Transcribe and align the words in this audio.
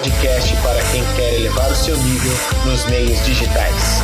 podcast 0.00 0.56
para 0.62 0.82
quem 0.84 1.04
quer 1.14 1.34
elevar 1.34 1.70
o 1.70 1.76
seu 1.76 1.94
nível 1.94 2.32
nos 2.64 2.84
meios 2.86 3.22
digitais. 3.26 4.00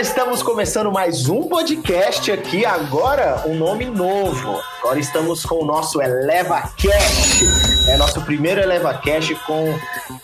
estamos 0.00 0.42
começando 0.42 0.92
mais 0.92 1.28
um 1.28 1.44
podcast 1.44 2.30
aqui. 2.30 2.66
Agora, 2.66 3.44
um 3.46 3.54
nome 3.54 3.86
novo. 3.86 4.60
Agora 4.84 5.00
estamos 5.00 5.46
com 5.46 5.62
o 5.62 5.64
nosso 5.64 6.02
Eleva 6.02 6.60
Cash. 6.60 7.88
É 7.88 7.96
nosso 7.96 8.20
primeiro 8.20 8.60
Eleva 8.60 8.92
Cash 8.92 9.32
com 9.46 9.74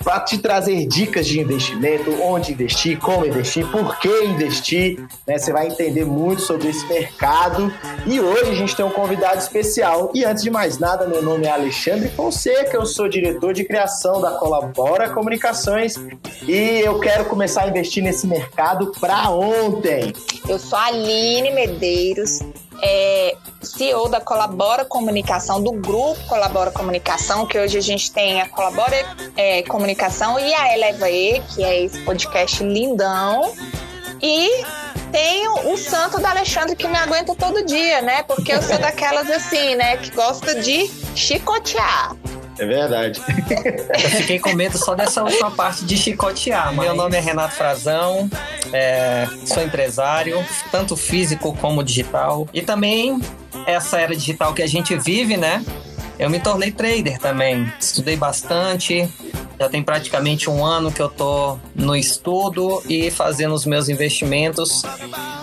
para 0.04 0.20
te 0.20 0.36
trazer 0.36 0.86
dicas 0.86 1.26
de 1.26 1.40
investimento, 1.40 2.10
onde 2.22 2.52
investir, 2.52 2.98
como 2.98 3.24
investir, 3.24 3.66
por 3.70 3.98
que 3.98 4.24
investir. 4.24 5.02
Né? 5.26 5.38
Você 5.38 5.50
vai 5.50 5.66
entender 5.66 6.04
muito 6.04 6.42
sobre 6.42 6.68
esse 6.68 6.86
mercado. 6.88 7.72
E 8.06 8.20
hoje 8.20 8.50
a 8.50 8.54
gente 8.54 8.76
tem 8.76 8.84
um 8.84 8.90
convidado 8.90 9.38
especial. 9.38 10.10
E 10.14 10.26
antes 10.26 10.42
de 10.42 10.50
mais 10.50 10.78
nada, 10.78 11.06
meu 11.06 11.22
nome 11.22 11.46
é 11.46 11.50
Alexandre 11.50 12.10
Fonseca, 12.10 12.76
eu 12.76 12.84
sou 12.84 13.08
diretor 13.08 13.54
de 13.54 13.64
criação 13.64 14.20
da 14.20 14.32
Colabora 14.32 15.08
Comunicações 15.08 15.94
e 16.46 16.82
eu 16.84 17.00
quero 17.00 17.24
começar 17.24 17.62
a 17.62 17.68
investir 17.68 18.02
nesse 18.02 18.26
mercado 18.26 18.92
para 19.00 19.30
ontem. 19.30 20.12
Eu 20.46 20.58
sou 20.58 20.78
a 20.78 20.84
Aline 20.88 21.50
Medeiros, 21.50 22.40
é, 22.82 23.36
CEO 23.62 24.08
da 24.08 24.20
Colabora 24.20 24.84
Comunicação, 24.84 25.62
do 25.62 25.72
grupo 25.72 26.18
Colabora 26.26 26.70
Comunicação, 26.70 27.46
que 27.46 27.58
hoje 27.58 27.78
a 27.78 27.82
gente 27.82 28.10
tem 28.10 28.40
a 28.40 28.48
Colabora 28.48 28.96
é, 29.36 29.62
Comunicação 29.62 30.38
e 30.38 30.54
a 30.54 30.74
Eleva 30.74 31.10
E, 31.10 31.40
que 31.54 31.62
é 31.62 31.84
esse 31.84 32.00
podcast 32.00 32.62
lindão. 32.62 33.52
E 34.22 34.64
tenho 35.10 35.72
o 35.72 35.76
santo 35.76 36.20
da 36.20 36.30
Alexandre 36.30 36.76
que 36.76 36.86
me 36.86 36.96
aguenta 36.96 37.34
todo 37.34 37.64
dia, 37.64 38.00
né? 38.02 38.22
Porque 38.22 38.52
eu 38.52 38.62
sou 38.62 38.78
daquelas 38.78 39.30
assim, 39.30 39.74
né? 39.74 39.96
Que 39.96 40.10
gosta 40.10 40.54
de 40.60 40.88
chicotear. 41.14 42.14
É 42.60 42.66
verdade. 42.66 43.22
Eu 44.04 44.10
fiquei 44.10 44.38
com 44.38 44.52
medo 44.52 44.76
só 44.76 44.94
dessa 44.94 45.22
última 45.24 45.50
parte 45.50 45.82
de 45.86 45.96
chicotear. 45.96 46.74
Mas... 46.74 46.84
Meu 46.84 46.94
nome 46.94 47.16
é 47.16 47.20
Renato 47.20 47.54
Frazão, 47.54 48.30
é, 48.70 49.26
sou 49.46 49.62
empresário, 49.62 50.44
tanto 50.70 50.94
físico 50.94 51.56
como 51.56 51.82
digital. 51.82 52.46
E 52.52 52.60
também 52.60 53.18
essa 53.66 53.98
era 53.98 54.14
digital 54.14 54.52
que 54.52 54.62
a 54.62 54.66
gente 54.66 54.94
vive, 54.94 55.38
né? 55.38 55.64
Eu 56.18 56.28
me 56.28 56.38
tornei 56.38 56.70
trader 56.70 57.18
também. 57.18 57.72
Estudei 57.80 58.14
bastante. 58.14 59.08
Já 59.58 59.70
tem 59.70 59.82
praticamente 59.82 60.50
um 60.50 60.62
ano 60.62 60.92
que 60.92 61.00
eu 61.00 61.08
tô 61.08 61.58
no 61.74 61.96
estudo 61.96 62.82
e 62.86 63.10
fazendo 63.10 63.54
os 63.54 63.64
meus 63.64 63.88
investimentos. 63.88 64.82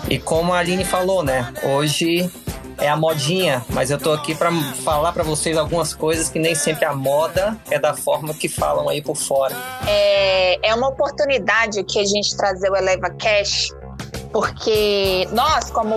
E 0.08 0.20
como 0.20 0.52
a 0.52 0.58
Aline 0.58 0.84
falou, 0.84 1.24
né? 1.24 1.52
Hoje 1.64 2.30
é 2.80 2.88
a 2.88 2.96
modinha, 2.96 3.64
mas 3.70 3.90
eu 3.90 3.98
tô 3.98 4.12
aqui 4.12 4.34
para 4.34 4.50
falar 4.84 5.12
para 5.12 5.22
vocês 5.22 5.56
algumas 5.56 5.94
coisas 5.94 6.28
que 6.28 6.38
nem 6.38 6.54
sempre 6.54 6.84
a 6.84 6.94
moda 6.94 7.56
é 7.70 7.78
da 7.78 7.94
forma 7.94 8.32
que 8.32 8.48
falam 8.48 8.88
aí 8.88 9.02
por 9.02 9.16
fora. 9.16 9.54
É, 9.86 10.68
é 10.68 10.74
uma 10.74 10.88
oportunidade 10.88 11.82
que 11.84 11.98
a 11.98 12.04
gente 12.04 12.36
trazer 12.36 12.70
o 12.70 12.76
Eleva 12.76 13.10
Cash, 13.10 13.70
porque 14.32 15.26
nós, 15.32 15.70
como 15.70 15.94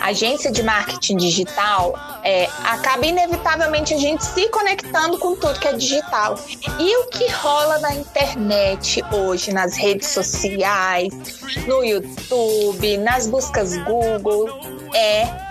agência 0.00 0.50
de 0.50 0.62
marketing 0.62 1.16
digital, 1.16 1.94
é, 2.22 2.48
acaba 2.64 3.04
inevitavelmente 3.04 3.94
a 3.94 3.98
gente 3.98 4.24
se 4.24 4.48
conectando 4.48 5.18
com 5.18 5.34
tudo 5.36 5.58
que 5.58 5.68
é 5.68 5.72
digital. 5.72 6.38
E 6.78 6.96
o 6.98 7.08
que 7.08 7.28
rola 7.32 7.78
na 7.80 7.94
internet 7.94 9.02
hoje, 9.12 9.52
nas 9.52 9.76
redes 9.76 10.08
sociais, 10.08 11.12
no 11.66 11.84
YouTube, 11.84 12.98
nas 12.98 13.26
buscas 13.26 13.76
Google, 13.78 14.48
é 14.94 15.45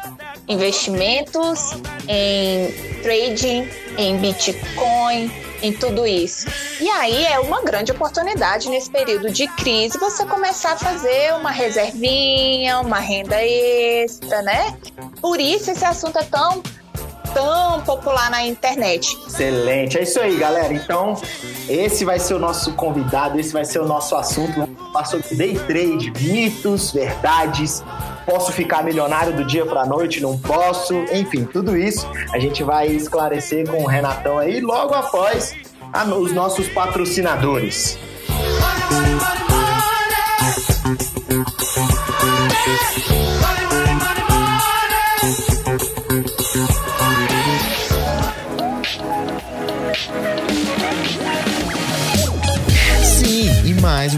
investimentos, 0.47 1.71
em 2.07 3.01
trading, 3.01 3.67
em 3.97 4.17
Bitcoin, 4.17 5.31
em 5.61 5.73
tudo 5.73 6.05
isso. 6.05 6.47
E 6.79 6.89
aí 6.89 7.25
é 7.25 7.39
uma 7.39 7.61
grande 7.61 7.91
oportunidade 7.91 8.69
nesse 8.69 8.89
período 8.89 9.31
de 9.31 9.47
crise 9.47 9.97
você 9.97 10.25
começar 10.25 10.73
a 10.73 10.77
fazer 10.77 11.33
uma 11.35 11.51
reservinha, 11.51 12.79
uma 12.79 12.99
renda 12.99 13.41
extra, 13.43 14.41
né? 14.41 14.77
Por 15.21 15.39
isso 15.39 15.71
esse 15.71 15.85
assunto 15.85 16.17
é 16.19 16.23
tão 16.23 16.61
tão 17.33 17.81
popular 17.81 18.31
na 18.31 18.45
internet. 18.45 19.17
Excelente, 19.27 19.97
é 19.97 20.03
isso 20.03 20.21
aí, 20.21 20.37
galera. 20.37 20.73
Então, 20.73 21.15
esse 21.67 22.05
vai 22.05 22.17
ser 22.17 22.33
o 22.33 22.39
nosso 22.39 22.71
convidado, 22.73 23.37
esse 23.37 23.51
vai 23.51 23.65
ser 23.65 23.79
o 23.79 23.85
nosso 23.85 24.15
assunto. 24.15 24.53
Vamos 24.53 24.93
falar 24.93 25.05
sobre 25.05 25.35
day 25.35 25.59
trade, 25.67 26.13
mitos, 26.21 26.93
verdades, 26.93 27.83
posso 28.25 28.51
ficar 28.51 28.83
milionário 28.83 29.33
do 29.33 29.45
dia 29.45 29.65
para 29.65 29.85
noite, 29.85 30.21
não 30.21 30.37
posso, 30.37 30.93
enfim, 31.13 31.45
tudo 31.45 31.77
isso 31.77 32.07
a 32.33 32.39
gente 32.39 32.63
vai 32.63 32.87
esclarecer 32.87 33.69
com 33.69 33.83
o 33.83 33.85
Renatão 33.85 34.37
aí 34.39 34.59
logo 34.59 34.93
após 34.93 35.55
a, 35.93 36.03
os 36.05 36.31
nossos 36.33 36.67
patrocinadores. 36.69 37.97
mais 43.31 43.44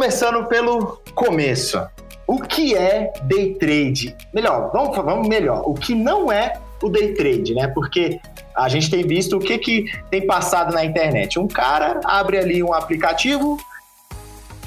Começando 0.07 0.45
pelo 0.45 1.01
começo. 1.13 1.85
O 2.25 2.39
que 2.41 2.73
é 2.73 3.11
day 3.23 3.55
trade? 3.55 4.15
Melhor, 4.33 4.71
vamos, 4.71 4.95
vamos 4.95 5.27
melhor. 5.27 5.63
O 5.65 5.73
que 5.73 5.93
não 5.93 6.31
é 6.31 6.53
o 6.81 6.87
day 6.87 7.13
trade, 7.13 7.53
né? 7.53 7.67
Porque 7.67 8.17
a 8.55 8.69
gente 8.69 8.89
tem 8.89 9.05
visto 9.05 9.35
o 9.35 9.39
que, 9.39 9.57
que 9.57 9.91
tem 10.09 10.25
passado 10.25 10.73
na 10.73 10.85
internet. 10.85 11.37
Um 11.37 11.45
cara 11.45 11.99
abre 12.05 12.37
ali 12.37 12.63
um 12.63 12.73
aplicativo, 12.73 13.57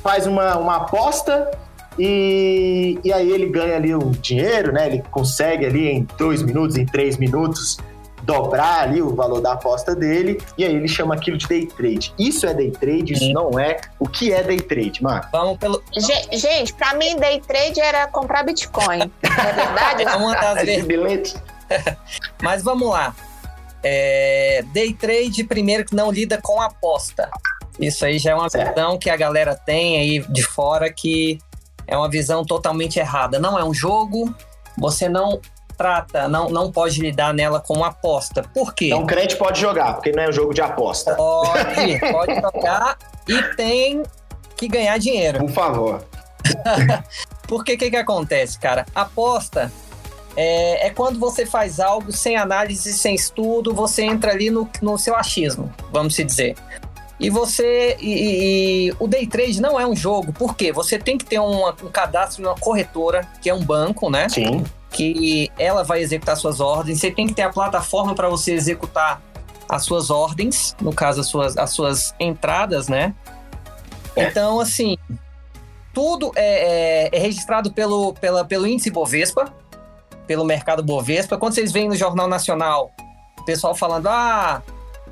faz 0.03 0.27
uma, 0.27 0.59
uma 0.59 0.77
aposta 0.77 1.51
E, 1.99 2.99
e 3.03 3.11
aí 3.11 3.33
ele 3.33 3.47
ganha 3.47 3.77
ali 3.77 3.95
o 3.95 4.11
dinheiro, 4.11 4.73
né? 4.73 4.89
Ele 4.89 5.03
consegue 5.11 5.65
ali 5.65 5.89
em 5.89 6.07
dois 6.19 6.43
minutos, 6.43 6.77
em 6.77 6.85
três 6.85 7.17
minutos, 7.17 7.79
dobrar 8.23 8.83
ali 8.83 9.03
o 9.03 9.15
valor 9.15 9.41
da 9.41 9.53
aposta 9.53 9.95
dele, 9.95 10.41
e 10.57 10.65
aí 10.65 10.75
ele 10.75 10.89
chama 10.89 11.15
aquilo 11.15 11.37
de 11.37 11.47
day 11.47 11.67
trade. 11.67 12.15
Isso 12.19 12.47
é 12.47 12.55
day 12.55 12.71
trade, 12.71 13.13
isso 13.13 13.33
não 13.33 13.59
é. 13.59 13.81
O 13.99 14.09
que 14.09 14.33
é 14.33 14.43
day 14.43 14.61
trade, 14.61 15.03
Marco? 15.03 15.29
Vamos 15.33 15.59
pelo. 15.59 15.83
Gente, 15.97 16.39
gente 16.39 16.75
para 16.75 16.95
mim, 16.95 17.17
day 17.17 17.41
trade 17.41 17.81
era 17.81 18.07
comprar 18.07 18.43
Bitcoin. 18.45 19.11
é 19.23 19.53
verdade? 19.53 20.03
é 20.09 20.17
uma 20.17 20.35
das 20.35 20.63
vezes. 20.65 21.35
Mas 22.43 22.63
vamos 22.63 22.89
lá. 22.91 23.15
É, 23.83 24.63
day 24.73 24.93
trade, 24.93 25.45
primeiro, 25.45 25.85
que 25.85 25.95
não 25.95 26.11
lida 26.11 26.39
com 26.43 26.61
aposta. 26.61 27.31
Isso 27.79 28.05
aí 28.05 28.19
já 28.19 28.33
é 28.33 28.35
uma 28.35 28.51
certo. 28.51 28.75
visão 28.75 28.99
que 28.99 29.09
a 29.09 29.17
galera 29.17 29.55
tem 29.55 29.99
aí 29.99 30.19
de 30.29 30.43
fora 30.43 30.93
que 30.93 31.39
é 31.87 31.97
uma 31.97 32.11
visão 32.11 32.45
totalmente 32.45 32.99
errada. 32.99 33.39
Não 33.39 33.59
é 33.59 33.65
um 33.65 33.73
jogo, 33.73 34.35
você 34.77 35.09
não 35.09 35.41
trata, 35.81 36.29
não, 36.29 36.51
não 36.51 36.71
pode 36.71 37.01
lidar 37.01 37.33
nela 37.33 37.59
como 37.59 37.85
aposta. 37.85 38.43
Por 38.53 38.75
quê? 38.75 38.89
Então, 38.89 39.07
crente 39.07 39.35
pode 39.35 39.59
jogar, 39.59 39.95
porque 39.95 40.13
não 40.13 40.25
é 40.25 40.29
um 40.29 40.33
jogo 40.33 40.53
de 40.53 40.61
aposta. 40.61 41.15
Pode, 41.15 41.99
pode 42.13 42.35
jogar 42.35 42.99
e 43.27 43.43
tem 43.57 44.03
que 44.59 44.69
ganhar 44.69 44.99
dinheiro. 44.99 45.39
Por 45.39 45.49
favor. 45.49 46.05
porque 47.49 47.73
o 47.73 47.79
que, 47.79 47.89
que 47.89 47.97
acontece, 47.97 48.59
cara? 48.59 48.85
Aposta 48.95 49.73
é, 50.37 50.89
é, 50.89 50.91
quando 50.91 51.19
você 51.19 51.47
faz 51.47 51.81
algo 51.81 52.13
sem 52.13 52.37
análise, 52.37 52.93
sem 52.93 53.15
estudo, 53.15 53.75
você 53.75 54.03
entra 54.03 54.33
ali 54.33 54.51
no, 54.51 54.69
no 54.83 54.99
seu 54.99 55.17
achismo, 55.17 55.73
vamos 55.91 56.15
se 56.15 56.23
dizer. 56.23 56.57
E 57.19 57.31
você. 57.31 57.97
E, 58.01 58.89
e, 58.89 58.95
o 58.99 59.09
day 59.09 59.27
trade 59.27 59.63
não 59.63 59.81
é 59.81 59.87
um 59.87 59.97
jogo, 59.97 60.31
por 60.31 60.55
quê? 60.55 60.73
Você 60.73 60.99
tem 60.99 61.17
que 61.17 61.25
ter 61.25 61.39
uma, 61.39 61.75
um 61.83 61.89
cadastro 61.89 62.43
numa 62.43 62.55
corretora, 62.55 63.27
que 63.41 63.49
é 63.49 63.55
um 63.55 63.65
banco, 63.65 64.11
né? 64.11 64.29
Sim. 64.29 64.63
Que 64.91 65.51
ela 65.59 65.85
vai 65.85 66.01
executar 66.01 66.37
suas 66.37 66.61
ordens. 66.61 67.01
Você 67.01 67.11
tem 67.11 67.27
que 67.27 67.35
ter 67.35 67.43
a 67.43 67.51
plataforma 67.51 68.15
para 68.15 68.29
você 68.29 68.53
executar 68.53 69.23
as 69.69 69.85
suas 69.85 70.11
ordens, 70.11 70.75
no 70.81 70.93
caso, 70.93 71.21
as 71.21 71.29
suas, 71.29 71.57
as 71.57 71.71
suas 71.71 72.15
entradas, 72.19 72.89
né? 72.89 73.15
É. 74.17 74.25
Então, 74.25 74.59
assim, 74.59 74.97
tudo 75.95 76.33
é, 76.35 77.09
é, 77.13 77.17
é 77.17 77.19
registrado 77.21 77.73
pelo, 77.73 78.13
pela, 78.15 78.45
pelo 78.45 78.67
índice 78.67 78.91
Bovespa, 78.91 79.53
pelo 80.27 80.45
mercado 80.45 80.83
Bovespa. 80.83 81.39
Quando 81.39 81.55
vocês 81.55 81.71
veem 81.71 81.89
no 81.89 81.95
Jornal 81.95 82.29
Nacional, 82.29 82.91
o 83.39 83.45
pessoal 83.45 83.75
falando, 83.75 84.09
ah, 84.09 84.63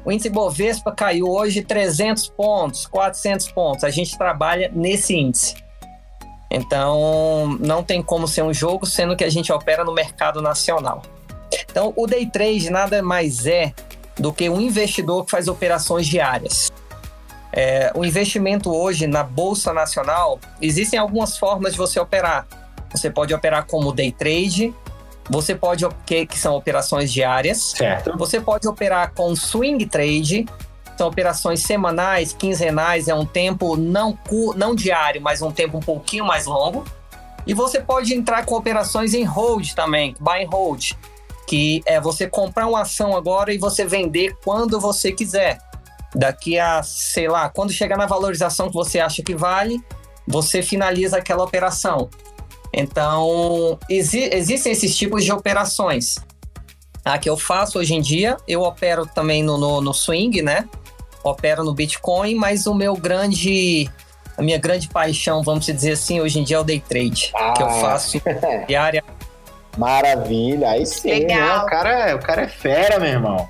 o 0.04 0.10
índice 0.10 0.28
Bovespa 0.28 0.92
caiu 0.92 1.28
hoje 1.28 1.62
300 1.62 2.28
pontos, 2.30 2.86
400 2.86 3.52
pontos. 3.52 3.84
A 3.84 3.90
gente 3.90 4.16
trabalha 4.16 4.70
nesse 4.75 5.16
índice. 5.16 5.54
Então, 6.50 7.59
não 7.61 7.83
tem 7.83 8.03
como 8.03 8.27
ser 8.27 8.43
um 8.43 8.55
jogo, 8.55 8.87
sendo 8.87 9.17
que 9.17 9.25
a 9.25 9.31
gente 9.31 9.53
opera 9.53 9.85
no 9.85 9.93
mercado 9.93 10.41
nacional. 10.41 11.03
Então, 11.71 11.93
o 11.97 12.06
day 12.06 12.27
trade 12.27 12.71
nada 12.71 13.03
mais 13.03 13.47
é 13.47 13.73
do 14.19 14.33
que 14.33 14.49
um 14.49 14.61
investidor 14.61 15.25
que 15.25 15.31
faz 15.31 15.47
operações 15.49 16.06
diárias. 16.06 16.73
É, 17.53 17.93
o 17.95 18.05
investimento 18.05 18.75
hoje 18.75 19.06
na 19.06 19.23
Bolsa 19.23 19.73
Nacional, 19.73 20.39
existem 20.61 20.99
algumas 20.99 21.37
formas 21.39 21.73
de 21.73 21.79
você 21.79 21.99
operar. 21.99 22.47
Você 22.91 23.11
pode 23.11 23.35
operar 23.35 23.67
como 23.67 23.93
day 23.93 24.12
trade, 24.12 24.75
você 25.29 25.55
pode, 25.55 25.87
que, 26.06 26.27
que 26.27 26.39
são 26.39 26.55
operações 26.55 27.12
diárias. 27.12 27.73
Certo. 27.77 28.17
Você 28.17 28.41
pode 28.41 28.67
operar 28.67 29.12
com 29.15 29.35
swing 29.37 29.85
trade, 29.87 30.47
são 30.99 31.06
operações 31.06 31.62
semanais, 31.62 32.33
quinzenais, 32.33 33.06
é 33.06 33.15
um 33.15 33.25
tempo 33.25 33.77
não, 33.77 34.19
não 34.56 34.75
diário, 34.75 35.23
mas 35.23 35.41
um 35.41 35.53
tempo 35.53 35.79
um 35.79 35.81
pouquinho 35.81 36.25
mais 36.25 36.45
longo. 36.45 36.85
E 37.47 37.55
você 37.55 37.81
pode 37.81 38.12
entrar 38.12 38.45
com 38.45 38.56
operações 38.56 39.15
em 39.15 39.25
hold 39.25 39.73
também, 39.73 40.15
buy 40.21 40.45
and 40.45 40.49
hold, 40.50 40.91
que 41.47 41.81
é 41.87 42.00
você 42.00 42.27
comprar 42.27 42.67
uma 42.67 42.83
ação 42.83 43.17
agora 43.17 43.55
e 43.55 43.59
você 43.59 43.87
vender 43.87 44.37
quando 44.45 44.81
você 44.81 45.12
quiser. 45.12 45.59
Daqui 46.15 46.59
a, 46.59 46.83
sei 46.83 47.29
lá, 47.29 47.49
quando 47.49 47.73
chegar 47.73 47.97
na 47.97 48.06
valorização 48.06 48.69
que 48.69 48.75
você 48.75 48.99
acha 48.99 49.23
que 49.23 49.35
vale, 49.35 49.81
você 50.27 50.62
finaliza 50.62 51.17
aquela 51.17 51.45
operação. 51.45 52.11
Então, 52.73 53.79
exi 53.89 54.29
existem 54.33 54.73
esses 54.73 54.97
tipos 54.97 55.25
de 55.25 55.33
operações. 55.33 56.17
A 57.05 57.17
que 57.17 57.31
eu 57.31 57.37
faço 57.39 57.79
hoje 57.79 57.95
em 57.95 58.03
dia, 58.03 58.37
eu 58.47 58.62
opero 58.62 59.06
também 59.06 59.43
no, 59.43 59.56
no, 59.56 59.81
no 59.81 59.95
swing, 59.95 60.43
né? 60.43 60.69
Opero 61.28 61.64
no 61.64 61.75
Bitcoin, 61.75 62.34
mas 62.34 62.66
o 62.66 62.75
meu 62.75 62.94
grande 62.94 63.90
a 64.36 64.42
minha 64.42 64.58
grande 64.58 64.88
paixão, 64.88 65.42
vamos 65.42 65.66
dizer 65.66 65.92
assim, 65.92 66.20
hoje 66.20 66.38
em 66.38 66.44
dia 66.44 66.58
é 66.58 66.60
o 66.60 66.64
day 66.64 66.80
trade, 66.80 67.32
ah. 67.34 67.54
que 67.56 67.62
eu 67.62 67.66
ah. 67.66 67.80
faço 67.80 68.20
diária. 68.69 69.02
Maravilha, 69.76 70.70
aí 70.70 70.86
sim, 70.86 71.10
Legal. 71.10 71.38
Né? 71.40 71.62
O, 71.64 71.66
cara, 71.66 71.90
é, 72.10 72.14
o 72.14 72.19
cara 72.20 72.42
é 72.42 72.48
fera, 72.48 73.00
meu 73.00 73.10
irmão. 73.10 73.48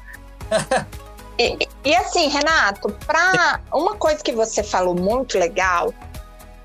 e, 1.38 1.58
e, 1.84 1.94
assim, 1.94 2.28
Renato, 2.28 2.90
para 3.06 3.60
uma 3.72 3.96
coisa 3.96 4.22
que 4.22 4.32
você 4.32 4.62
falou 4.62 4.94
muito 4.94 5.38
legal 5.38 5.92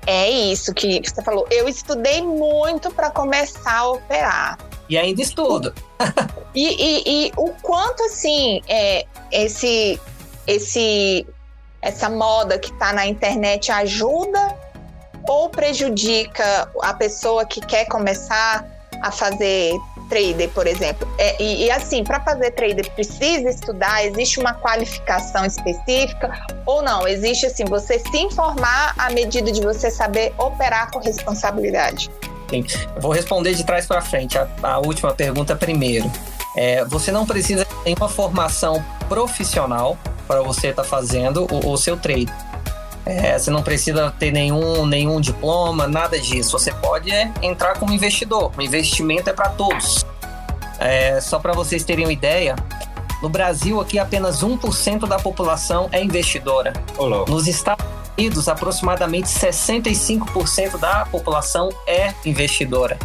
é 0.06 0.30
isso 0.30 0.74
que 0.74 1.00
você 1.02 1.22
falou. 1.22 1.46
Eu 1.50 1.68
estudei 1.68 2.22
muito 2.22 2.90
para 2.90 3.10
começar 3.10 3.78
a 3.78 3.88
operar. 3.88 4.58
E 4.88 4.98
ainda 4.98 5.22
estudo. 5.22 5.74
e, 6.54 6.66
e, 6.66 7.02
e, 7.06 7.32
o 7.36 7.50
quanto 7.62 8.02
assim 8.04 8.60
é, 8.68 9.06
esse, 9.32 9.98
esse, 10.46 11.26
essa 11.80 12.08
moda 12.08 12.58
que 12.58 12.70
está 12.70 12.92
na 12.92 13.06
internet 13.06 13.70
ajuda 13.70 14.56
ou 15.26 15.48
prejudica 15.48 16.68
a 16.82 16.94
pessoa 16.94 17.44
que 17.46 17.60
quer 17.60 17.86
começar 17.86 18.66
a 19.02 19.10
fazer 19.10 19.74
trader, 20.08 20.48
por 20.50 20.66
exemplo. 20.66 21.08
É, 21.18 21.42
e, 21.42 21.64
e, 21.64 21.70
assim, 21.70 22.04
para 22.04 22.20
fazer 22.20 22.50
trader 22.52 22.90
precisa 22.92 23.48
estudar, 23.48 24.04
existe 24.04 24.38
uma 24.38 24.54
qualificação 24.54 25.44
específica 25.44 26.32
ou 26.66 26.82
não? 26.82 27.06
Existe 27.06 27.46
assim, 27.46 27.64
você 27.64 27.98
se 27.98 28.16
informar 28.18 28.94
à 28.98 29.10
medida 29.10 29.50
de 29.50 29.60
você 29.60 29.90
saber 29.90 30.32
operar 30.38 30.90
com 30.90 30.98
responsabilidade. 30.98 32.10
Sim. 32.50 32.64
vou 33.00 33.12
responder 33.12 33.54
de 33.54 33.64
trás 33.64 33.86
para 33.86 34.00
frente. 34.00 34.38
A, 34.38 34.48
a, 34.62 34.78
última 34.78 35.12
pergunta 35.14 35.56
primeiro. 35.56 36.10
É, 36.56 36.84
você 36.84 37.10
não 37.10 37.26
precisa 37.26 37.64
ter 37.64 37.94
uma 37.96 38.08
formação 38.08 38.84
profissional 39.08 39.98
para 40.26 40.40
você 40.42 40.68
estar 40.68 40.82
tá 40.82 40.88
fazendo 40.88 41.46
o, 41.50 41.72
o 41.72 41.76
seu 41.76 41.96
trade. 41.96 42.32
É, 43.06 43.38
você 43.38 43.50
não 43.50 43.62
precisa 43.62 44.10
ter 44.18 44.32
nenhum, 44.32 44.86
nenhum 44.86 45.20
diploma, 45.20 45.86
nada 45.86 46.18
disso. 46.18 46.58
Você 46.58 46.72
pode 46.72 47.10
é, 47.10 47.30
entrar 47.42 47.78
como 47.78 47.92
investidor. 47.92 48.50
O 48.56 48.62
investimento 48.62 49.28
é 49.28 49.32
para 49.32 49.50
todos. 49.50 50.06
É, 50.78 51.20
só 51.20 51.38
para 51.38 51.52
vocês 51.52 51.84
terem 51.84 52.06
uma 52.06 52.12
ideia, 52.12 52.56
no 53.22 53.28
Brasil 53.28 53.80
aqui 53.80 53.98
apenas 53.98 54.42
1% 54.42 55.06
da 55.06 55.18
população 55.18 55.88
é 55.92 56.02
investidora. 56.02 56.72
Olá. 56.96 57.24
Nos 57.28 57.46
Estados 57.46 57.84
Unidos, 58.16 58.48
aproximadamente 58.48 59.28
65% 59.28 60.78
da 60.78 61.04
população 61.06 61.70
é 61.86 62.12
investidora. 62.24 62.98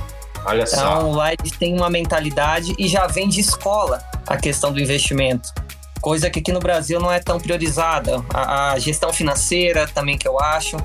Olha 0.45 0.63
então, 0.63 0.79
só. 0.79 0.97
Então 0.97 1.11
lá 1.11 1.33
eles 1.33 1.51
têm 1.51 1.75
uma 1.75 1.89
mentalidade 1.89 2.73
e 2.77 2.87
já 2.87 3.07
vem 3.07 3.27
de 3.27 3.39
escola 3.39 4.01
a 4.27 4.37
questão 4.37 4.71
do 4.71 4.79
investimento 4.79 5.53
coisa 5.99 6.29
que 6.29 6.39
aqui 6.39 6.51
no 6.51 6.59
Brasil 6.59 6.99
não 6.99 7.11
é 7.11 7.19
tão 7.19 7.39
priorizada. 7.39 8.23
A, 8.33 8.71
a 8.71 8.79
gestão 8.79 9.11
financeira 9.13 9.87
também 9.87 10.17
que 10.17 10.27
eu 10.27 10.39
acho, 10.39 10.77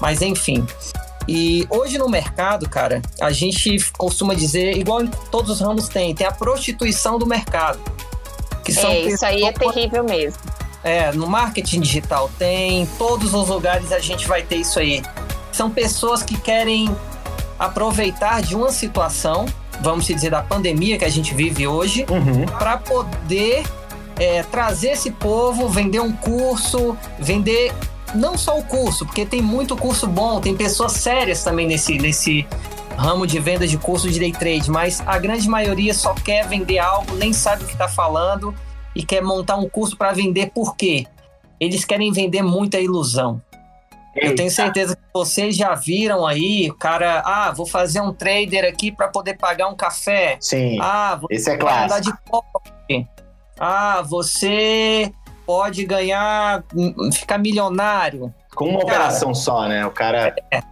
mas 0.00 0.22
enfim. 0.22 0.66
E 1.28 1.66
hoje 1.70 1.98
no 1.98 2.08
mercado, 2.08 2.68
cara, 2.68 3.00
a 3.20 3.30
gente 3.30 3.78
costuma 3.92 4.34
dizer, 4.34 4.76
igual 4.76 5.02
em 5.02 5.08
todos 5.30 5.50
os 5.50 5.60
ramos 5.60 5.88
tem, 5.88 6.14
tem 6.14 6.26
a 6.26 6.32
prostituição 6.32 7.18
do 7.18 7.26
mercado. 7.26 7.80
Que 8.64 8.72
são 8.72 8.90
é, 8.90 9.00
isso 9.00 9.24
aí 9.24 9.44
é 9.44 9.52
terrível 9.52 10.04
mesmo. 10.04 10.40
É, 10.82 11.12
no 11.12 11.28
marketing 11.28 11.80
digital 11.80 12.28
tem, 12.38 12.82
em 12.82 12.86
todos 12.86 13.32
os 13.34 13.48
lugares 13.48 13.92
a 13.92 14.00
gente 14.00 14.26
vai 14.26 14.42
ter 14.42 14.56
isso 14.56 14.80
aí. 14.80 15.02
São 15.52 15.70
pessoas 15.70 16.22
que 16.22 16.36
querem 16.40 16.94
aproveitar 17.64 18.42
de 18.42 18.56
uma 18.56 18.72
situação, 18.72 19.46
vamos 19.80 20.04
dizer, 20.04 20.30
da 20.30 20.42
pandemia 20.42 20.98
que 20.98 21.04
a 21.04 21.08
gente 21.08 21.32
vive 21.32 21.66
hoje, 21.66 22.04
uhum. 22.10 22.44
para 22.46 22.76
poder 22.76 23.62
é, 24.18 24.42
trazer 24.42 24.90
esse 24.90 25.12
povo, 25.12 25.68
vender 25.68 26.00
um 26.00 26.12
curso, 26.12 26.96
vender 27.20 27.72
não 28.14 28.36
só 28.36 28.58
o 28.58 28.64
curso, 28.64 29.06
porque 29.06 29.24
tem 29.24 29.40
muito 29.40 29.76
curso 29.76 30.08
bom, 30.08 30.40
tem 30.40 30.56
pessoas 30.56 30.92
sérias 30.92 31.44
também 31.44 31.66
nesse, 31.66 31.98
nesse 31.98 32.46
ramo 32.96 33.26
de 33.26 33.38
vendas 33.38 33.70
de 33.70 33.78
curso 33.78 34.10
de 34.10 34.18
day 34.18 34.32
trade, 34.32 34.68
mas 34.68 35.00
a 35.06 35.16
grande 35.18 35.48
maioria 35.48 35.94
só 35.94 36.14
quer 36.14 36.46
vender 36.48 36.78
algo, 36.78 37.14
nem 37.14 37.32
sabe 37.32 37.62
o 37.62 37.66
que 37.66 37.72
está 37.72 37.88
falando 37.88 38.52
e 38.94 39.04
quer 39.04 39.22
montar 39.22 39.56
um 39.56 39.68
curso 39.68 39.96
para 39.96 40.12
vender 40.12 40.50
por 40.50 40.76
quê? 40.76 41.06
Eles 41.60 41.84
querem 41.84 42.12
vender 42.12 42.42
muita 42.42 42.80
ilusão. 42.80 43.40
Eita. 44.14 44.28
Eu 44.28 44.34
tenho 44.34 44.50
certeza 44.50 44.94
que 44.94 45.02
vocês 45.12 45.56
já 45.56 45.74
viram 45.74 46.26
aí, 46.26 46.68
o 46.70 46.74
cara, 46.74 47.22
ah, 47.24 47.50
vou 47.50 47.66
fazer 47.66 48.00
um 48.00 48.12
trader 48.12 48.64
aqui 48.64 48.92
para 48.92 49.08
poder 49.08 49.38
pagar 49.38 49.68
um 49.68 49.76
café. 49.76 50.36
Sim. 50.40 50.78
Ah, 50.80 51.18
esse 51.30 51.50
é 51.50 51.56
clássico. 51.56 51.84
andar 51.84 52.00
de 52.00 52.12
pobre. 52.24 53.08
Ah, 53.58 54.02
você 54.02 55.12
pode 55.46 55.84
ganhar, 55.84 56.62
ficar 57.12 57.38
milionário. 57.38 58.32
Com 58.54 58.66
uma 58.66 58.80
cara, 58.80 58.84
operação 58.84 59.34
só, 59.34 59.66
né? 59.66 59.86
O 59.86 59.90
cara. 59.90 60.34
É. 60.50 60.62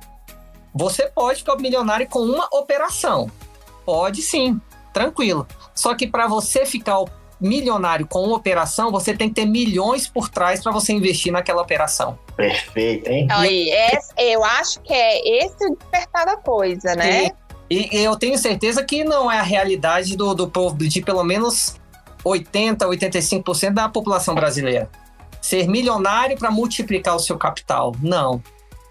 Você 0.75 1.09
pode 1.09 1.39
ficar 1.39 1.57
milionário 1.57 2.07
com 2.09 2.21
uma 2.21 2.47
operação. 2.53 3.31
Pode 3.85 4.23
sim, 4.23 4.61
tranquilo. 4.93 5.47
Só 5.75 5.95
que 5.95 6.07
para 6.07 6.27
você 6.27 6.67
ficar 6.67 7.01
milionário 7.41 8.07
com 8.07 8.23
uma 8.23 8.37
operação, 8.37 8.91
você 8.91 9.15
tem 9.15 9.29
que 9.29 9.37
ter 9.37 9.47
milhões 9.47 10.07
por 10.07 10.29
trás 10.29 10.63
para 10.63 10.73
você 10.73 10.93
investir 10.93 11.33
naquela 11.33 11.63
operação. 11.63 12.19
Perfeito, 12.37 13.11
hein? 13.11 13.27
Aí, 13.31 13.71
é, 13.71 13.99
eu 14.19 14.45
acho 14.45 14.81
que 14.81 14.93
é 14.93 15.45
esse 15.45 15.65
o 15.67 15.77
despertar 15.77 16.27
da 16.27 16.37
coisa, 16.37 16.95
né? 16.95 17.31
E, 17.71 17.97
e, 17.97 18.05
eu 18.05 18.17
tenho 18.17 18.37
certeza 18.37 18.83
que 18.83 19.05
não 19.05 19.31
é 19.31 19.39
a 19.39 19.43
realidade 19.43 20.17
do, 20.17 20.35
do 20.35 20.49
povo 20.49 20.77
de 20.77 21.01
pelo 21.01 21.23
menos 21.23 21.77
80, 22.25 22.87
85% 22.87 23.71
da 23.73 23.89
população 23.89 24.35
brasileira. 24.35 24.91
Ser 25.41 25.69
milionário 25.69 26.37
para 26.37 26.51
multiplicar 26.51 27.17
o 27.17 27.21
seu 27.21 27.39
capital. 27.39 27.95
Não. 28.03 28.43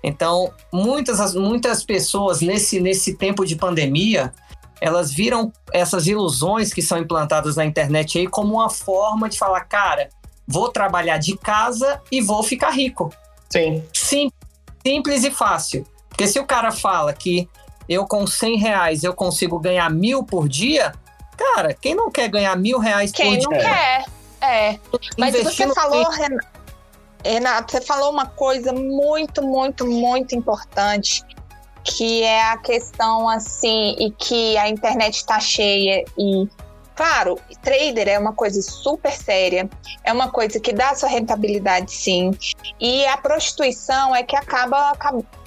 Então, 0.03 0.51
muitas, 0.71 1.35
muitas 1.35 1.83
pessoas 1.83 2.41
nesse, 2.41 2.79
nesse 2.79 3.15
tempo 3.15 3.45
de 3.45 3.55
pandemia, 3.55 4.33
elas 4.81 5.11
viram 5.11 5.51
essas 5.73 6.07
ilusões 6.07 6.73
que 6.73 6.81
são 6.81 6.97
implantadas 6.97 7.55
na 7.55 7.65
internet 7.65 8.17
aí 8.17 8.27
como 8.27 8.55
uma 8.55 8.69
forma 8.69 9.29
de 9.29 9.37
falar, 9.37 9.61
cara, 9.65 10.09
vou 10.47 10.69
trabalhar 10.69 11.17
de 11.17 11.37
casa 11.37 12.01
e 12.11 12.21
vou 12.21 12.41
ficar 12.43 12.71
rico. 12.71 13.13
Sim. 13.49 13.83
Sim, 13.93 14.31
simples 14.85 15.23
e 15.23 15.31
fácil. 15.31 15.85
Porque 16.07 16.27
se 16.27 16.39
o 16.39 16.45
cara 16.45 16.71
fala 16.71 17.13
que 17.13 17.47
eu 17.87 18.05
com 18.05 18.25
100 18.25 18.57
reais 18.57 19.03
eu 19.03 19.13
consigo 19.13 19.59
ganhar 19.59 19.89
mil 19.89 20.23
por 20.23 20.47
dia, 20.47 20.93
cara, 21.37 21.73
quem 21.73 21.95
não 21.95 22.09
quer 22.11 22.27
ganhar 22.29 22.55
mil 22.55 22.79
reais 22.79 23.11
quem 23.11 23.31
por 23.31 23.37
dia? 23.37 23.47
Quem 23.47 23.57
não 23.57 23.75
quer, 23.75 24.05
é. 24.41 24.79
Mas 25.17 25.35
você 25.41 25.73
falou, 25.73 26.05
Renato, 27.23 27.71
você 27.71 27.81
falou 27.81 28.11
uma 28.11 28.25
coisa 28.25 28.71
muito, 28.71 29.41
muito, 29.41 29.85
muito 29.85 30.35
importante 30.35 31.23
que 31.83 32.23
é 32.23 32.43
a 32.43 32.57
questão 32.57 33.27
assim, 33.27 33.95
e 33.99 34.11
que 34.11 34.57
a 34.57 34.69
internet 34.69 35.15
está 35.15 35.39
cheia 35.39 36.03
e 36.17 36.47
Claro, 36.99 37.39
trader 37.61 38.09
é 38.09 38.19
uma 38.19 38.33
coisa 38.33 38.61
super 38.61 39.13
séria, 39.13 39.69
é 40.03 40.11
uma 40.11 40.29
coisa 40.29 40.59
que 40.59 40.73
dá 40.73 40.93
sua 40.93 41.07
rentabilidade 41.07 41.93
sim. 41.93 42.31
E 42.77 43.05
a 43.05 43.15
prostituição 43.15 44.13
é 44.13 44.21
que 44.21 44.35
acaba 44.35 44.91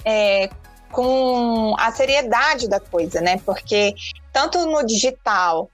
é, 0.02 0.48
com 0.90 1.74
a 1.78 1.92
seriedade 1.92 2.66
da 2.70 2.80
coisa, 2.80 3.20
né? 3.20 3.38
Porque 3.44 3.94
tanto 4.32 4.64
no 4.64 4.82
digital, 4.82 5.68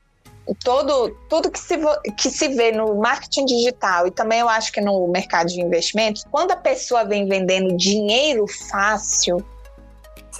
todo, 0.64 1.16
tudo 1.28 1.48
que 1.48 1.60
se, 1.60 1.76
que 2.16 2.28
se 2.28 2.48
vê 2.48 2.72
no 2.72 2.96
marketing 2.96 3.44
digital 3.44 4.08
e 4.08 4.10
também 4.10 4.40
eu 4.40 4.48
acho 4.48 4.72
que 4.72 4.80
no 4.80 5.06
mercado 5.06 5.46
de 5.46 5.60
investimentos, 5.60 6.24
quando 6.28 6.50
a 6.50 6.56
pessoa 6.56 7.04
vem 7.04 7.28
vendendo 7.28 7.76
dinheiro 7.76 8.46
fácil, 8.68 9.44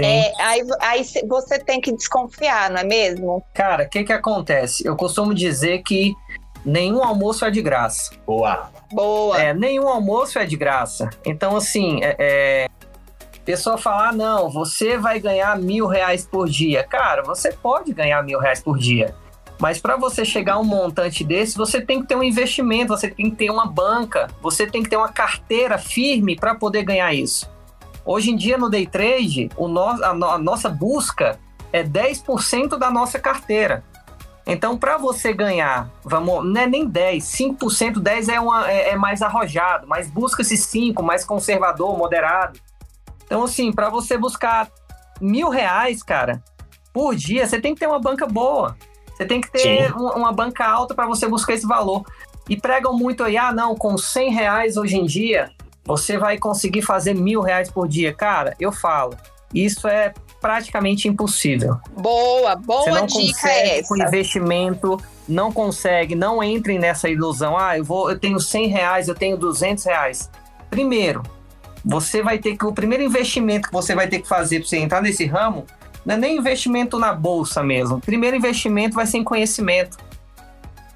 é, 0.05 0.33
aí, 0.39 0.63
aí 0.81 1.03
você 1.27 1.59
tem 1.59 1.81
que 1.81 1.93
desconfiar, 1.93 2.71
não 2.71 2.81
é 2.81 2.85
mesmo? 2.85 3.45
Cara, 3.55 3.85
o 3.85 3.89
que 3.89 4.05
que 4.05 4.13
acontece? 4.13 4.87
Eu 4.87 4.97
costumo 4.97 5.35
dizer 5.35 5.83
que 5.83 6.15
nenhum 6.65 7.03
almoço 7.03 7.45
é 7.45 7.51
de 7.51 7.63
graça. 7.63 8.13
Boa. 8.27 8.71
Boa. 8.93 9.41
É, 9.41 9.55
nenhum 9.55 9.89
almoço 9.89 10.39
é 10.39 10.45
de 10.45 10.57
graça. 10.57 11.11
Então, 11.25 11.57
assim, 11.57 12.01
é, 12.03 12.17
é, 12.19 12.69
pessoa 13.45 13.79
falar, 13.79 14.11
ah, 14.11 14.13
não, 14.13 14.51
você 14.51 14.99
vai 14.99 15.19
ganhar 15.19 15.59
mil 15.59 15.87
reais 15.87 16.27
por 16.27 16.49
dia. 16.49 16.85
Cara, 16.85 17.23
você 17.23 17.51
pode 17.51 17.93
ganhar 17.95 18.23
mil 18.23 18.39
reais 18.39 18.61
por 18.61 18.79
dia. 18.79 19.15
Mas 19.59 19.81
para 19.81 19.97
você 19.97 20.25
chegar 20.25 20.55
a 20.55 20.59
um 20.59 20.65
montante 20.65 21.25
desse, 21.25 21.57
você 21.57 21.81
tem 21.81 22.01
que 22.01 22.07
ter 22.07 22.15
um 22.15 22.23
investimento, 22.23 22.97
você 22.97 23.09
tem 23.09 23.31
que 23.31 23.37
ter 23.37 23.51
uma 23.51 23.67
banca, 23.67 24.29
você 24.41 24.67
tem 24.67 24.83
que 24.83 24.91
ter 24.91 24.97
uma 24.97 25.09
carteira 25.09 25.79
firme 25.79 26.37
para 26.37 26.55
poder 26.55 26.85
ganhar 26.85 27.13
isso. 27.13 27.51
Hoje 28.11 28.31
em 28.31 28.37
dia, 28.37 28.57
no 28.57 28.71
day 28.71 28.87
trade, 28.87 29.51
o 29.55 29.69
no, 29.69 29.83
a, 29.83 30.15
no, 30.15 30.31
a 30.31 30.39
nossa 30.39 30.71
busca 30.71 31.39
é 31.71 31.85
10% 31.85 32.79
da 32.79 32.91
nossa 32.91 33.19
carteira. 33.19 33.85
Então, 34.47 34.79
para 34.79 34.97
você 34.97 35.31
ganhar, 35.31 35.91
vamos, 36.03 36.43
não 36.43 36.59
é 36.59 36.67
nem 36.67 36.87
10, 36.87 37.23
5%, 37.23 38.01
10 38.01 38.31
é, 38.31 38.41
uma, 38.41 38.67
é, 38.67 38.93
é 38.93 38.97
mais 38.97 39.21
arrojado, 39.21 39.87
mas 39.87 40.09
busca-se 40.11 40.57
5, 40.57 41.03
mais 41.03 41.23
conservador, 41.23 41.99
moderado. 41.99 42.59
Então, 43.27 43.43
assim, 43.43 43.71
para 43.71 43.91
você 43.91 44.17
buscar 44.17 44.71
mil 45.21 45.51
reais, 45.51 46.03
cara, 46.03 46.43
por 46.95 47.15
dia, 47.15 47.47
você 47.47 47.61
tem 47.61 47.75
que 47.75 47.81
ter 47.81 47.89
uma 47.89 48.01
banca 48.01 48.27
boa. 48.27 48.75
Você 49.15 49.27
tem 49.27 49.39
que 49.39 49.51
ter 49.53 49.93
uma, 49.95 50.15
uma 50.15 50.33
banca 50.33 50.65
alta 50.65 50.95
para 50.95 51.07
você 51.07 51.29
buscar 51.29 51.53
esse 51.53 51.67
valor. 51.67 52.07
E 52.49 52.57
pregam 52.57 52.97
muito 52.97 53.23
aí, 53.23 53.37
ah, 53.37 53.53
não, 53.53 53.75
com 53.75 53.99
100 53.99 54.33
reais 54.33 54.79
hoje 54.79 54.97
em 54.97 55.05
dia, 55.05 55.51
você 55.89 56.19
vai 56.19 56.37
conseguir 56.37 56.83
fazer 56.83 57.15
mil 57.15 57.41
reais 57.41 57.71
por 57.71 57.89
dia. 57.89 58.13
Cara, 58.13 58.55
eu 58.61 58.71
falo, 58.71 59.17
isso 59.55 59.89
é 59.89 60.13
praticamente 60.39 61.09
impossível. 61.09 61.79
Boa, 61.97 62.55
boa 62.55 62.83
Você 62.83 62.91
não 62.91 63.07
dica 63.07 63.23
consegue 63.23 63.71
essa. 63.71 63.89
com 63.89 63.97
investimento, 63.97 65.01
não 65.27 65.51
consegue, 65.51 66.15
não 66.15 66.43
entrem 66.43 66.79
nessa 66.79 67.09
ilusão. 67.09 67.57
Ah, 67.57 67.79
eu 67.79 67.85
vou, 67.85 68.11
eu 68.11 68.19
tenho 68.19 68.39
100 68.39 68.67
reais, 68.69 69.09
eu 69.09 69.15
tenho 69.15 69.39
200 69.39 69.83
reais. 69.85 70.31
Primeiro, 70.69 71.23
você 71.83 72.23
vai 72.23 72.39
ter 72.39 72.55
que 72.55 72.67
o 72.67 72.73
primeiro 72.73 73.03
investimento 73.03 73.69
que 73.69 73.73
você 73.75 73.95
vai 73.95 74.07
ter 74.09 74.19
que 74.19 74.29
fazer 74.29 74.61
para 74.61 74.69
você 74.69 74.77
entrar 74.77 75.01
nesse 75.01 75.25
ramo 75.25 75.65
não 76.05 76.17
é 76.17 76.19
nem 76.19 76.37
investimento 76.37 76.99
na 76.99 77.15
bolsa 77.15 77.63
mesmo. 77.63 77.97
O 77.97 78.01
primeiro 78.01 78.37
investimento 78.37 78.95
vai 78.95 79.07
ser 79.07 79.17
em 79.17 79.25
conhecimento. 79.25 79.97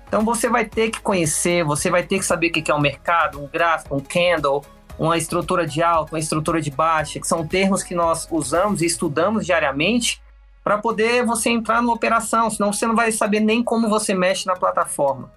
Então 0.06 0.22
você 0.22 0.50
vai 0.50 0.66
ter 0.66 0.90
que 0.90 1.00
conhecer, 1.00 1.64
você 1.64 1.88
vai 1.88 2.02
ter 2.02 2.18
que 2.18 2.26
saber 2.26 2.48
o 2.48 2.52
que 2.52 2.70
é 2.70 2.74
um 2.74 2.80
mercado, 2.80 3.42
um 3.42 3.48
gráfico, 3.48 3.96
um 3.96 4.00
candle, 4.00 4.62
uma 4.98 5.16
estrutura 5.16 5.66
de 5.66 5.82
alta, 5.82 6.14
uma 6.14 6.18
estrutura 6.18 6.60
de 6.60 6.70
baixa, 6.70 7.18
que 7.20 7.26
são 7.26 7.46
termos 7.46 7.82
que 7.82 7.94
nós 7.94 8.28
usamos 8.30 8.82
e 8.82 8.86
estudamos 8.86 9.46
diariamente 9.46 10.22
para 10.62 10.78
poder 10.78 11.24
você 11.24 11.50
entrar 11.50 11.82
numa 11.82 11.94
operação, 11.94 12.48
senão 12.48 12.72
você 12.72 12.86
não 12.86 12.94
vai 12.94 13.10
saber 13.10 13.40
nem 13.40 13.62
como 13.62 13.88
você 13.88 14.14
mexe 14.14 14.46
na 14.46 14.54
plataforma. 14.54 15.30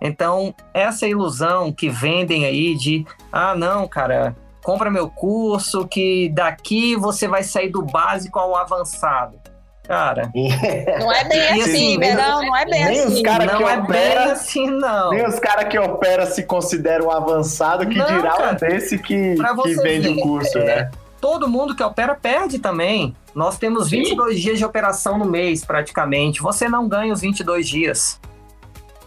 Então, 0.00 0.54
essa 0.72 1.06
ilusão 1.06 1.72
que 1.72 1.88
vendem 1.88 2.44
aí 2.44 2.74
de, 2.74 3.06
ah, 3.32 3.54
não, 3.54 3.88
cara, 3.88 4.36
compra 4.62 4.90
meu 4.90 5.08
curso 5.08 5.86
que 5.86 6.28
daqui 6.30 6.96
você 6.96 7.28
vai 7.28 7.42
sair 7.42 7.70
do 7.70 7.82
básico 7.82 8.38
ao 8.38 8.56
avançado. 8.56 9.38
Cara, 9.86 10.30
não 10.98 11.12
é 11.12 11.24
bem 11.24 11.40
assim, 11.48 11.60
assim 11.62 11.98
Verão, 11.98 12.42
não 12.42 12.56
é 12.56 12.64
bem 12.64 12.84
nem 12.84 12.98
assim. 13.00 13.14
Os 13.14 13.22
cara 13.22 13.44
não 13.46 13.56
que 13.58 13.62
é 13.62 13.78
opera, 13.78 14.22
bem 14.24 14.32
assim, 14.32 14.66
não. 14.70 15.10
Nem 15.10 15.26
os 15.26 15.38
caras 15.38 15.68
que 15.68 15.78
operam 15.78 16.26
se 16.26 16.42
consideram 16.42 17.10
avançado, 17.10 17.86
que 17.86 17.96
Não, 17.98 18.06
dirá 18.06 18.34
um 18.34 18.38
cara. 18.38 18.52
desse 18.54 18.98
que, 18.98 19.34
que 19.36 19.74
vende 19.76 20.08
o 20.08 20.16
curso, 20.20 20.58
é, 20.58 20.64
né? 20.64 20.90
Todo 21.20 21.48
mundo 21.48 21.74
que 21.74 21.82
opera 21.82 22.14
perde 22.14 22.58
também. 22.58 23.14
Nós 23.34 23.58
temos 23.58 23.88
Sim. 23.88 23.98
22 23.98 24.40
dias 24.40 24.58
de 24.58 24.64
operação 24.64 25.18
no 25.18 25.24
mês, 25.24 25.64
praticamente. 25.64 26.40
Você 26.42 26.68
não 26.68 26.88
ganha 26.88 27.12
os 27.12 27.20
22 27.20 27.68
dias. 27.68 28.20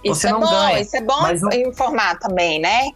Isso 0.03 0.15
Você 0.15 0.27
é 0.27 0.31
não 0.31 0.39
bom, 0.39 0.49
ganha, 0.49 0.79
isso 0.79 0.95
é 0.95 1.01
bom 1.01 1.21
mas 1.21 1.43
o- 1.43 1.49
informar 1.51 2.17
também, 2.19 2.59
né? 2.59 2.89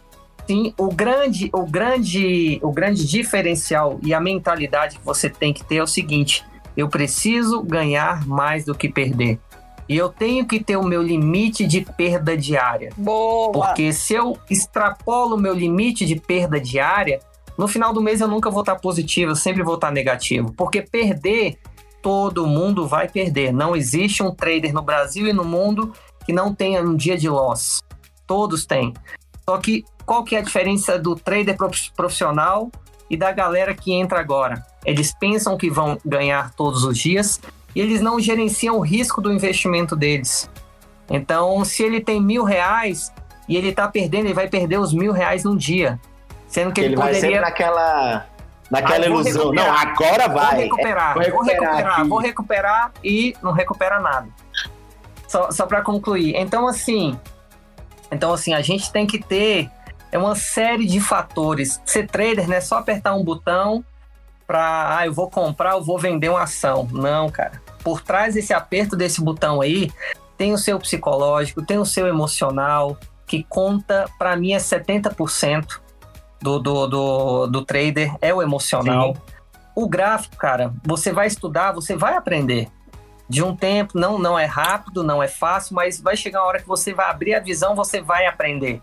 Sim, 0.46 0.74
o 0.78 0.88
grande, 0.88 1.50
o 1.52 1.64
grande, 1.66 2.58
o 2.62 2.70
grande 2.72 3.06
diferencial 3.06 3.98
e 4.02 4.12
a 4.14 4.20
mentalidade 4.20 4.98
que 4.98 5.04
você 5.04 5.28
tem 5.30 5.52
que 5.52 5.62
ter 5.64 5.76
é 5.76 5.82
o 5.82 5.86
seguinte: 5.86 6.44
eu 6.76 6.88
preciso 6.88 7.62
ganhar 7.62 8.26
mais 8.26 8.64
do 8.64 8.74
que 8.74 8.88
perder. 8.88 9.38
E 9.88 9.96
eu 9.96 10.08
tenho 10.08 10.46
que 10.46 10.62
ter 10.62 10.76
o 10.76 10.82
meu 10.82 11.02
limite 11.02 11.66
de 11.66 11.82
perda 11.82 12.36
diária. 12.36 12.90
Boa. 12.96 13.52
Porque 13.52 13.92
se 13.92 14.14
eu 14.14 14.36
extrapolo 14.48 15.36
o 15.36 15.38
meu 15.38 15.52
limite 15.52 16.06
de 16.06 16.16
perda 16.16 16.58
diária, 16.58 17.20
no 17.58 17.68
final 17.68 17.92
do 17.92 18.00
mês 18.00 18.20
eu 18.20 18.28
nunca 18.28 18.50
vou 18.50 18.60
estar 18.60 18.76
positivo, 18.76 19.32
eu 19.32 19.36
sempre 19.36 19.62
vou 19.62 19.74
estar 19.74 19.90
negativo. 19.90 20.52
Porque 20.56 20.80
perder, 20.80 21.58
todo 22.00 22.46
mundo 22.46 22.86
vai 22.86 23.08
perder. 23.08 23.52
Não 23.52 23.76
existe 23.76 24.22
um 24.22 24.34
trader 24.34 24.72
no 24.72 24.82
Brasil 24.82 25.26
e 25.28 25.32
no 25.34 25.44
mundo 25.44 25.92
que 26.24 26.32
não 26.32 26.54
tenha 26.54 26.82
um 26.82 26.96
dia 26.96 27.18
de 27.18 27.28
loss. 27.28 27.80
Todos 28.26 28.64
têm. 28.64 28.94
Só 29.46 29.58
que 29.58 29.84
qual 30.06 30.24
que 30.24 30.34
é 30.34 30.38
a 30.38 30.42
diferença 30.42 30.98
do 30.98 31.14
trader 31.14 31.56
prof- 31.56 31.92
profissional 31.94 32.70
e 33.14 33.16
da 33.16 33.32
galera 33.32 33.74
que 33.74 33.92
entra 33.92 34.20
agora? 34.20 34.64
Eles 34.84 35.14
pensam 35.14 35.56
que 35.56 35.70
vão 35.70 35.98
ganhar 36.04 36.52
todos 36.54 36.84
os 36.84 36.98
dias 36.98 37.40
e 37.74 37.80
eles 37.80 38.00
não 38.00 38.20
gerenciam 38.20 38.76
o 38.76 38.80
risco 38.80 39.20
do 39.20 39.32
investimento 39.32 39.96
deles. 39.96 40.50
Então, 41.08 41.64
se 41.64 41.82
ele 41.82 42.00
tem 42.00 42.20
mil 42.20 42.44
reais 42.44 43.12
e 43.48 43.56
ele 43.56 43.72
tá 43.72 43.88
perdendo, 43.88 44.26
ele 44.26 44.34
vai 44.34 44.48
perder 44.48 44.78
os 44.78 44.92
mil 44.92 45.12
reais 45.12 45.44
num 45.44 45.56
dia. 45.56 45.98
Sendo 46.48 46.72
que 46.72 46.80
ele, 46.80 46.88
Ele 46.90 46.96
vai 46.96 47.14
sempre 47.14 47.26
poderia. 47.28 47.40
naquela, 47.40 48.26
naquela 48.70 49.06
Ah, 49.06 49.08
vou 49.08 49.20
ilusão. 49.20 49.52
Não, 49.52 49.62
recuperar. 49.72 49.88
agora 49.88 50.28
Vou 50.28 50.38
vai. 50.40 50.56
recuperar, 50.56 51.14
vou 51.14 51.22
vou 51.22 51.22
recuperar 51.22 51.60
recuperar, 51.74 51.98
aqui. 52.00 52.08
vou 52.08 52.18
recuperar 52.20 52.92
e 53.02 53.36
não 53.42 53.52
recupera 53.52 54.00
nada. 54.00 54.28
Só, 55.28 55.50
só 55.50 55.66
para 55.66 55.82
concluir. 55.82 56.36
Então, 56.36 56.66
assim, 56.68 57.18
então, 58.12 58.32
assim, 58.32 58.54
a 58.54 58.60
gente 58.62 58.92
tem 58.92 59.06
que 59.06 59.18
ter 59.18 59.68
é 60.14 60.18
uma 60.18 60.36
série 60.36 60.86
de 60.86 61.00
fatores. 61.00 61.82
Ser 61.84 62.06
trader 62.06 62.46
não 62.46 62.54
é 62.54 62.60
só 62.60 62.78
apertar 62.78 63.16
um 63.16 63.24
botão 63.24 63.84
para, 64.46 64.98
ah, 64.98 65.06
eu 65.06 65.12
vou 65.12 65.28
comprar, 65.28 65.72
eu 65.72 65.82
vou 65.82 65.98
vender 65.98 66.28
uma 66.28 66.44
ação. 66.44 66.88
Não, 66.92 67.28
cara. 67.28 67.60
Por 67.82 68.00
trás 68.00 68.34
desse 68.34 68.54
aperto 68.54 68.94
desse 68.94 69.20
botão 69.20 69.60
aí, 69.60 69.90
tem 70.38 70.52
o 70.52 70.58
seu 70.58 70.78
psicológico, 70.78 71.66
tem 71.66 71.78
o 71.78 71.84
seu 71.84 72.06
emocional, 72.06 72.96
que 73.26 73.42
conta, 73.42 74.08
para 74.16 74.36
mim, 74.36 74.52
é 74.52 74.58
70% 74.58 75.80
do, 76.40 76.60
do, 76.60 76.86
do, 76.86 77.46
do 77.48 77.64
trader, 77.64 78.14
é 78.20 78.32
o 78.32 78.40
emocional. 78.40 79.16
o 79.74 79.88
gráfico, 79.88 80.36
cara, 80.36 80.72
você 80.84 81.12
vai 81.12 81.26
estudar, 81.26 81.72
você 81.72 81.96
vai 81.96 82.14
aprender. 82.14 82.68
De 83.28 83.42
um 83.42 83.56
tempo, 83.56 83.98
não, 83.98 84.16
não 84.16 84.38
é 84.38 84.44
rápido, 84.44 85.02
não 85.02 85.20
é 85.20 85.26
fácil, 85.26 85.74
mas 85.74 86.00
vai 86.00 86.16
chegar 86.16 86.42
uma 86.42 86.46
hora 86.46 86.60
que 86.60 86.68
você 86.68 86.94
vai 86.94 87.10
abrir 87.10 87.34
a 87.34 87.40
visão, 87.40 87.74
você 87.74 88.00
vai 88.00 88.26
aprender. 88.26 88.80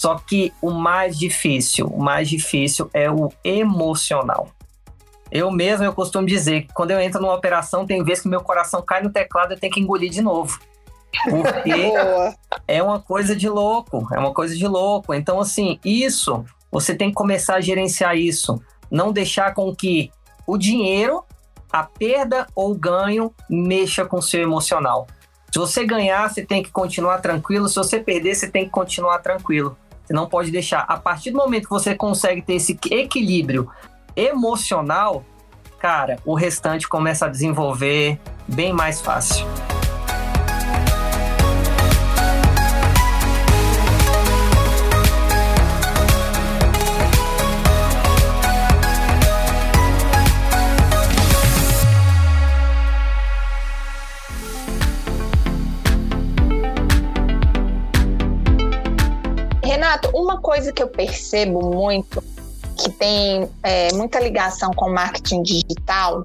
Só 0.00 0.14
que 0.14 0.50
o 0.62 0.70
mais 0.70 1.18
difícil, 1.18 1.86
o 1.86 2.02
mais 2.02 2.26
difícil 2.26 2.88
é 2.94 3.10
o 3.10 3.30
emocional. 3.44 4.48
Eu 5.30 5.50
mesmo, 5.50 5.84
eu 5.84 5.92
costumo 5.92 6.26
dizer 6.26 6.62
que 6.62 6.72
quando 6.72 6.92
eu 6.92 6.98
entro 6.98 7.20
numa 7.20 7.34
operação, 7.34 7.84
tem 7.84 8.02
vezes 8.02 8.22
que 8.22 8.28
meu 8.30 8.40
coração 8.40 8.80
cai 8.80 9.02
no 9.02 9.12
teclado 9.12 9.52
e 9.52 9.54
eu 9.56 9.60
tenho 9.60 9.70
que 9.70 9.78
engolir 9.78 10.08
de 10.10 10.22
novo. 10.22 10.58
Porque 11.28 11.92
é 12.66 12.82
uma 12.82 12.98
coisa 12.98 13.36
de 13.36 13.46
louco, 13.46 14.08
é 14.14 14.18
uma 14.18 14.32
coisa 14.32 14.56
de 14.56 14.66
louco. 14.66 15.12
Então, 15.12 15.38
assim, 15.38 15.78
isso, 15.84 16.46
você 16.72 16.94
tem 16.94 17.10
que 17.10 17.14
começar 17.14 17.56
a 17.56 17.60
gerenciar 17.60 18.16
isso. 18.16 18.58
Não 18.90 19.12
deixar 19.12 19.52
com 19.52 19.76
que 19.76 20.10
o 20.46 20.56
dinheiro, 20.56 21.22
a 21.70 21.82
perda 21.82 22.46
ou 22.54 22.70
o 22.70 22.74
ganho 22.74 23.34
mexa 23.50 24.06
com 24.06 24.16
o 24.16 24.22
seu 24.22 24.40
emocional. 24.40 25.06
Se 25.52 25.58
você 25.58 25.84
ganhar, 25.84 26.30
você 26.30 26.42
tem 26.42 26.62
que 26.62 26.70
continuar 26.70 27.18
tranquilo. 27.18 27.68
Se 27.68 27.76
você 27.76 28.00
perder, 28.00 28.34
você 28.34 28.48
tem 28.48 28.64
que 28.64 28.70
continuar 28.70 29.18
tranquilo. 29.18 29.76
Você 30.10 30.14
não 30.14 30.28
pode 30.28 30.50
deixar. 30.50 30.84
A 30.88 30.96
partir 30.96 31.30
do 31.30 31.36
momento 31.36 31.68
que 31.68 31.70
você 31.70 31.94
consegue 31.94 32.42
ter 32.42 32.54
esse 32.54 32.76
equilíbrio 32.90 33.70
emocional, 34.16 35.24
cara, 35.78 36.18
o 36.26 36.34
restante 36.34 36.88
começa 36.88 37.26
a 37.26 37.28
desenvolver 37.28 38.18
bem 38.48 38.72
mais 38.72 39.00
fácil. 39.00 39.46
Renato, 60.00 60.10
uma 60.14 60.40
coisa 60.40 60.72
que 60.72 60.82
eu 60.82 60.88
percebo 60.88 61.60
muito 61.74 62.22
que 62.76 62.90
tem 62.90 63.48
é, 63.62 63.92
muita 63.92 64.18
ligação 64.20 64.72
com 64.72 64.90
marketing 64.90 65.42
digital 65.42 66.24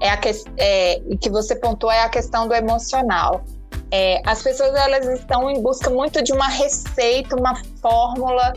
é 0.00 0.08
a 0.08 0.16
que, 0.16 0.30
é, 0.56 1.00
que 1.20 1.28
você 1.28 1.56
pontuou 1.56 1.92
é 1.92 2.02
a 2.02 2.08
questão 2.08 2.46
do 2.46 2.54
emocional. 2.54 3.42
É, 3.90 4.20
as 4.24 4.42
pessoas 4.42 4.74
elas 4.74 5.06
estão 5.06 5.50
em 5.50 5.60
busca 5.60 5.90
muito 5.90 6.22
de 6.22 6.32
uma 6.32 6.48
receita, 6.48 7.36
uma 7.36 7.60
fórmula 7.80 8.52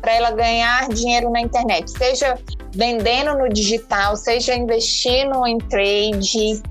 para 0.00 0.14
ela 0.14 0.30
ganhar 0.30 0.88
dinheiro 0.88 1.30
na 1.30 1.40
internet, 1.40 1.90
seja 1.90 2.38
vendendo 2.72 3.36
no 3.36 3.48
digital, 3.48 4.16
seja 4.16 4.54
investindo 4.54 5.46
em 5.46 5.58
trade. 5.58 6.62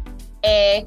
É, 0.43 0.85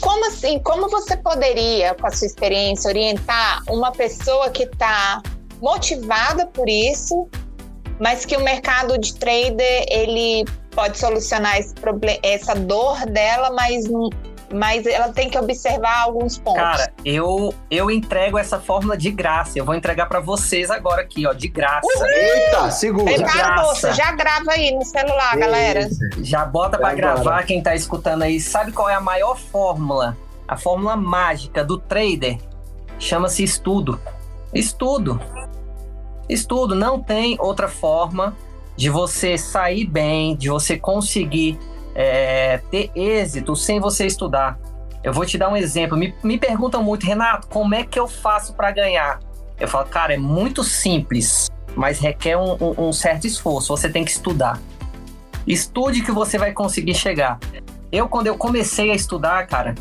como 0.00 0.26
assim? 0.26 0.58
Como 0.58 0.88
você 0.88 1.16
poderia, 1.16 1.94
com 1.94 2.06
a 2.06 2.10
sua 2.10 2.26
experiência, 2.26 2.88
orientar 2.88 3.62
uma 3.68 3.92
pessoa 3.92 4.50
que 4.50 4.64
está 4.64 5.22
motivada 5.60 6.46
por 6.46 6.68
isso 6.68 7.28
mas 8.00 8.24
que 8.24 8.34
o 8.34 8.40
mercado 8.40 8.98
de 8.98 9.14
trader 9.14 9.84
ele 9.88 10.44
pode 10.70 10.98
solucionar 10.98 11.58
esse 11.58 11.74
problema, 11.74 12.18
essa 12.22 12.54
dor 12.54 13.04
dela, 13.06 13.50
mas 13.50 13.84
mas 14.52 14.84
ela 14.84 15.12
tem 15.12 15.30
que 15.30 15.38
observar 15.38 16.02
alguns 16.02 16.36
pontos. 16.38 16.60
Cara, 16.60 16.92
eu 17.04 17.54
eu 17.70 17.90
entrego 17.90 18.36
essa 18.38 18.58
fórmula 18.58 18.96
de 18.96 19.10
graça. 19.10 19.58
Eu 19.58 19.64
vou 19.64 19.74
entregar 19.74 20.06
para 20.06 20.18
vocês 20.18 20.70
agora 20.70 21.02
aqui, 21.02 21.26
ó, 21.26 21.32
de 21.32 21.46
graça. 21.46 21.86
Uhum. 21.86 22.06
Eita, 22.06 22.70
segura. 22.70 23.14
Prepara, 23.14 23.62
moça, 23.62 23.92
já 23.92 24.10
grava 24.12 24.50
aí 24.52 24.74
no 24.74 24.84
celular, 24.84 25.36
galera. 25.36 25.88
Já 26.22 26.44
bota 26.44 26.78
para 26.78 26.94
gravar 26.94 27.44
quem 27.44 27.62
tá 27.62 27.74
escutando 27.74 28.22
aí. 28.22 28.40
Sabe 28.40 28.72
qual 28.72 28.88
é 28.88 28.94
a 28.94 29.00
maior 29.00 29.38
fórmula? 29.38 30.16
A 30.48 30.56
fórmula 30.56 30.96
mágica 30.96 31.62
do 31.62 31.78
trader 31.78 32.38
chama-se 32.98 33.44
estudo. 33.44 34.00
Estudo. 34.52 35.20
Estudo, 36.32 36.74
não 36.74 37.00
tem 37.00 37.36
outra 37.40 37.68
forma 37.68 38.36
de 38.76 38.88
você 38.88 39.36
sair 39.36 39.84
bem, 39.84 40.36
de 40.36 40.48
você 40.48 40.78
conseguir 40.78 41.58
é, 41.94 42.58
ter 42.70 42.90
êxito 42.94 43.54
sem 43.56 43.80
você 43.80 44.06
estudar. 44.06 44.58
Eu 45.02 45.12
vou 45.12 45.26
te 45.26 45.36
dar 45.36 45.48
um 45.48 45.56
exemplo. 45.56 45.96
Me, 45.96 46.14
me 46.22 46.38
perguntam 46.38 46.82
muito, 46.82 47.04
Renato, 47.04 47.48
como 47.48 47.74
é 47.74 47.84
que 47.84 47.98
eu 47.98 48.06
faço 48.06 48.54
para 48.54 48.70
ganhar? 48.70 49.20
Eu 49.58 49.68
falo, 49.68 49.86
cara, 49.86 50.14
é 50.14 50.18
muito 50.18 50.62
simples, 50.62 51.50
mas 51.74 51.98
requer 51.98 52.36
um, 52.36 52.56
um, 52.60 52.88
um 52.88 52.92
certo 52.92 53.26
esforço. 53.26 53.76
Você 53.76 53.88
tem 53.88 54.04
que 54.04 54.10
estudar. 54.10 54.58
Estude 55.46 56.02
que 56.02 56.12
você 56.12 56.38
vai 56.38 56.52
conseguir 56.52 56.94
chegar. 56.94 57.38
Eu, 57.90 58.08
quando 58.08 58.28
eu 58.28 58.36
comecei 58.36 58.90
a 58.90 58.94
estudar, 58.94 59.46
cara, 59.46 59.74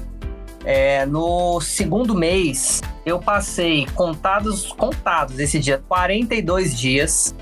é, 0.65 1.06
no 1.06 1.62
segundo 1.62 2.13
mês, 2.13 2.82
eu 3.06 3.19
passei 3.19 3.86
contados, 3.95 4.72
contados 4.74 5.39
esse 5.39 5.60
dia, 5.60 5.82
42 5.88 6.78
dias, 6.78 7.36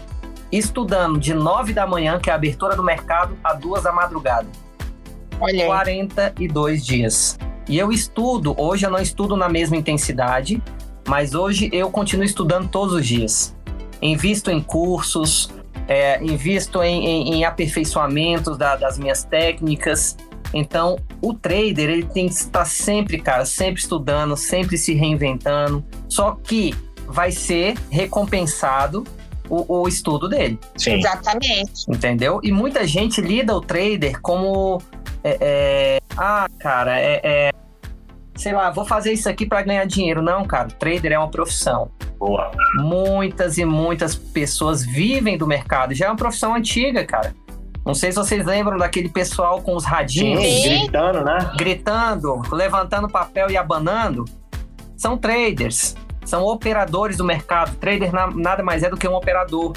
estudando 0.51 1.19
de 1.19 1.33
9 1.33 1.73
da 1.73 1.85
manhã, 1.85 2.19
que 2.19 2.29
é 2.29 2.33
a 2.33 2.35
abertura 2.35 2.75
do 2.75 2.83
mercado, 2.83 3.37
a 3.43 3.53
2 3.53 3.83
da 3.83 3.91
madrugada. 3.91 4.47
Olha 5.39 5.63
aí. 5.63 5.67
42 5.67 6.85
dias. 6.85 7.37
E 7.67 7.77
eu 7.77 7.91
estudo, 7.91 8.55
hoje 8.57 8.85
eu 8.85 8.89
não 8.89 8.99
estudo 8.99 9.35
na 9.35 9.49
mesma 9.49 9.75
intensidade, 9.75 10.61
mas 11.07 11.33
hoje 11.33 11.69
eu 11.73 11.89
continuo 11.91 12.25
estudando 12.25 12.69
todos 12.69 12.93
os 12.93 13.05
dias. 13.05 13.55
Invisto 14.01 14.51
em 14.51 14.61
cursos, 14.61 15.49
é, 15.87 16.23
invisto 16.23 16.81
em, 16.81 17.05
em, 17.05 17.33
em 17.35 17.45
aperfeiçoamentos 17.45 18.57
da, 18.57 18.75
das 18.75 18.97
minhas 18.97 19.23
técnicas, 19.23 20.15
então, 20.53 20.97
o 21.21 21.33
trader, 21.33 21.89
ele 21.89 22.05
tem 22.05 22.27
que 22.27 22.33
estar 22.33 22.65
sempre, 22.65 23.19
cara, 23.19 23.45
sempre 23.45 23.81
estudando, 23.81 24.35
sempre 24.35 24.77
se 24.77 24.93
reinventando. 24.93 25.83
Só 26.07 26.31
que 26.31 26.73
vai 27.07 27.31
ser 27.31 27.75
recompensado 27.89 29.03
o, 29.49 29.81
o 29.81 29.87
estudo 29.87 30.27
dele. 30.27 30.59
Sim. 30.77 30.93
Exatamente. 30.93 31.85
Entendeu? 31.87 32.39
E 32.43 32.51
muita 32.51 32.85
gente 32.85 33.21
lida 33.21 33.55
o 33.55 33.61
trader 33.61 34.19
como. 34.21 34.81
É, 35.23 35.37
é, 35.41 36.01
ah, 36.15 36.47
cara, 36.59 36.99
é, 36.99 37.21
é, 37.23 37.51
Sei 38.37 38.53
lá, 38.53 38.69
vou 38.69 38.85
fazer 38.85 39.11
isso 39.11 39.27
aqui 39.27 39.47
para 39.47 39.63
ganhar 39.63 39.85
dinheiro. 39.85 40.21
Não, 40.21 40.45
cara, 40.45 40.67
trader 40.67 41.11
é 41.11 41.17
uma 41.17 41.29
profissão. 41.29 41.89
Boa. 42.19 42.51
Muitas 42.75 43.57
e 43.57 43.65
muitas 43.65 44.15
pessoas 44.15 44.85
vivem 44.85 45.37
do 45.37 45.47
mercado. 45.47 45.93
Já 45.93 46.05
é 46.05 46.09
uma 46.09 46.15
profissão 46.15 46.53
antiga, 46.53 47.03
cara. 47.03 47.33
Não 47.87 47.93
sei 47.93 48.11
se 48.11 48.17
vocês 48.17 48.45
lembram 48.45 48.77
daquele 48.77 49.07
pessoal 49.07 49.61
com 49.61 49.73
os 49.73 49.85
radinhos. 49.85 50.43
Sim, 50.43 50.79
gritando, 50.81 51.23
né? 51.23 51.51
Gritando, 51.55 52.41
levantando 52.51 53.07
papel 53.07 53.49
e 53.49 53.55
abanando. 53.55 54.25
São 54.97 55.17
traders, 55.17 55.95
são 56.25 56.43
operadores 56.43 57.15
do 57.15 57.23
mercado. 57.23 57.77
Trader 57.77 58.11
nada 58.35 58.61
mais 58.61 58.83
é 58.83 58.89
do 58.89 58.97
que 58.97 59.07
um 59.07 59.15
operador. 59.15 59.71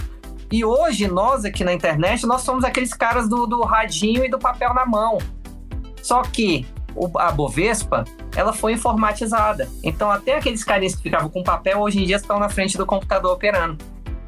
E 0.50 0.64
hoje, 0.64 1.06
nós 1.06 1.44
aqui 1.44 1.62
na 1.62 1.72
internet, 1.72 2.26
nós 2.26 2.40
somos 2.40 2.64
aqueles 2.64 2.92
caras 2.92 3.28
do, 3.28 3.46
do 3.46 3.60
radinho 3.60 4.24
e 4.24 4.28
do 4.28 4.40
papel 4.40 4.74
na 4.74 4.84
mão. 4.84 5.18
Só 6.02 6.22
que 6.22 6.66
a 7.16 7.30
Bovespa, 7.30 8.02
ela 8.34 8.52
foi 8.52 8.72
informatizada. 8.72 9.68
Então, 9.84 10.10
até 10.10 10.38
aqueles 10.38 10.64
carinhas 10.64 10.96
que 10.96 11.02
ficavam 11.02 11.28
com 11.28 11.44
papel, 11.44 11.78
hoje 11.78 12.02
em 12.02 12.06
dia 12.06 12.16
estão 12.16 12.40
na 12.40 12.48
frente 12.48 12.76
do 12.76 12.84
computador 12.84 13.34
operando. 13.34 13.78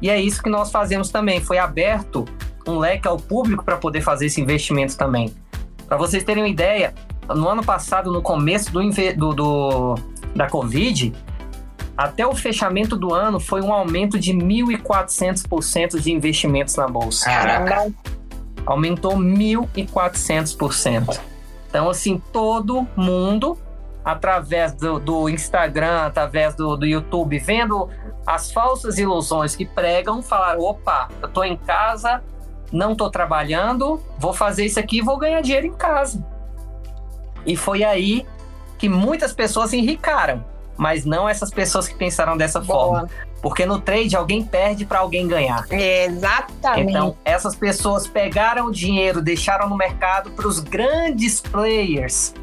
E 0.01 0.09
é 0.09 0.21
isso 0.21 0.41
que 0.41 0.49
nós 0.49 0.71
fazemos 0.71 1.09
também. 1.09 1.41
Foi 1.41 1.57
aberto 1.57 2.23
um 2.67 2.77
leque 2.77 3.07
ao 3.07 3.17
público 3.17 3.63
para 3.63 3.77
poder 3.77 4.01
fazer 4.01 4.27
esse 4.27 4.41
investimento 4.41 4.97
também. 4.97 5.33
Para 5.87 5.97
vocês 5.97 6.23
terem 6.23 6.43
uma 6.43 6.49
ideia, 6.49 6.93
no 7.29 7.47
ano 7.47 7.63
passado, 7.63 8.11
no 8.11 8.21
começo 8.21 8.71
do, 8.71 8.81
do, 9.15 9.33
do, 9.33 9.95
da 10.35 10.49
Covid, 10.49 11.13
até 11.95 12.25
o 12.25 12.33
fechamento 12.33 12.95
do 12.95 13.13
ano 13.13 13.39
foi 13.39 13.61
um 13.61 13.71
aumento 13.71 14.19
de 14.19 14.33
1.400% 14.33 15.99
de 15.99 16.11
investimentos 16.11 16.75
na 16.75 16.87
bolsa. 16.87 17.25
Caraca! 17.25 17.93
Aumentou 18.65 19.15
1.400%. 19.15 21.19
Então, 21.69 21.89
assim, 21.89 22.21
todo 22.31 22.87
mundo, 22.95 23.57
através 24.03 24.73
do, 24.73 24.99
do 24.99 25.29
Instagram, 25.29 26.05
através 26.05 26.55
do, 26.55 26.75
do 26.75 26.85
YouTube, 26.85 27.37
vendo 27.39 27.89
as 28.25 28.51
falsas 28.51 28.97
ilusões 28.97 29.55
que 29.55 29.65
pregam, 29.65 30.21
falaram: 30.21 30.61
opa, 30.61 31.09
eu 31.21 31.29
tô 31.29 31.43
em 31.43 31.57
casa, 31.57 32.23
não 32.73 32.93
estou 32.93 33.09
trabalhando, 33.11 34.01
vou 34.17 34.33
fazer 34.33 34.65
isso 34.65 34.79
aqui 34.79 34.97
e 34.97 35.01
vou 35.01 35.17
ganhar 35.17 35.39
dinheiro 35.41 35.67
em 35.67 35.73
casa. 35.73 36.25
E 37.45 37.55
foi 37.55 37.83
aí 37.83 38.25
que 38.79 38.89
muitas 38.89 39.31
pessoas 39.31 39.71
enricaram, 39.73 40.43
mas 40.75 41.05
não 41.05 41.29
essas 41.29 41.51
pessoas 41.51 41.87
que 41.87 41.95
pensaram 41.95 42.35
dessa 42.35 42.59
Boa. 42.59 42.85
forma. 42.85 43.09
Porque 43.41 43.65
no 43.65 43.79
trade 43.79 44.15
alguém 44.15 44.43
perde 44.43 44.85
para 44.85 44.99
alguém 44.99 45.27
ganhar. 45.27 45.67
Exatamente. 45.69 46.89
Então, 46.89 47.17
essas 47.25 47.55
pessoas 47.55 48.07
pegaram 48.07 48.67
o 48.67 48.71
dinheiro, 48.71 49.21
deixaram 49.21 49.67
no 49.67 49.75
mercado 49.75 50.31
para 50.31 50.47
os 50.47 50.59
grandes 50.59 51.41
players. 51.41 52.33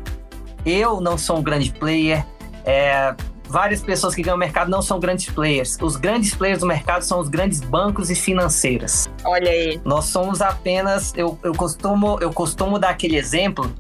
Eu 0.65 1.01
não 1.01 1.17
sou 1.17 1.39
um 1.39 1.43
grande 1.43 1.73
player. 1.73 2.25
É, 2.67 3.15
várias 3.51 3.83
pessoas 3.83 4.15
que 4.15 4.23
ganham 4.23 4.39
mercado 4.39 4.71
não 4.71 4.81
são 4.81 4.99
grandes 5.01 5.27
players. 5.27 5.77
Os 5.81 5.97
grandes 5.97 6.35
players 6.35 6.61
do 6.61 6.67
mercado 6.67 7.03
são 7.03 7.19
os 7.19 7.29
grandes 7.29 7.61
bancos 7.61 8.11
e 8.11 8.15
financeiras. 8.15 9.11
Olha 9.25 9.51
aí. 9.51 9.81
Nós 9.85 10.07
somos 10.07 10.41
apenas. 10.41 11.13
Eu, 11.17 11.39
eu, 11.43 11.53
costumo, 11.53 12.19
eu 12.21 12.33
costumo 12.33 12.79
dar 12.79 12.91
aquele 12.91 13.17
exemplo. 13.17 13.73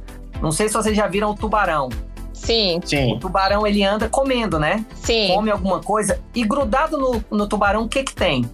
Não 0.42 0.52
sei 0.52 0.68
se 0.68 0.74
vocês 0.74 0.96
já 0.96 1.06
viram 1.06 1.30
o 1.30 1.34
tubarão. 1.34 1.88
Sim. 2.32 2.80
Sim. 2.84 3.14
O 3.14 3.18
tubarão 3.18 3.66
ele 3.66 3.84
anda 3.84 4.08
comendo, 4.08 4.58
né? 4.58 4.84
Sim. 4.94 5.28
Come 5.28 5.50
alguma 5.50 5.80
coisa. 5.80 6.20
E 6.34 6.42
grudado 6.44 6.98
no, 6.98 7.24
no 7.30 7.46
tubarão, 7.46 7.82
o 7.82 7.88
que 7.88 8.02
que 8.02 8.14
tem? 8.14 8.50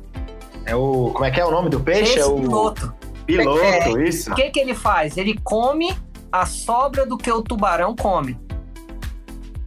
É 0.64 0.74
o. 0.74 1.10
Como 1.12 1.24
é 1.24 1.30
que 1.30 1.40
é 1.40 1.44
o 1.44 1.50
nome 1.50 1.70
do 1.70 1.80
peixe? 1.80 2.02
Esse 2.02 2.18
é 2.18 2.26
o 2.26 2.34
piloto. 2.34 2.94
piloto, 3.24 4.00
isso. 4.00 4.32
O 4.32 4.34
que 4.34 4.50
que 4.50 4.58
ele 4.58 4.74
faz? 4.74 5.16
Ele 5.16 5.38
come 5.44 5.96
a 6.30 6.44
sobra 6.44 7.06
do 7.06 7.16
que 7.16 7.30
o 7.30 7.42
tubarão 7.42 7.94
come. 7.94 8.36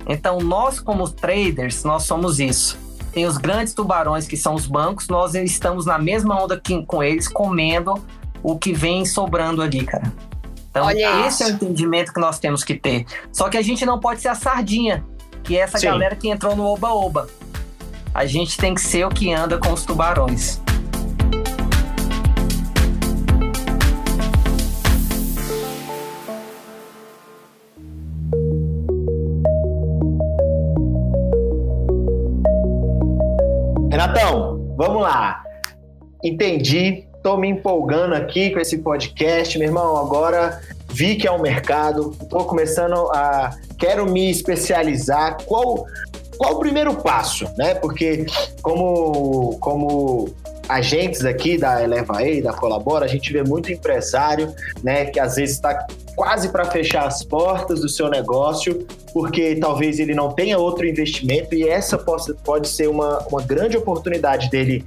Então, 0.09 0.39
nós 0.39 0.79
como 0.79 1.07
traders, 1.07 1.83
nós 1.83 2.03
somos 2.03 2.39
isso. 2.39 2.77
Tem 3.13 3.27
os 3.27 3.37
grandes 3.37 3.73
tubarões, 3.73 4.27
que 4.27 4.35
são 4.35 4.55
os 4.55 4.65
bancos, 4.65 5.07
nós 5.07 5.35
estamos 5.35 5.85
na 5.85 5.99
mesma 5.99 6.43
onda 6.43 6.59
que, 6.59 6.83
com 6.83 7.03
eles, 7.03 7.27
comendo 7.27 7.93
o 8.41 8.57
que 8.57 8.73
vem 8.73 9.05
sobrando 9.05 9.61
ali, 9.61 9.85
cara. 9.85 10.11
Então, 10.71 10.85
Olha 10.85 11.27
esse 11.27 11.43
isso. 11.43 11.43
é 11.43 11.45
o 11.47 11.49
entendimento 11.55 12.11
que 12.11 12.19
nós 12.19 12.39
temos 12.39 12.63
que 12.63 12.73
ter. 12.73 13.05
Só 13.31 13.49
que 13.49 13.57
a 13.57 13.61
gente 13.61 13.85
não 13.85 13.99
pode 13.99 14.21
ser 14.21 14.29
a 14.29 14.35
sardinha, 14.35 15.05
que 15.43 15.55
é 15.55 15.61
essa 15.61 15.77
Sim. 15.77 15.87
galera 15.87 16.15
que 16.15 16.27
entrou 16.27 16.55
no 16.55 16.65
oba-oba. 16.65 17.27
A 18.13 18.25
gente 18.25 18.57
tem 18.57 18.73
que 18.73 18.81
ser 18.81 19.05
o 19.05 19.09
que 19.09 19.31
anda 19.31 19.59
com 19.59 19.71
os 19.71 19.83
tubarões. 19.83 20.59
Vamos 34.79 35.01
lá. 35.01 35.43
Entendi, 36.23 37.05
tô 37.21 37.35
me 37.35 37.49
empolgando 37.49 38.15
aqui 38.15 38.49
com 38.49 38.59
esse 38.59 38.77
podcast, 38.77 39.59
meu 39.59 39.67
irmão. 39.67 39.97
Agora 39.97 40.61
vi 40.87 41.17
que 41.17 41.27
é 41.27 41.31
um 41.31 41.41
mercado, 41.41 42.15
tô 42.29 42.45
começando 42.45 42.95
a. 43.11 43.51
Quero 43.77 44.09
me 44.09 44.31
especializar. 44.31 45.37
Qual, 45.43 45.85
qual 46.37 46.53
o 46.55 46.59
primeiro 46.59 46.95
passo, 46.95 47.45
né? 47.57 47.75
Porque, 47.75 48.25
como, 48.61 49.57
como 49.59 50.33
agentes 50.69 51.25
aqui 51.25 51.57
da 51.57 51.83
Eleva 51.83 52.21
E, 52.23 52.41
da 52.41 52.53
Colabora, 52.53 53.05
a 53.05 53.07
gente 53.07 53.33
vê 53.33 53.43
muito 53.43 53.71
empresário, 53.71 54.53
né, 54.83 55.05
que 55.05 55.19
às 55.19 55.35
vezes 55.35 55.55
está 55.55 55.87
quase 56.15 56.49
para 56.49 56.65
fechar 56.65 57.07
as 57.07 57.23
portas 57.23 57.81
do 57.81 57.89
seu 57.89 58.07
negócio, 58.07 58.85
porque 59.11 59.55
talvez 59.55 59.99
ele 59.99 60.13
não 60.13 60.31
tenha 60.31 60.59
outro 60.59 60.85
investimento 60.85 61.55
e 61.55 61.67
essa 61.67 61.97
possa, 61.97 62.35
pode 62.43 62.69
ser 62.69 62.87
uma, 62.87 63.17
uma 63.27 63.41
grande 63.41 63.75
oportunidade 63.75 64.49
dele 64.49 64.85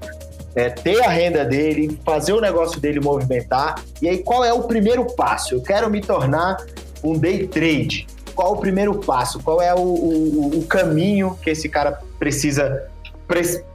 é, 0.55 0.71
ter 0.71 1.03
a 1.03 1.09
renda 1.09 1.45
dele, 1.45 1.99
fazer 2.05 2.33
o 2.33 2.41
negócio 2.41 2.79
dele 2.79 3.01
movimentar. 3.01 3.83
E 4.01 4.09
aí, 4.09 4.19
qual 4.19 4.45
é 4.45 4.53
o 4.53 4.63
primeiro 4.65 5.05
passo? 5.15 5.55
Eu 5.55 5.63
quero 5.63 5.91
me 5.91 6.01
tornar 6.01 6.59
um 7.03 7.19
day 7.19 7.47
trade. 7.47 8.07
Qual 8.35 8.53
o 8.53 8.57
primeiro 8.59 8.95
passo? 8.95 9.41
Qual 9.41 9.61
é 9.61 9.75
o, 9.75 9.79
o, 9.79 10.59
o 10.59 10.67
caminho 10.67 11.39
que 11.43 11.51
esse 11.51 11.69
cara 11.69 11.99
precisa 12.19 12.87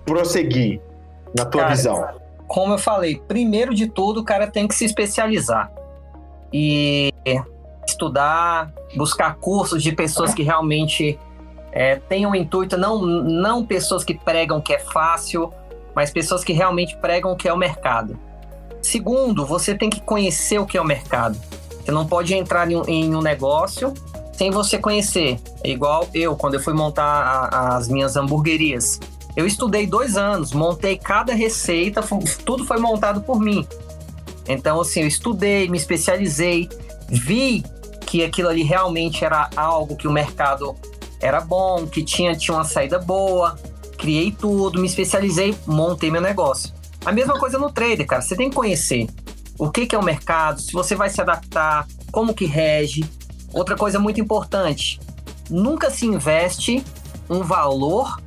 prosseguir, 0.06 0.80
na 1.36 1.46
tua 1.46 1.62
Cara, 1.63 1.76
visão? 1.76 2.08
como 2.48 2.74
eu 2.74 2.78
falei, 2.78 3.22
primeiro 3.28 3.74
de 3.74 3.88
tudo, 3.88 4.22
o 4.22 4.24
cara 4.24 4.48
tem 4.48 4.68
que 4.68 4.76
se 4.76 4.86
especializar 4.86 5.72
e 6.54 7.12
estudar, 7.88 8.72
buscar 8.96 9.36
cursos 9.36 9.82
de 9.84 9.92
pessoas 9.92 10.34
que 10.34 10.44
realmente 10.44 11.18
é, 11.72 11.96
tenham 11.96 12.32
um 12.32 12.36
intuito, 12.36 12.78
não, 12.78 13.02
não 13.02 13.66
pessoas 13.66 14.04
que 14.04 14.13
pregam 14.13 14.62
que 14.62 14.74
é 14.74 14.80
fácil, 14.80 15.52
mas 15.96 16.12
pessoas 16.12 16.44
que 16.44 16.54
realmente 16.54 16.96
pregam 16.98 17.36
que 17.36 17.48
é 17.48 17.54
o 17.54 17.58
mercado. 17.58 18.18
Segundo, 18.82 19.46
você 19.46 19.76
tem 19.76 19.90
que 19.90 20.00
conhecer 20.02 20.60
o 20.60 20.66
que 20.66 20.78
é 20.78 20.82
o 20.82 20.86
mercado. 20.86 21.38
Você 21.84 21.92
não 21.92 22.06
pode 22.06 22.34
entrar 22.34 22.70
em 22.70 22.76
um, 22.76 22.84
em 22.88 23.16
um 23.16 23.22
negócio 23.22 23.94
sem 24.34 24.52
você 24.52 24.78
conhecer. 24.78 25.40
É 25.63 25.70
igual 25.70 26.08
eu, 26.13 26.36
quando 26.36 26.54
eu 26.54 26.60
fui 26.60 26.74
montar 26.74 27.04
a- 27.04 27.76
as 27.78 27.88
minhas 27.88 28.16
hamburguerias. 28.16 29.00
Eu 29.38 29.45
estudei 29.45 29.86
dois 29.86 30.17
anos, 30.17 30.52
montei 30.52 30.97
cada 30.97 31.32
receita, 31.32 32.02
tudo 32.43 32.65
foi 32.65 32.80
montado 32.80 33.21
por 33.21 33.39
mim. 33.39 33.67
Então, 34.47 34.82
assim, 34.82 35.02
eu 35.02 35.08
estudei, 35.08 35.69
me 35.69 35.78
especializei, 35.78 36.67
vi 37.08 37.63
que 38.08 38.23
aquilo 38.23 38.50
ali 38.50 38.63
realmente 38.63 39.23
era 39.23 39.47
algo 39.56 39.95
que 39.95 40.08
o 40.08 40.12
mercado 40.12 40.76
era 41.21 41.39
bom, 41.39 41.86
que 41.86 42.04
tinha, 42.04 42.36
tinha 42.36 42.58
uma 42.58 42.63
saída 42.63 42.97
boa, 42.97 43.56
criei 44.00 44.32
tudo, 44.32 44.82
me 44.82 44.88
especializei, 44.88 45.56
montei 45.67 46.10
meu 46.10 46.21
negócio. 46.21 46.73
A 47.06 47.12
mesma 47.12 47.38
coisa 47.38 47.60
no 47.60 47.71
trader, 47.71 48.08
cara, 48.08 48.23
você 48.23 48.36
tem 48.36 48.50
que 48.50 48.56
conhecer 48.56 49.08
o 49.60 49.69
que, 49.69 49.86
que 49.86 49.95
é 49.95 50.00
o 50.00 50.04
mercado, 50.04 50.60
se 50.60 50.73
você 50.73 50.95
vai 50.95 51.12
se 51.12 51.21
adaptar, 51.21 51.86
como 52.12 52.34
que 52.34 52.45
rege. 52.45 53.06
Outra 53.54 53.76
coisa 53.76 54.00
muito 54.00 54.19
importante, 54.19 55.00
nunca 55.47 55.91
se 55.91 56.08
investe 56.08 56.84
um 57.30 57.43
valor 57.43 58.17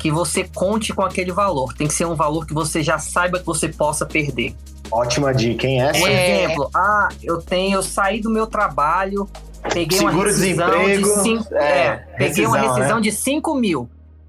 que 0.00 0.10
você 0.10 0.44
conte 0.54 0.92
com 0.94 1.02
aquele 1.02 1.30
valor. 1.30 1.74
Tem 1.74 1.86
que 1.86 1.92
ser 1.94 2.06
um 2.06 2.14
valor 2.14 2.46
que 2.46 2.54
você 2.54 2.82
já 2.82 2.98
saiba 2.98 3.38
que 3.38 3.46
você 3.46 3.68
possa 3.68 4.06
perder. 4.06 4.54
Ótima 4.90 5.32
dica, 5.32 5.66
hein? 5.66 5.82
Essa 5.82 6.00
Por 6.00 6.10
É. 6.10 6.44
exemplo, 6.44 6.70
ah, 6.74 7.08
eu 7.22 7.40
tenho, 7.40 7.76
eu 7.76 7.82
saí 7.82 8.20
do 8.20 8.30
meu 8.30 8.46
trabalho, 8.46 9.28
peguei 9.72 10.00
uma 10.00 10.10
rescisão 10.10 10.84
de 10.86 11.04
cinco, 11.04 11.54
é, 11.54 11.86
é, 11.86 11.96
peguei 12.16 12.46
uma 12.46 12.56
rescisão, 12.56 12.76
rescisão 12.76 12.96
né? 12.96 13.02
de 13.02 13.12
5 13.12 13.54
mil. 13.54 13.88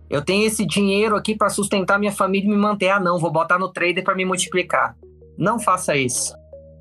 Eu 0.10 0.22
tenho 0.22 0.46
esse 0.46 0.66
dinheiro 0.66 1.16
aqui 1.16 1.36
para 1.36 1.50
sustentar 1.50 1.98
minha 1.98 2.12
família 2.12 2.46
e 2.46 2.50
me 2.50 2.58
manter. 2.58 2.90
Ah, 2.90 3.00
não, 3.00 3.18
vou 3.18 3.32
botar 3.32 3.58
no 3.58 3.70
trader 3.70 4.04
para 4.04 4.14
me 4.14 4.26
multiplicar. 4.26 4.96
Não 5.38 5.58
faça 5.58 5.96
isso. 5.96 6.36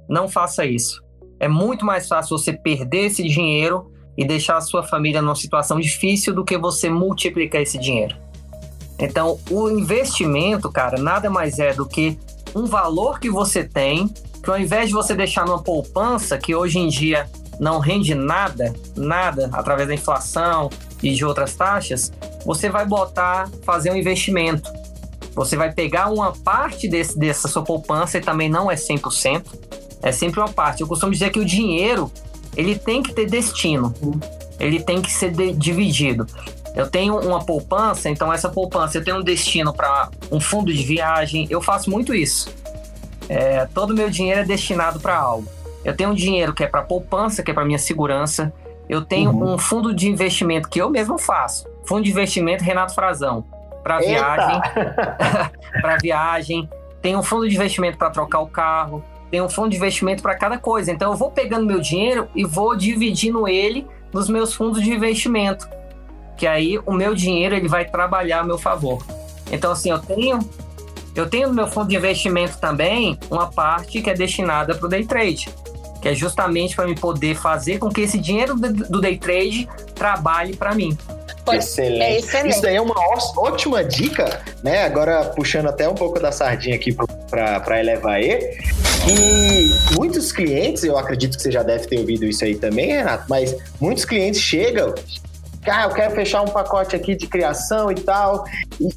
Não 0.08 0.28
faça 0.28 0.66
isso. 0.66 1.00
É 1.38 1.46
muito 1.46 1.86
mais 1.86 2.08
fácil 2.08 2.36
você 2.36 2.52
perder 2.52 3.06
esse 3.06 3.22
dinheiro 3.22 3.90
e 4.18 4.24
deixar 4.26 4.56
a 4.56 4.60
sua 4.60 4.82
família 4.82 5.22
numa 5.22 5.36
situação 5.36 5.78
difícil 5.78 6.34
do 6.34 6.44
que 6.44 6.58
você 6.58 6.90
multiplicar 6.90 7.62
esse 7.62 7.78
dinheiro. 7.78 8.16
Então, 9.00 9.38
o 9.50 9.70
investimento, 9.70 10.70
cara, 10.70 11.00
nada 11.00 11.30
mais 11.30 11.58
é 11.58 11.72
do 11.72 11.86
que 11.86 12.18
um 12.54 12.66
valor 12.66 13.18
que 13.18 13.30
você 13.30 13.64
tem, 13.64 14.08
que 14.42 14.50
ao 14.50 14.58
invés 14.58 14.88
de 14.88 14.94
você 14.94 15.14
deixar 15.14 15.46
numa 15.46 15.62
poupança, 15.62 16.36
que 16.36 16.54
hoje 16.54 16.78
em 16.78 16.88
dia 16.88 17.28
não 17.58 17.78
rende 17.78 18.14
nada, 18.14 18.74
nada, 18.96 19.48
através 19.52 19.88
da 19.88 19.94
inflação 19.94 20.70
e 21.02 21.14
de 21.14 21.24
outras 21.24 21.54
taxas, 21.54 22.12
você 22.44 22.68
vai 22.68 22.86
botar, 22.86 23.48
fazer 23.64 23.90
um 23.90 23.96
investimento. 23.96 24.70
Você 25.34 25.56
vai 25.56 25.72
pegar 25.72 26.10
uma 26.10 26.32
parte 26.32 26.88
desse, 26.88 27.18
dessa 27.18 27.48
sua 27.48 27.62
poupança 27.62 28.18
e 28.18 28.20
também 28.20 28.48
não 28.48 28.70
é 28.70 28.74
100%, 28.74 29.44
é 30.02 30.12
sempre 30.12 30.40
uma 30.40 30.48
parte. 30.48 30.80
Eu 30.80 30.86
costumo 30.86 31.12
dizer 31.12 31.30
que 31.30 31.38
o 31.38 31.44
dinheiro, 31.44 32.10
ele 32.56 32.74
tem 32.76 33.02
que 33.02 33.12
ter 33.12 33.26
destino, 33.26 33.94
ele 34.58 34.82
tem 34.82 35.00
que 35.00 35.10
ser 35.12 35.30
de- 35.30 35.52
dividido. 35.52 36.26
Eu 36.74 36.88
tenho 36.88 37.18
uma 37.18 37.44
poupança, 37.44 38.08
então 38.08 38.32
essa 38.32 38.48
poupança 38.48 38.96
eu 38.98 39.04
tenho 39.04 39.18
um 39.18 39.22
destino 39.22 39.72
para 39.72 40.08
um 40.30 40.40
fundo 40.40 40.72
de 40.72 40.82
viagem. 40.82 41.46
Eu 41.50 41.60
faço 41.60 41.90
muito 41.90 42.14
isso. 42.14 42.48
É, 43.28 43.66
todo 43.74 43.90
o 43.90 43.94
meu 43.94 44.08
dinheiro 44.10 44.40
é 44.40 44.44
destinado 44.44 45.00
para 45.00 45.16
algo. 45.16 45.48
Eu 45.84 45.96
tenho 45.96 46.10
um 46.10 46.14
dinheiro 46.14 46.52
que 46.52 46.62
é 46.62 46.66
para 46.66 46.82
poupança, 46.82 47.42
que 47.42 47.50
é 47.50 47.54
para 47.54 47.64
minha 47.64 47.78
segurança. 47.78 48.52
Eu 48.88 49.02
tenho 49.02 49.30
Uhum. 49.30 49.54
um 49.54 49.58
fundo 49.58 49.94
de 49.94 50.08
investimento 50.08 50.68
que 50.68 50.80
eu 50.80 50.90
mesmo 50.90 51.16
faço. 51.18 51.66
Fundo 51.84 52.02
de 52.02 52.10
investimento 52.10 52.62
Renato 52.64 52.94
Frazão. 52.94 53.44
Para 53.82 53.98
viagem, 53.98 54.60
para 55.80 55.96
viagem. 56.00 56.68
Tem 57.00 57.16
um 57.16 57.22
fundo 57.22 57.48
de 57.48 57.54
investimento 57.54 57.96
para 57.96 58.10
trocar 58.10 58.40
o 58.40 58.46
carro. 58.46 59.02
Tem 59.30 59.40
um 59.40 59.48
fundo 59.48 59.70
de 59.70 59.76
investimento 59.76 60.22
para 60.22 60.34
cada 60.34 60.58
coisa. 60.58 60.90
Então 60.92 61.12
eu 61.12 61.16
vou 61.16 61.30
pegando 61.30 61.64
meu 61.64 61.80
dinheiro 61.80 62.28
e 62.34 62.44
vou 62.44 62.76
dividindo 62.76 63.48
ele 63.48 63.86
nos 64.12 64.28
meus 64.28 64.52
fundos 64.52 64.82
de 64.82 64.92
investimento. 64.92 65.68
Que 66.40 66.46
aí 66.46 66.78
o 66.86 66.92
meu 66.92 67.14
dinheiro 67.14 67.54
ele 67.54 67.68
vai 67.68 67.84
trabalhar 67.84 68.40
a 68.40 68.42
meu 68.42 68.56
favor. 68.56 69.04
Então 69.52 69.72
assim, 69.72 69.90
eu 69.90 69.98
tenho 69.98 70.38
eu 71.14 71.28
tenho 71.28 71.48
no 71.48 71.54
meu 71.54 71.68
fundo 71.68 71.88
de 71.88 71.96
investimento 71.96 72.56
também 72.56 73.18
uma 73.30 73.50
parte 73.50 74.00
que 74.00 74.08
é 74.08 74.14
destinada 74.14 74.74
para 74.74 74.86
o 74.86 74.88
day 74.88 75.04
trade, 75.04 75.50
que 76.00 76.08
é 76.08 76.14
justamente 76.14 76.74
para 76.74 76.86
me 76.86 76.94
poder 76.94 77.36
fazer 77.36 77.78
com 77.78 77.90
que 77.90 78.00
esse 78.00 78.16
dinheiro 78.16 78.54
do 78.54 79.02
day 79.02 79.18
trade 79.18 79.68
trabalhe 79.94 80.56
para 80.56 80.74
mim. 80.74 80.96
Excelente. 81.52 82.02
É 82.02 82.18
excelente. 82.18 82.52
Isso 82.52 82.62
daí 82.62 82.76
é 82.76 82.80
uma 82.80 82.94
ótima 83.36 83.84
dica, 83.84 84.40
né? 84.62 84.84
Agora 84.84 85.26
puxando 85.36 85.66
até 85.66 85.86
um 85.86 85.94
pouco 85.94 86.18
da 86.18 86.32
sardinha 86.32 86.76
aqui 86.76 86.96
para 87.28 87.80
elevar 87.80 88.18
E. 88.18 88.56
E 89.06 89.94
muitos 89.94 90.32
clientes, 90.32 90.84
eu 90.84 90.96
acredito 90.96 91.36
que 91.36 91.42
você 91.42 91.50
já 91.50 91.62
deve 91.62 91.86
ter 91.86 91.98
ouvido 91.98 92.24
isso 92.24 92.44
aí 92.44 92.54
também, 92.54 92.92
Renato, 92.92 93.24
mas 93.28 93.54
muitos 93.78 94.06
clientes 94.06 94.40
chegam, 94.40 94.94
cara, 95.62 95.90
eu 95.90 95.94
quero 95.94 96.14
fechar 96.14 96.42
um 96.42 96.46
pacote 96.48 96.96
aqui 96.96 97.14
de 97.14 97.26
criação 97.26 97.90
e 97.90 97.94
tal, 97.94 98.44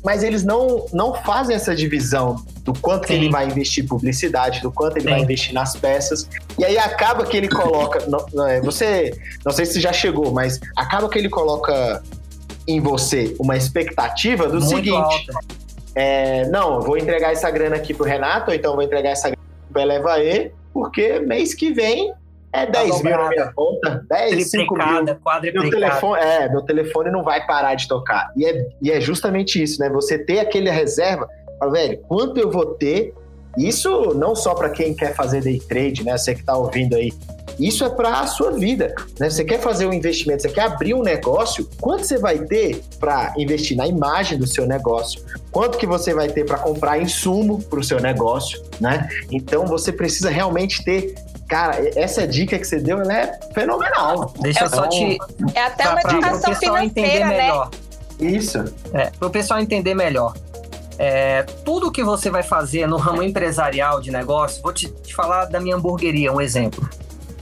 mas 0.04 0.24
eles 0.24 0.44
não, 0.44 0.86
não 0.94 1.14
fazem 1.14 1.56
essa 1.56 1.76
divisão 1.76 2.44
do 2.64 2.74
quanto 2.74 3.08
que 3.08 3.14
Sim. 3.14 3.20
ele 3.20 3.30
vai 3.30 3.46
investir 3.46 3.84
em 3.84 3.88
publicidade, 3.88 4.62
do 4.62 4.72
quanto 4.72 4.98
ele 4.98 5.06
Sim. 5.06 5.10
vai 5.12 5.20
investir 5.22 5.54
nas 5.54 5.76
peças, 5.76 6.28
e 6.58 6.64
aí 6.64 6.78
acaba 6.78 7.26
que 7.26 7.36
ele 7.36 7.50
coloca, 7.50 8.06
não- 8.08 8.48
é, 8.48 8.62
você, 8.62 9.20
não 9.46 9.52
sei 9.52 9.66
se 9.66 9.80
já 9.80 9.92
chegou, 9.92 10.32
mas 10.32 10.60
acaba 10.76 11.10
que 11.10 11.18
ele 11.18 11.30
coloca 11.30 12.02
em 12.68 12.80
você 12.80 13.36
uma 13.40 13.58
expectativa 13.58 14.48
do 14.48 14.60
muito 14.62 14.70
seguinte: 14.70 15.28
é, 15.96 16.48
não, 16.48 16.82
vou 16.82 16.98
entregar 16.98 17.34
essa 17.34 17.50
grana 17.52 17.76
aqui 17.76 17.94
pro 17.94 18.06
Renato, 18.06 18.52
ou 18.52 18.56
então 18.56 18.74
vou 18.74 18.84
entregar 18.84 19.12
essa 19.12 19.30
grana 19.30 20.00
pro 20.02 20.18
E, 20.20 20.52
porque 20.74 21.20
mês 21.20 21.54
que 21.54 21.74
vem 21.74 22.14
é 22.54 22.68
10 22.68 23.02
mil 23.02 23.18
na 23.18 23.30
minha 23.30 23.52
conta, 23.52 24.06
10, 24.08 24.50
5 24.52 24.78
mil. 24.78 25.04
Meu 25.64 25.72
telefone, 25.72 26.22
é, 26.22 26.48
meu 26.48 26.62
telefone 26.62 27.12
não 27.12 27.24
vai 27.24 27.46
parar 27.46 27.74
de 27.74 27.88
tocar. 27.88 28.32
E 28.38 28.46
é, 28.46 28.68
e 28.82 28.92
é 28.92 29.02
justamente 29.02 29.62
isso, 29.62 29.80
né? 29.80 29.90
Você 29.90 30.20
ter 30.20 30.40
aquele 30.40 30.70
reserva, 30.70 31.28
fala, 31.60 31.72
velho, 31.72 31.98
quanto 32.08 32.40
eu 32.40 32.52
vou 32.52 32.76
ter? 32.76 33.14
Isso 33.58 34.14
não 34.16 34.36
só 34.36 34.54
para 34.54 34.70
quem 34.70 34.96
quer 34.96 35.14
fazer 35.16 35.42
day 35.42 35.60
trade, 35.60 36.04
né? 36.04 36.16
Você 36.18 36.36
que 36.36 36.44
tá 36.44 36.56
ouvindo 36.56 36.96
aí, 36.96 37.12
isso 37.60 37.84
é 37.84 37.90
para 37.90 38.20
a 38.20 38.28
sua 38.28 38.52
vida. 38.52 38.96
Né? 39.20 39.30
Você 39.30 39.44
quer 39.44 39.60
fazer 39.60 39.86
um 39.86 39.94
investimento, 39.94 40.42
você 40.42 40.50
quer 40.50 40.64
abrir 40.64 40.94
um 40.94 41.02
negócio, 41.02 41.68
quanto 41.80 42.06
você 42.06 42.18
vai 42.18 42.40
ter 42.40 42.82
para 43.00 43.34
investir 43.38 43.78
na 43.78 43.88
imagem 43.88 44.38
do 44.38 44.48
seu 44.48 44.66
negócio? 44.66 45.24
Quanto 45.52 45.78
que 45.78 45.86
você 45.86 46.14
vai 46.14 46.30
ter 46.30 46.46
para 46.46 46.58
comprar 46.58 47.00
insumo 47.00 47.62
para 47.62 47.80
o 47.80 47.84
seu 47.84 48.00
negócio? 48.00 48.62
Né? 48.80 49.08
Então 49.32 49.66
você 49.66 49.92
precisa 49.92 50.30
realmente 50.30 50.84
ter 50.84 51.14
Cara, 51.54 51.88
essa 51.96 52.26
dica 52.26 52.58
que 52.58 52.66
você 52.66 52.80
deu, 52.80 53.00
ela 53.00 53.14
é 53.14 53.40
fenomenal. 53.54 54.34
Deixa 54.40 54.64
eu 54.64 54.70
só 54.72 54.88
te. 54.88 55.20
É 55.54 55.62
até 55.62 55.88
uma 55.88 56.02
educação 56.02 56.56
financeira, 56.56 57.28
né? 57.28 57.38
Melhor. 57.38 57.70
Isso. 58.20 58.58
É, 58.92 59.12
para 59.12 59.28
o 59.28 59.30
pessoal 59.30 59.60
entender 59.60 59.94
melhor. 59.94 60.34
É, 60.98 61.44
tudo 61.64 61.92
que 61.92 62.04
você 62.04 62.32
vai 62.32 62.42
fazer 62.42 62.88
no 62.88 62.98
ramo 62.98 63.22
empresarial 63.22 64.02
de 64.02 64.10
negócio, 64.10 64.64
vou 64.64 64.74
te, 64.74 64.90
te 64.90 65.14
falar 65.14 65.46
da 65.46 65.60
minha 65.60 65.76
hamburgueria, 65.76 66.34
um 66.34 66.42
exemplo. 66.42 66.90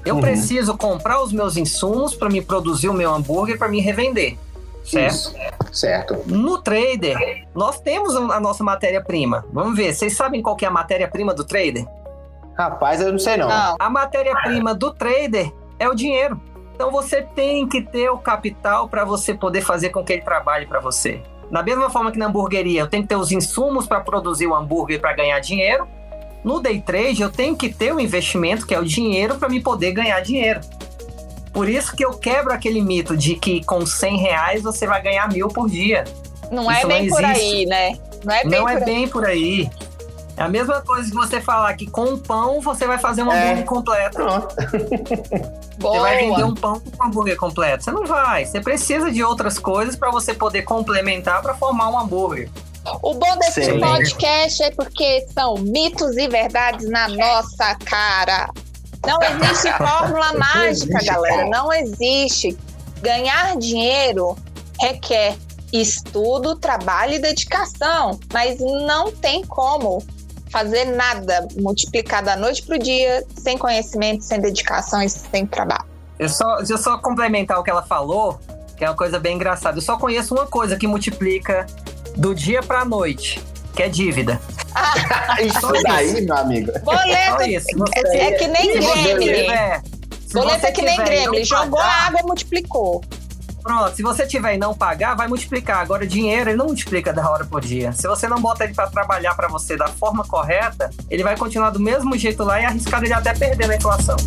Eu 0.06 0.16
uhum. 0.16 0.22
preciso 0.22 0.76
comprar 0.76 1.24
os 1.24 1.32
meus 1.32 1.56
insumos 1.56 2.14
para 2.14 2.30
me 2.30 2.42
produzir 2.42 2.90
o 2.90 2.94
meu 2.94 3.14
hambúrguer 3.14 3.58
para 3.58 3.70
me 3.70 3.80
revender. 3.80 4.38
Certo? 4.84 5.14
Isso. 5.14 5.36
Certo. 5.72 6.22
No 6.26 6.58
trader, 6.58 7.48
nós 7.56 7.80
temos 7.80 8.14
a 8.14 8.42
nossa 8.42 8.62
matéria-prima. 8.62 9.46
Vamos 9.54 9.78
ver, 9.78 9.94
vocês 9.94 10.18
sabem 10.18 10.42
qual 10.42 10.58
que 10.58 10.66
é 10.66 10.68
a 10.68 10.72
matéria-prima 10.72 11.34
do 11.34 11.46
trader? 11.46 11.86
Rapaz, 12.58 13.02
eu 13.02 13.12
não 13.12 13.20
sei 13.20 13.38
não. 13.38 13.48
não. 13.48 13.76
A 13.80 13.90
matéria-prima 13.90 14.74
do 14.76 14.94
trader 14.94 15.52
é 15.80 15.88
o 15.90 15.96
dinheiro. 15.96 16.40
Então 16.76 16.92
você 16.92 17.22
tem 17.22 17.68
que 17.68 17.82
ter 17.82 18.10
o 18.10 18.18
capital 18.18 18.88
para 18.88 19.06
você 19.06 19.34
poder 19.34 19.62
fazer 19.62 19.90
com 19.90 20.04
que 20.04 20.14
ele 20.14 20.22
trabalhe 20.22 20.66
para 20.66 20.80
você. 20.80 21.22
Da 21.52 21.62
mesma 21.62 21.90
forma 21.90 22.12
que 22.12 22.18
na 22.18 22.28
hamburgueria, 22.28 22.82
eu 22.82 22.88
tenho 22.88 23.04
que 23.04 23.10
ter 23.10 23.18
os 23.18 23.32
insumos 23.32 23.86
para 23.86 24.00
produzir 24.00 24.48
o 24.48 24.56
hambúrguer 24.56 25.00
para 25.00 25.14
ganhar 25.14 25.40
dinheiro. 25.40 25.88
No 26.44 26.60
day 26.60 26.82
trade, 26.82 27.22
eu 27.22 27.30
tenho 27.30 27.56
que 27.56 27.70
ter 27.70 27.92
o 27.92 27.98
um 27.98 28.00
investimento, 28.00 28.66
que 28.66 28.74
é 28.74 28.80
o 28.80 28.86
dinheiro, 28.86 29.36
para 29.36 29.50
me 29.50 29.62
poder 29.62 29.92
ganhar 29.92 30.20
dinheiro. 30.22 30.62
Por 31.52 31.68
isso 31.68 31.96
que 31.96 32.04
eu 32.04 32.14
quebro 32.14 32.54
aquele 32.54 32.82
mito 32.82 33.16
de 33.18 33.36
que 33.36 33.64
com 33.66 33.86
100 33.86 34.18
reais 34.18 34.64
você 34.64 34.88
vai 34.88 35.02
ganhar 35.02 35.28
mil 35.30 35.50
por 35.50 35.70
dia. 35.70 36.06
Não 36.50 36.72
é 36.72 36.78
isso 36.78 36.86
é 36.86 36.88
bem 36.88 37.08
não 37.08 37.16
por 37.16 37.26
aí, 37.26 37.66
né? 37.66 38.00
Não 38.24 38.34
é 38.34 38.44
bem, 38.44 38.52
não 38.52 38.62
por, 38.62 38.72
é 38.72 38.76
aí. 38.76 38.86
bem 38.86 39.08
por 39.08 39.26
aí. 39.26 39.70
É 40.38 40.44
a 40.44 40.48
mesma 40.48 40.82
coisa 40.82 41.10
que 41.10 41.16
você 41.16 41.42
falar 41.42 41.74
que 41.76 41.90
com 41.90 42.18
pão 42.18 42.62
você 42.62 42.88
vai 42.88 42.98
fazer 42.98 43.24
um 43.24 43.32
é. 43.32 43.44
hambúrguer 43.44 43.66
completo. 43.66 44.16
Pronto. 44.18 44.56
você 45.78 46.00
vai 46.00 46.18
vender 46.18 46.44
um 46.44 46.54
pão 46.56 46.80
com 46.80 46.90
um 46.90 47.08
hambúrguer 47.08 47.38
completo. 47.38 47.84
Você 47.84 47.92
não 47.92 48.06
vai. 48.06 48.46
Você 48.46 48.62
precisa 48.62 49.12
de 49.12 49.24
outras 49.24 49.60
coisas 49.60 49.96
para 49.96 50.10
você 50.10 50.34
poder 50.34 50.64
complementar 50.64 51.42
para 51.42 51.54
formar 51.54 51.90
um 51.90 52.00
hambúrguer. 52.00 52.50
O 53.04 53.14
bom 53.14 53.38
desse 53.38 53.64
Sim. 53.64 53.80
podcast 53.80 54.64
é 54.64 54.72
porque 54.72 55.28
são 55.34 55.56
mitos 55.56 56.18
e 56.18 56.28
verdades 56.28 56.90
na 56.90 57.08
nossa 57.10 57.76
cara. 57.86 58.50
Não 59.06 59.20
existe 59.22 59.72
fórmula 59.78 60.34
mágica, 60.34 60.98
existe 60.98 61.06
galera. 61.06 61.48
Não 61.50 61.72
existe. 61.72 62.58
Ganhar 63.02 63.56
dinheiro 63.58 64.36
requer 64.80 65.38
estudo, 65.72 66.56
trabalho 66.56 67.16
e 67.16 67.20
dedicação, 67.20 68.20
mas 68.34 68.60
não 68.60 69.12
tem 69.12 69.46
como 69.46 70.04
fazer 70.52 70.86
nada 70.86 71.48
multiplicar 71.60 72.24
da 72.24 72.36
noite 72.36 72.64
para 72.64 72.76
o 72.76 72.80
dia 72.80 73.26
sem 73.38 73.58
conhecimento, 73.58 74.24
sem 74.24 74.40
dedicação 74.40 75.02
e 75.02 75.10
sem 75.10 75.46
trabalho. 75.46 75.86
Eu 76.20 76.30
só, 76.30 76.60
eu 76.60 76.78
só 76.78 76.98
complementar 77.00 77.60
o 77.60 77.64
que 77.64 77.70
ela 77.72 77.82
falou, 77.82 78.40
que 78.78 78.84
é 78.84 78.90
uma 78.90 78.96
coisa 78.96 79.20
bem 79.20 79.36
engraçada. 79.36 79.78
Eu 79.78 79.82
só 79.82 79.98
conheço 79.98 80.36
uma 80.36 80.46
coisa 80.46 80.78
que 80.78 80.86
multiplica 80.86 81.66
do 82.16 82.36
dia 82.36 82.62
para 82.62 82.82
a 82.82 82.86
noite, 82.86 83.42
que 83.74 83.82
é 83.82 83.90
dívida. 83.90 84.40
Ah, 84.76 85.38
isso 85.42 85.72
daí, 85.84 86.22
meu 86.22 86.38
amigo. 86.38 86.72
Boleto 86.84 87.44
isso, 87.44 87.68
é, 87.96 88.18
é, 88.18 88.32
que 88.34 88.48
nem 88.48 88.74
Gremlin. 88.74 89.48
Boleto 90.34 90.66
é 90.66 90.72
que 90.72 90.82
nem 90.82 90.98
Gremlin. 90.98 91.44
Jogou 91.44 91.80
a 91.80 92.08
água 92.08 92.20
e 92.20 92.24
multiplicou. 92.24 93.02
Pronto, 93.62 93.96
se 93.96 94.02
você 94.02 94.26
tiver 94.26 94.56
e 94.56 94.58
não 94.58 94.74
pagar, 94.74 95.16
vai 95.16 95.28
multiplicar. 95.28 95.80
Agora, 95.80 96.06
dinheiro, 96.06 96.50
ele 96.50 96.58
não 96.58 96.68
multiplica 96.68 97.14
da 97.14 97.30
hora 97.30 97.46
por 97.46 97.62
dia. 97.62 97.92
Se 97.94 98.08
você 98.08 98.28
não 98.28 98.42
bota 98.42 98.64
ele 98.64 98.74
para 98.74 98.90
trabalhar 98.90 99.36
para 99.36 99.48
você 99.48 99.78
da 99.78 99.88
forma 99.88 100.24
correta, 100.24 100.90
ele 101.10 101.24
vai 101.24 101.38
continuar 101.38 101.70
do 101.70 101.80
mesmo 101.80 102.18
jeito 102.18 102.44
lá 102.44 102.60
e 102.60 102.66
arriscar 102.66 103.04
ele 103.04 103.14
até 103.14 103.34
perder 103.34 103.68
na 103.68 103.76
inflação. 103.76 104.18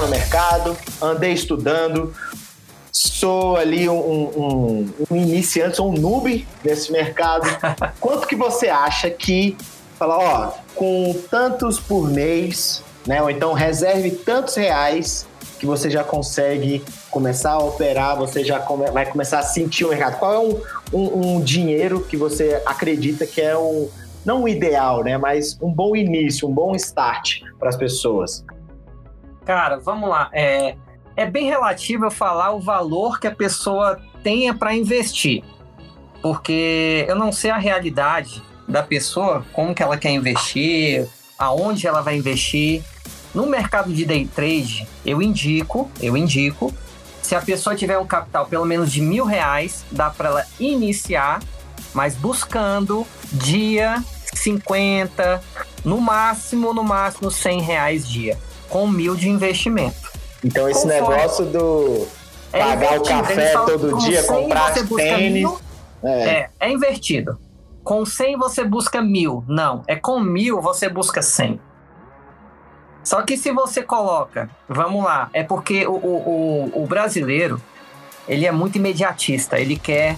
No 0.00 0.08
mercado, 0.08 0.76
andei 1.00 1.32
estudando, 1.32 2.12
sou 2.90 3.56
ali 3.56 3.88
um, 3.88 3.94
um, 3.94 4.94
um 5.08 5.16
iniciante, 5.16 5.76
sou 5.76 5.92
um 5.92 5.96
noob 5.96 6.44
nesse 6.64 6.90
mercado. 6.90 7.46
Quanto 8.00 8.26
que 8.26 8.34
você 8.34 8.68
acha 8.68 9.08
que, 9.08 9.56
fala, 9.96 10.18
ó, 10.18 10.52
com 10.74 11.14
tantos 11.30 11.78
por 11.78 12.10
mês, 12.10 12.82
né, 13.06 13.22
ou 13.22 13.30
então 13.30 13.52
reserve 13.52 14.10
tantos 14.10 14.56
reais 14.56 15.24
que 15.60 15.66
você 15.66 15.88
já 15.88 16.02
consegue 16.02 16.82
começar 17.08 17.52
a 17.52 17.58
operar, 17.58 18.16
você 18.16 18.42
já 18.42 18.58
come, 18.58 18.90
vai 18.90 19.06
começar 19.06 19.38
a 19.38 19.42
sentir 19.42 19.84
o 19.84 19.90
mercado. 19.90 20.18
Qual 20.18 20.34
é 20.34 20.38
um, 20.40 20.60
um, 20.92 21.36
um 21.36 21.40
dinheiro 21.40 22.00
que 22.00 22.16
você 22.16 22.60
acredita 22.66 23.24
que 23.24 23.40
é 23.40 23.56
o 23.56 23.88
não 24.24 24.42
o 24.42 24.48
ideal, 24.48 25.04
né, 25.04 25.16
mas 25.16 25.56
um 25.62 25.72
bom 25.72 25.94
início, 25.94 26.48
um 26.48 26.52
bom 26.52 26.74
start 26.74 27.42
para 27.56 27.68
as 27.68 27.76
pessoas? 27.76 28.44
Cara, 29.44 29.76
vamos 29.76 30.08
lá. 30.08 30.30
É, 30.32 30.76
é 31.16 31.26
bem 31.26 31.46
relativo 31.46 32.06
eu 32.06 32.10
falar 32.10 32.52
o 32.52 32.60
valor 32.60 33.20
que 33.20 33.26
a 33.26 33.34
pessoa 33.34 34.00
tenha 34.22 34.54
para 34.54 34.74
investir. 34.74 35.44
Porque 36.22 37.04
eu 37.06 37.14
não 37.14 37.30
sei 37.30 37.50
a 37.50 37.58
realidade 37.58 38.42
da 38.66 38.82
pessoa, 38.82 39.44
como 39.52 39.74
que 39.74 39.82
ela 39.82 39.98
quer 39.98 40.10
investir, 40.10 41.06
aonde 41.38 41.86
ela 41.86 42.00
vai 42.00 42.16
investir. 42.16 42.82
No 43.34 43.46
mercado 43.46 43.92
de 43.92 44.06
day 44.06 44.26
trade, 44.26 44.88
eu 45.04 45.20
indico, 45.20 45.90
eu 46.00 46.16
indico, 46.16 46.72
se 47.20 47.34
a 47.34 47.40
pessoa 47.42 47.76
tiver 47.76 47.98
um 47.98 48.06
capital 48.06 48.46
pelo 48.46 48.64
menos 48.64 48.90
de 48.90 49.02
mil 49.02 49.26
reais, 49.26 49.84
dá 49.90 50.08
para 50.08 50.28
ela 50.30 50.46
iniciar, 50.58 51.42
mas 51.92 52.14
buscando 52.14 53.06
dia 53.32 54.02
50, 54.32 55.42
no 55.84 56.00
máximo, 56.00 56.72
no 56.72 56.82
máximo 56.82 57.30
100 57.30 57.60
reais 57.60 58.08
dia 58.08 58.38
com 58.74 58.88
mil 58.88 59.14
de 59.14 59.28
investimento. 59.28 60.10
Então 60.42 60.68
esse 60.68 60.82
Conforme 60.82 61.16
negócio 61.16 61.46
do 61.46 62.08
é 62.52 62.58
pagar 62.58 62.98
o 62.98 63.04
café 63.04 63.52
todo 63.52 63.98
dia, 63.98 64.24
comprar 64.24 64.74
tênis... 64.74 65.32
Mil, 65.32 65.60
é. 66.02 66.10
é, 66.10 66.50
é 66.58 66.72
invertido. 66.72 67.38
Com 67.84 68.04
100 68.04 68.36
você 68.36 68.64
busca 68.64 69.00
mil. 69.00 69.44
Não, 69.46 69.84
é 69.86 69.94
com 69.94 70.18
mil 70.18 70.60
você 70.60 70.88
busca 70.88 71.22
100. 71.22 71.60
Só 73.04 73.22
que 73.22 73.36
se 73.36 73.52
você 73.52 73.80
coloca, 73.80 74.50
vamos 74.68 75.04
lá, 75.04 75.30
é 75.32 75.44
porque 75.44 75.86
o, 75.86 75.92
o, 75.92 76.82
o, 76.82 76.84
brasileiro, 76.84 77.62
ele 78.26 78.44
é 78.44 78.50
muito 78.50 78.74
imediatista, 78.74 79.56
ele 79.56 79.76
quer 79.76 80.16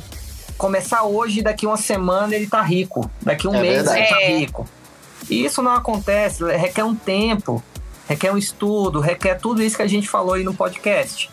começar 0.57 1.03
hoje, 1.03 1.42
daqui 1.42 1.66
uma 1.66 1.77
semana 1.77 2.35
ele 2.35 2.47
tá 2.47 2.62
rico, 2.62 3.11
daqui 3.21 3.47
um 3.47 3.55
é 3.55 3.61
mês 3.61 3.75
verdade. 3.85 3.99
ele 3.99 4.09
tá 4.09 4.23
é. 4.23 4.38
rico. 4.38 4.66
E 5.29 5.45
isso 5.45 5.62
não 5.62 5.73
acontece, 5.73 6.42
requer 6.57 6.85
um 6.85 6.95
tempo 6.95 7.62
requer 8.09 8.33
um 8.33 8.38
estudo, 8.38 9.01
requer 9.01 9.37
tudo 9.37 9.62
isso 9.62 9.77
que 9.77 9.83
a 9.83 9.87
gente 9.87 10.09
falou 10.09 10.35
aí 10.35 10.45
no 10.45 10.55
podcast. 10.55 11.31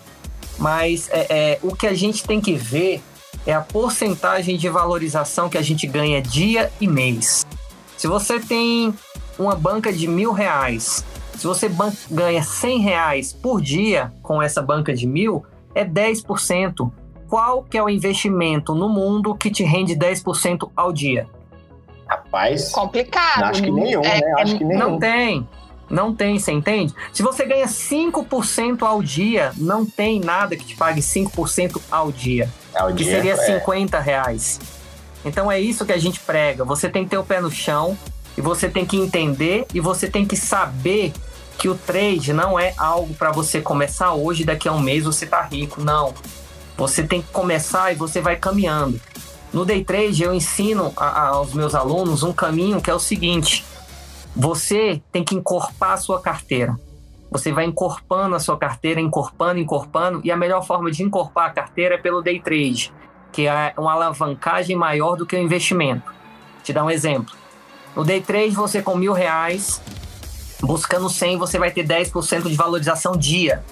Mas 0.57 1.09
é, 1.11 1.27
é, 1.29 1.59
o 1.61 1.75
que 1.75 1.87
a 1.87 1.93
gente 1.93 2.23
tem 2.23 2.39
que 2.39 2.53
ver 2.53 3.01
é 3.45 3.53
a 3.53 3.61
porcentagem 3.61 4.57
de 4.57 4.69
valorização 4.69 5.49
que 5.49 5.57
a 5.57 5.61
gente 5.61 5.85
ganha 5.87 6.21
dia 6.21 6.71
e 6.79 6.87
mês. 6.87 7.45
Se 7.97 8.07
você 8.07 8.39
tem 8.39 8.93
uma 9.37 9.55
banca 9.55 9.91
de 9.91 10.07
mil 10.07 10.31
reais, 10.31 11.03
se 11.35 11.47
você 11.47 11.69
ganha 12.09 12.43
cem 12.43 12.79
reais 12.79 13.33
por 13.33 13.61
dia 13.61 14.13
com 14.21 14.41
essa 14.41 14.61
banca 14.61 14.93
de 14.93 15.07
mil, 15.07 15.43
é 15.75 15.83
10%. 15.83 16.91
Qual 17.27 17.63
que 17.63 17.77
é 17.77 17.83
o 17.83 17.89
investimento 17.89 18.75
no 18.75 18.87
mundo 18.87 19.33
que 19.33 19.49
te 19.49 19.63
rende 19.63 19.95
10% 19.95 20.69
ao 20.75 20.93
dia? 20.93 21.27
Rapaz. 22.07 22.71
Complicado. 22.71 23.43
Acho 23.45 23.63
que 23.63 23.71
nenhum, 23.71 24.01
é, 24.01 24.21
né? 24.21 24.33
Acho 24.37 24.57
que 24.57 24.63
nenhum. 24.63 24.79
Não 24.79 24.99
tem. 24.99 25.47
Não 25.89 26.13
tem, 26.13 26.39
você 26.39 26.51
entende? 26.51 26.93
Se 27.11 27.21
você 27.21 27.45
ganha 27.45 27.67
5% 27.67 28.83
ao 28.83 29.03
dia, 29.03 29.51
não 29.57 29.85
tem 29.85 30.19
nada 30.19 30.55
que 30.55 30.65
te 30.65 30.75
pague 30.75 31.01
5% 31.01 31.79
ao 31.91 32.11
dia. 32.11 32.49
é 32.73 32.93
que 32.93 33.03
seria 33.03 33.37
50 33.37 33.97
é. 33.97 34.01
reais. 34.01 34.59
Então 35.25 35.51
é 35.51 35.59
isso 35.59 35.85
que 35.85 35.93
a 35.93 35.97
gente 35.97 36.19
prega. 36.19 36.63
Você 36.65 36.89
tem 36.89 37.03
que 37.03 37.11
ter 37.11 37.17
o 37.17 37.23
pé 37.23 37.39
no 37.39 37.51
chão 37.51 37.97
e 38.37 38.41
você 38.41 38.67
tem 38.69 38.85
que 38.85 38.97
entender 38.97 39.65
e 39.73 39.79
você 39.79 40.09
tem 40.09 40.25
que 40.25 40.35
saber 40.35 41.13
que 41.57 41.69
o 41.69 41.75
trade 41.75 42.33
não 42.33 42.59
é 42.59 42.73
algo 42.77 43.13
para 43.13 43.31
você 43.31 43.61
começar 43.61 44.13
hoje 44.13 44.43
daqui 44.43 44.67
a 44.67 44.73
um 44.73 44.79
mês 44.79 45.05
você 45.05 45.25
tá 45.25 45.41
rico. 45.41 45.81
Não. 45.81 46.13
Você 46.77 47.03
tem 47.03 47.21
que 47.21 47.31
começar 47.31 47.91
e 47.91 47.95
você 47.95 48.19
vai 48.19 48.35
caminhando. 48.35 48.99
No 49.53 49.63
day 49.63 49.83
trade 49.83 50.23
eu 50.23 50.33
ensino 50.33 50.91
a, 50.97 51.05
a, 51.05 51.27
aos 51.27 51.53
meus 51.53 51.75
alunos 51.75 52.23
um 52.23 52.33
caminho 52.33 52.81
que 52.81 52.89
é 52.89 52.93
o 52.93 52.99
seguinte: 52.99 53.63
você 54.35 55.01
tem 55.11 55.23
que 55.23 55.35
encorpar 55.35 55.91
a 55.91 55.97
sua 55.97 56.21
carteira. 56.21 56.77
Você 57.31 57.51
vai 57.51 57.65
encorpando 57.65 58.35
a 58.35 58.39
sua 58.39 58.57
carteira, 58.57 59.01
encorpando, 59.01 59.59
encorpando, 59.59 60.21
e 60.23 60.31
a 60.31 60.37
melhor 60.37 60.65
forma 60.65 60.91
de 60.91 61.03
encorpar 61.03 61.47
a 61.47 61.49
carteira 61.49 61.95
é 61.95 61.97
pelo 61.97 62.21
day 62.21 62.39
trade, 62.39 62.93
que 63.31 63.47
é 63.47 63.73
uma 63.77 63.93
alavancagem 63.93 64.75
maior 64.75 65.15
do 65.15 65.25
que 65.25 65.35
o 65.35 65.39
investimento. 65.39 66.13
Te 66.63 66.71
dar 66.71 66.83
um 66.83 66.91
exemplo. 66.91 67.33
No 67.95 68.03
day 68.03 68.21
trade, 68.21 68.51
você 68.51 68.81
com 68.81 68.95
mil 68.95 69.13
reais, 69.13 69.81
buscando 70.61 71.09
100, 71.09 71.37
você 71.37 71.59
vai 71.59 71.71
ter 71.71 71.85
10% 71.85 72.43
de 72.47 72.55
valorização 72.55 73.13
dia. 73.13 73.63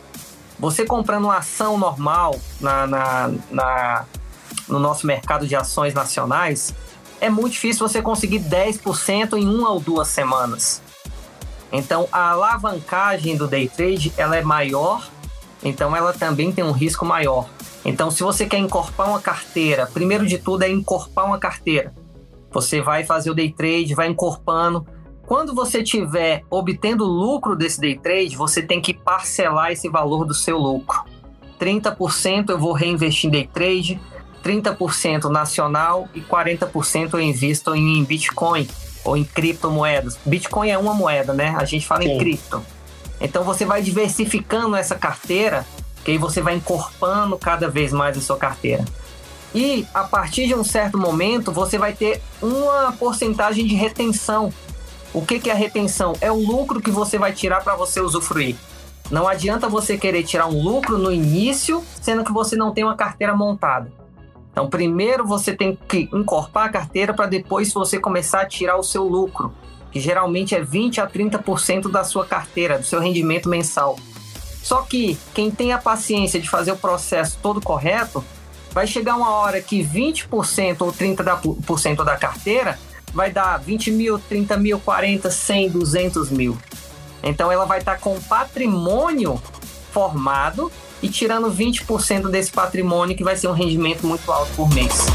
Você 0.59 0.85
comprando 0.85 1.25
uma 1.25 1.37
ação 1.37 1.77
normal 1.77 2.39
na, 2.59 2.85
na, 2.85 3.33
na, 3.49 4.05
no 4.67 4.79
nosso 4.79 5.07
mercado 5.07 5.47
de 5.47 5.55
ações 5.55 5.93
nacionais, 5.93 6.73
é 7.21 7.29
muito 7.29 7.53
difícil 7.53 7.87
você 7.87 8.01
conseguir 8.01 8.39
10% 8.39 9.37
em 9.37 9.47
uma 9.47 9.69
ou 9.69 9.79
duas 9.79 10.07
semanas. 10.07 10.81
Então, 11.71 12.09
a 12.11 12.31
alavancagem 12.31 13.37
do 13.37 13.47
day 13.47 13.69
trade 13.69 14.11
ela 14.17 14.35
é 14.35 14.41
maior, 14.41 15.07
então 15.63 15.95
ela 15.95 16.11
também 16.11 16.51
tem 16.51 16.63
um 16.63 16.71
risco 16.71 17.05
maior. 17.05 17.47
Então, 17.85 18.11
se 18.11 18.23
você 18.23 18.45
quer 18.45 18.57
incorporar 18.57 19.11
uma 19.11 19.21
carteira, 19.21 19.85
primeiro 19.85 20.25
de 20.25 20.37
tudo 20.37 20.63
é 20.63 20.69
incorporar 20.69 21.29
uma 21.29 21.39
carteira. 21.39 21.93
Você 22.51 22.81
vai 22.81 23.05
fazer 23.05 23.29
o 23.29 23.35
day 23.35 23.51
trade, 23.51 23.95
vai 23.95 24.07
incorporando. 24.07 24.85
Quando 25.25 25.55
você 25.55 25.81
estiver 25.81 26.43
obtendo 26.49 27.05
lucro 27.05 27.55
desse 27.55 27.79
day 27.79 27.97
trade, 27.97 28.35
você 28.35 28.61
tem 28.61 28.81
que 28.81 28.93
parcelar 28.93 29.71
esse 29.71 29.87
valor 29.87 30.25
do 30.25 30.33
seu 30.33 30.57
lucro. 30.57 31.05
30% 31.59 32.49
eu 32.49 32.59
vou 32.59 32.73
reinvestir 32.73 33.29
em 33.29 33.31
day 33.31 33.47
trade, 33.47 34.01
30% 34.43 35.29
nacional 35.29 36.07
e 36.13 36.21
40% 36.21 37.13
eu 37.13 37.21
invisto 37.21 37.75
em 37.75 38.03
Bitcoin 38.03 38.67
ou 39.03 39.17
em 39.17 39.23
criptomoedas. 39.23 40.17
Bitcoin 40.25 40.69
é 40.69 40.77
uma 40.77 40.93
moeda, 40.93 41.33
né? 41.33 41.55
A 41.57 41.65
gente 41.65 41.85
fala 41.85 42.03
Sim. 42.03 42.11
em 42.11 42.17
cripto. 42.17 42.63
Então 43.19 43.43
você 43.43 43.65
vai 43.65 43.81
diversificando 43.81 44.75
essa 44.75 44.95
carteira, 44.95 45.65
que 46.03 46.11
aí 46.11 46.17
você 46.17 46.41
vai 46.41 46.55
encorpando 46.55 47.37
cada 47.37 47.69
vez 47.69 47.93
mais 47.93 48.17
a 48.17 48.21
sua 48.21 48.37
carteira. 48.37 48.83
E 49.53 49.85
a 49.93 50.03
partir 50.03 50.47
de 50.47 50.55
um 50.55 50.63
certo 50.63 50.97
momento, 50.97 51.51
você 51.51 51.77
vai 51.77 51.93
ter 51.93 52.21
uma 52.41 52.93
porcentagem 52.93 53.65
de 53.65 53.75
retenção. 53.75 54.51
O 55.13 55.25
que, 55.25 55.39
que 55.39 55.49
é 55.49 55.53
a 55.53 55.55
retenção? 55.55 56.13
É 56.21 56.31
o 56.31 56.35
lucro 56.35 56.81
que 56.81 56.89
você 56.89 57.17
vai 57.17 57.33
tirar 57.33 57.61
para 57.61 57.75
você 57.75 57.99
usufruir. 57.99 58.55
Não 59.11 59.27
adianta 59.27 59.67
você 59.67 59.97
querer 59.97 60.23
tirar 60.23 60.47
um 60.47 60.63
lucro 60.63 60.97
no 60.97 61.11
início, 61.11 61.83
sendo 62.01 62.23
que 62.23 62.31
você 62.31 62.55
não 62.55 62.71
tem 62.71 62.85
uma 62.85 62.95
carteira 62.95 63.35
montada. 63.35 63.91
Então, 64.51 64.69
primeiro 64.69 65.25
você 65.25 65.55
tem 65.55 65.77
que 65.87 66.09
encorpar 66.13 66.65
a 66.65 66.69
carteira 66.69 67.13
para 67.13 67.25
depois 67.25 67.73
você 67.73 67.99
começar 67.99 68.41
a 68.41 68.45
tirar 68.45 68.77
o 68.77 68.83
seu 68.83 69.03
lucro, 69.03 69.53
que 69.91 69.99
geralmente 69.99 70.53
é 70.55 70.61
20 70.61 71.01
a 71.01 71.07
30% 71.07 71.89
da 71.89 72.03
ssua 72.03 72.25
carteira, 72.25 72.77
do 72.77 72.85
seu 72.85 72.99
rendimento 72.99 73.47
mensal. 73.47 73.97
Só 74.61 74.81
que 74.81 75.17
quem 75.33 75.49
tem 75.49 75.73
a 75.73 75.77
paciência 75.77 76.39
de 76.39 76.49
fazer 76.49 76.71
o 76.71 76.77
processo 76.77 77.37
todo 77.41 77.61
correto, 77.61 78.23
vai 78.71 78.87
chegar 78.87 79.15
uma 79.15 79.31
hora 79.31 79.61
que 79.61 79.83
20% 79.83 80.81
ou 80.81 80.93
30% 80.93 82.03
da 82.03 82.15
carteira 82.15 82.79
vai 83.13 83.31
dar 83.31 83.57
20 83.57 83.91
mil, 83.91 84.19
30 84.19 84.57
mil, 84.57 84.79
40, 84.79 85.29
100, 85.29 85.69
200 85.69 86.29
mil. 86.29 86.57
Então 87.23 87.51
ela 87.51 87.65
vai 87.65 87.79
estar 87.79 87.99
com 87.99 88.19
patrimônio 88.21 89.41
formado 89.91 90.71
e 91.01 91.09
tirando 91.09 91.51
20% 91.51 92.29
desse 92.29 92.51
patrimônio, 92.51 93.15
que 93.15 93.23
vai 93.23 93.35
ser 93.35 93.47
um 93.47 93.53
rendimento 93.53 94.05
muito 94.05 94.31
alto 94.31 94.51
por 94.55 94.69
mês. 94.73 95.05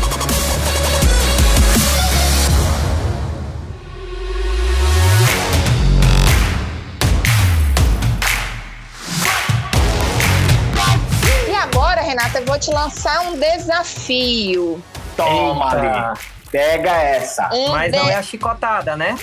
E 11.49 11.55
agora, 11.55 12.01
Renata, 12.01 12.41
eu 12.41 12.47
vou 12.47 12.59
te 12.59 12.71
lançar 12.71 13.21
um 13.23 13.39
desafio. 13.39 14.83
Toma, 15.17 15.71
ali. 15.71 16.19
Pega 16.51 16.91
essa. 16.91 17.49
Um 17.53 17.71
Mas 17.71 17.93
de... 17.93 17.99
não 17.99 18.09
é 18.09 18.15
a 18.15 18.23
chicotada, 18.23 18.97
né? 18.97 19.17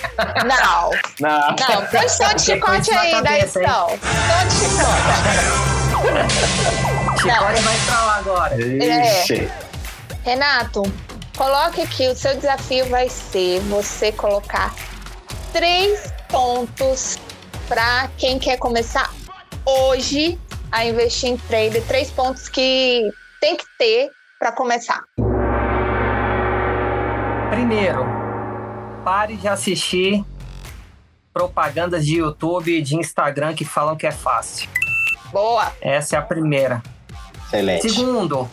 Não. 0.46 0.92
Não. 1.20 1.48
Não, 1.50 1.86
põe 1.88 2.10
só 2.10 2.34
de 2.34 2.42
chicote 2.42 2.94
aí 2.94 3.22
da 3.22 3.40
edição. 3.40 3.88
Só 3.90 4.44
de 4.46 4.54
chicote. 4.54 5.73
Chicote 7.18 7.62
vai 7.62 7.78
pra 7.86 8.06
lá 8.06 8.16
agora. 8.18 8.56
É. 8.62 9.50
Renato, 10.24 10.84
coloque 11.36 11.82
aqui, 11.82 12.08
o 12.08 12.16
seu 12.16 12.36
desafio 12.36 12.86
vai 12.88 13.10
ser 13.10 13.60
você 13.62 14.12
colocar 14.12 14.74
três 15.52 16.14
pontos 16.30 17.18
para 17.68 18.10
quem 18.18 18.40
quer 18.40 18.58
começar 18.58 19.12
hoje 19.66 20.40
a 20.72 20.86
investir 20.86 21.30
em 21.30 21.38
trade, 21.38 21.82
três 21.82 22.10
pontos 22.10 22.50
que 22.50 23.12
tem 23.40 23.56
que 23.56 23.66
ter 23.78 24.10
para 24.40 24.52
começar. 24.52 25.04
Primeiro, 27.50 28.04
pare 29.04 29.36
de 29.38 29.48
assistir 29.48 30.24
propagandas 31.34 32.06
de 32.06 32.18
YouTube 32.18 32.78
e 32.78 32.82
de 32.82 32.96
Instagram 32.96 33.54
que 33.54 33.66
falam 33.66 33.96
que 33.96 34.06
é 34.06 34.12
fácil. 34.12 34.70
Boa. 35.34 35.74
Essa 35.82 36.16
é 36.16 36.20
a 36.20 36.22
primeira. 36.22 36.82
Excelente. 37.48 37.90
Segundo, 37.90 38.48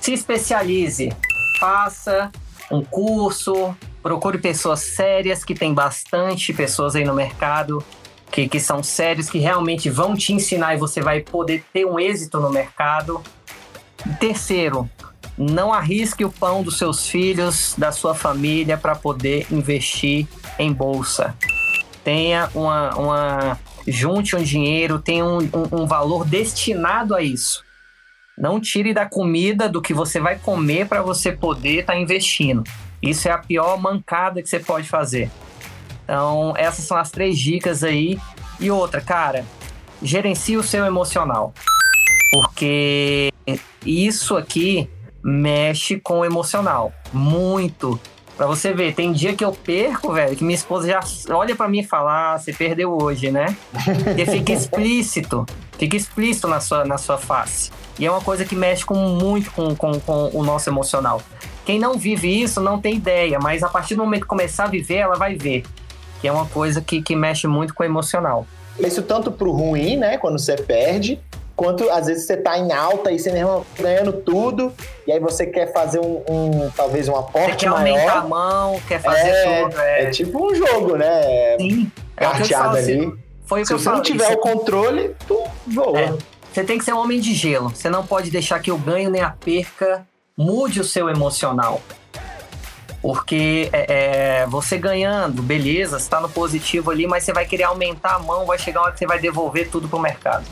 se 0.00 0.12
especialize. 0.12 1.10
Faça 1.58 2.30
um 2.70 2.84
curso, 2.84 3.74
procure 4.02 4.36
pessoas 4.36 4.80
sérias, 4.80 5.42
que 5.42 5.54
tem 5.54 5.72
bastante 5.72 6.52
pessoas 6.52 6.94
aí 6.94 7.04
no 7.04 7.14
mercado, 7.14 7.82
que, 8.30 8.46
que 8.48 8.60
são 8.60 8.82
sérios, 8.82 9.30
que 9.30 9.38
realmente 9.38 9.88
vão 9.88 10.14
te 10.14 10.34
ensinar 10.34 10.74
e 10.74 10.78
você 10.78 11.00
vai 11.00 11.20
poder 11.20 11.64
ter 11.72 11.86
um 11.86 11.98
êxito 11.98 12.38
no 12.38 12.50
mercado. 12.50 13.22
Terceiro, 14.20 14.88
não 15.38 15.72
arrisque 15.72 16.24
o 16.24 16.30
pão 16.30 16.62
dos 16.62 16.76
seus 16.76 17.08
filhos, 17.08 17.74
da 17.78 17.92
sua 17.92 18.14
família, 18.14 18.76
para 18.76 18.94
poder 18.94 19.46
investir 19.50 20.26
em 20.58 20.72
bolsa. 20.72 21.34
Tenha 22.04 22.50
uma, 22.54 22.94
uma 22.94 23.58
junte 23.86 24.36
um 24.36 24.42
dinheiro, 24.42 24.98
tenha 24.98 25.24
um, 25.24 25.38
um, 25.38 25.82
um 25.82 25.86
valor 25.86 26.24
destinado 26.24 27.14
a 27.14 27.22
isso. 27.22 27.64
Não 28.36 28.60
tire 28.60 28.92
da 28.92 29.06
comida 29.06 29.68
do 29.68 29.80
que 29.80 29.94
você 29.94 30.20
vai 30.20 30.36
comer 30.38 30.86
para 30.86 31.00
você 31.00 31.32
poder 31.32 31.80
estar 31.80 31.94
tá 31.94 31.98
investindo. 31.98 32.62
Isso 33.00 33.28
é 33.28 33.30
a 33.30 33.38
pior 33.38 33.80
mancada 33.80 34.42
que 34.42 34.48
você 34.48 34.60
pode 34.60 34.88
fazer. 34.88 35.30
Então, 36.04 36.54
essas 36.56 36.84
são 36.84 36.96
as 36.96 37.10
três 37.10 37.38
dicas 37.38 37.82
aí. 37.82 38.18
E 38.60 38.70
outra, 38.70 39.00
cara, 39.00 39.44
gerencie 40.02 40.56
o 40.56 40.62
seu 40.62 40.84
emocional. 40.84 41.52
Porque 42.30 43.32
isso 43.84 44.36
aqui 44.36 44.90
mexe 45.22 45.98
com 45.98 46.20
o 46.20 46.24
emocional. 46.24 46.92
Muito. 47.12 47.98
Pra 48.36 48.46
você 48.46 48.74
ver, 48.74 48.94
tem 48.94 49.12
dia 49.12 49.34
que 49.34 49.44
eu 49.44 49.52
perco, 49.52 50.12
velho, 50.12 50.36
que 50.36 50.44
minha 50.44 50.54
esposa 50.54 50.86
já 50.86 51.00
olha 51.34 51.56
para 51.56 51.68
mim 51.68 51.80
e 51.80 51.84
fala: 51.84 52.34
ah, 52.34 52.38
você 52.38 52.52
perdeu 52.52 52.92
hoje, 52.92 53.30
né? 53.30 53.56
e 54.16 54.26
fica 54.26 54.52
explícito, 54.52 55.46
fica 55.78 55.96
explícito 55.96 56.46
na 56.46 56.60
sua, 56.60 56.84
na 56.84 56.98
sua 56.98 57.16
face. 57.16 57.70
E 57.98 58.04
é 58.04 58.10
uma 58.10 58.20
coisa 58.20 58.44
que 58.44 58.54
mexe 58.54 58.84
com, 58.84 58.94
muito 58.94 59.50
com, 59.52 59.74
com, 59.74 59.98
com 60.00 60.30
o 60.34 60.44
nosso 60.44 60.68
emocional. 60.68 61.22
Quem 61.64 61.78
não 61.78 61.94
vive 61.94 62.42
isso 62.42 62.60
não 62.60 62.78
tem 62.78 62.96
ideia, 62.96 63.38
mas 63.40 63.62
a 63.62 63.68
partir 63.68 63.94
do 63.94 64.04
momento 64.04 64.22
que 64.22 64.28
começar 64.28 64.64
a 64.64 64.68
viver, 64.68 64.96
ela 64.96 65.16
vai 65.16 65.34
ver. 65.34 65.64
Que 66.20 66.28
é 66.28 66.32
uma 66.32 66.46
coisa 66.46 66.82
que, 66.82 67.00
que 67.00 67.16
mexe 67.16 67.46
muito 67.46 67.74
com 67.74 67.82
o 67.82 67.86
emocional. 67.86 68.46
Isso 68.78 69.02
tanto 69.02 69.32
pro 69.32 69.50
ruim, 69.50 69.96
né? 69.96 70.18
Quando 70.18 70.38
você 70.38 70.56
perde, 70.56 71.18
quanto 71.56 71.88
às 71.90 72.06
vezes 72.06 72.26
você 72.26 72.36
tá 72.36 72.58
em 72.58 72.70
alta 72.70 73.10
e 73.10 73.18
você 73.18 73.32
mesmo 73.32 73.66
ganhando 73.80 74.12
tudo, 74.12 74.72
e 75.06 75.12
aí 75.12 75.18
você 75.18 75.46
quer 75.46 75.72
fazer 75.72 75.98
um, 75.98 76.22
um 76.28 76.70
talvez 76.76 77.08
um 77.08 77.16
aporte 77.16 77.52
você 77.52 77.56
quer 77.56 77.70
maior. 77.70 77.98
aumentar 77.98 78.18
a 78.18 78.28
mão, 78.28 78.80
quer 78.86 79.00
fazer 79.00 79.28
é, 79.28 79.62
tudo. 79.62 79.80
É. 79.80 80.02
é 80.02 80.10
tipo 80.10 80.46
um 80.46 80.54
jogo, 80.54 80.96
né? 80.96 81.56
Sim. 81.58 81.90
É 82.16 82.26
Carteado 82.26 82.76
ali. 82.76 83.12
Foi 83.46 83.64
Se 83.64 83.72
você 83.72 83.88
não 83.88 84.02
tiver 84.02 84.32
o 84.32 84.38
controle, 84.38 85.14
tu 85.26 85.42
voa. 85.66 85.98
É. 85.98 86.12
Você 86.52 86.64
tem 86.64 86.78
que 86.78 86.84
ser 86.84 86.92
um 86.92 86.98
homem 86.98 87.20
de 87.20 87.32
gelo. 87.32 87.70
Você 87.70 87.88
não 87.88 88.06
pode 88.06 88.30
deixar 88.30 88.58
que 88.60 88.72
o 88.72 88.78
ganho 88.78 89.10
nem 89.10 89.22
a 89.22 89.30
perca 89.30 90.06
mude 90.36 90.80
o 90.80 90.84
seu 90.84 91.08
emocional. 91.08 91.80
Porque 93.00 93.68
é, 93.72 94.40
é, 94.42 94.46
você 94.46 94.76
ganhando, 94.76 95.42
beleza, 95.42 95.96
está 95.96 96.20
no 96.20 96.28
positivo 96.28 96.90
ali, 96.90 97.06
mas 97.06 97.22
você 97.24 97.32
vai 97.32 97.46
querer 97.46 97.64
aumentar 97.64 98.16
a 98.16 98.18
mão, 98.18 98.46
vai 98.46 98.58
chegar 98.58 98.80
uma 98.80 98.86
hora 98.86 98.92
que 98.94 98.98
você 98.98 99.06
vai 99.06 99.18
devolver 99.18 99.70
tudo 99.70 99.88
pro 99.88 100.00
mercado. 100.00 100.44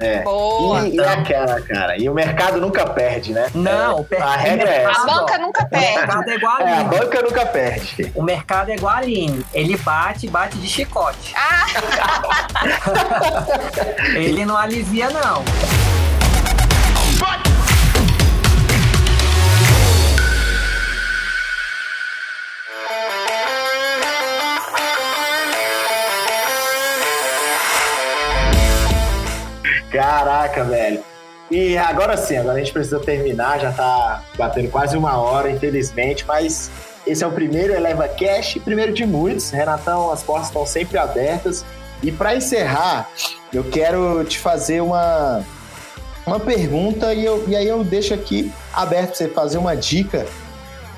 É. 0.00 0.22
Boa. 0.22 0.88
E, 0.88 0.96
e 0.96 1.00
aquela, 1.00 1.60
cara. 1.60 1.96
E 1.98 2.08
o 2.08 2.14
mercado 2.14 2.60
nunca 2.60 2.86
perde, 2.86 3.32
né? 3.32 3.48
Não, 3.54 4.06
é, 4.10 4.16
a 4.16 4.36
regra 4.36 4.70
é 4.70 4.84
essa. 4.84 5.02
A 5.02 5.04
banca 5.04 5.38
nunca 5.38 5.66
perde. 5.66 5.86
O 5.86 5.94
mercado 5.94 6.28
é 6.30 6.34
igual 6.34 6.56
a, 6.56 6.62
é, 6.62 6.72
a 6.72 6.84
banca 6.84 7.22
nunca 7.22 7.46
perde. 7.46 8.12
O 8.14 8.22
mercado 8.22 8.70
é 8.70 8.74
igual 8.74 8.94
a 8.94 8.98
Aline. 8.98 9.44
Ele 9.52 9.76
bate, 9.76 10.26
bate 10.26 10.56
de 10.56 10.66
chicote. 10.66 11.34
Ah. 11.36 11.66
Ele 14.16 14.44
não 14.44 14.56
alivia, 14.56 15.10
não. 15.10 15.44
Caraca, 29.90 30.64
velho. 30.64 31.02
E 31.50 31.76
agora 31.76 32.16
sim, 32.16 32.36
agora 32.36 32.56
a 32.56 32.58
gente 32.60 32.72
precisa 32.72 33.00
terminar, 33.00 33.58
já 33.58 33.72
tá 33.72 34.22
batendo 34.38 34.70
quase 34.70 34.96
uma 34.96 35.18
hora, 35.18 35.50
infelizmente, 35.50 36.24
mas 36.26 36.70
esse 37.04 37.24
é 37.24 37.26
o 37.26 37.32
primeiro 37.32 37.72
Eleva 37.72 38.06
Cash, 38.06 38.58
primeiro 38.64 38.92
de 38.92 39.04
muitos. 39.04 39.50
Renatão, 39.50 40.12
as 40.12 40.22
portas 40.22 40.46
estão 40.46 40.64
sempre 40.64 40.96
abertas. 40.96 41.64
E 42.02 42.12
para 42.12 42.36
encerrar, 42.36 43.10
eu 43.52 43.64
quero 43.64 44.24
te 44.24 44.38
fazer 44.38 44.80
uma, 44.80 45.44
uma 46.24 46.38
pergunta 46.38 47.12
e, 47.12 47.24
eu, 47.24 47.44
e 47.48 47.56
aí 47.56 47.66
eu 47.66 47.82
deixo 47.82 48.14
aqui 48.14 48.52
aberto 48.72 49.08
para 49.08 49.16
você 49.16 49.28
fazer 49.28 49.58
uma 49.58 49.74
dica. 49.74 50.26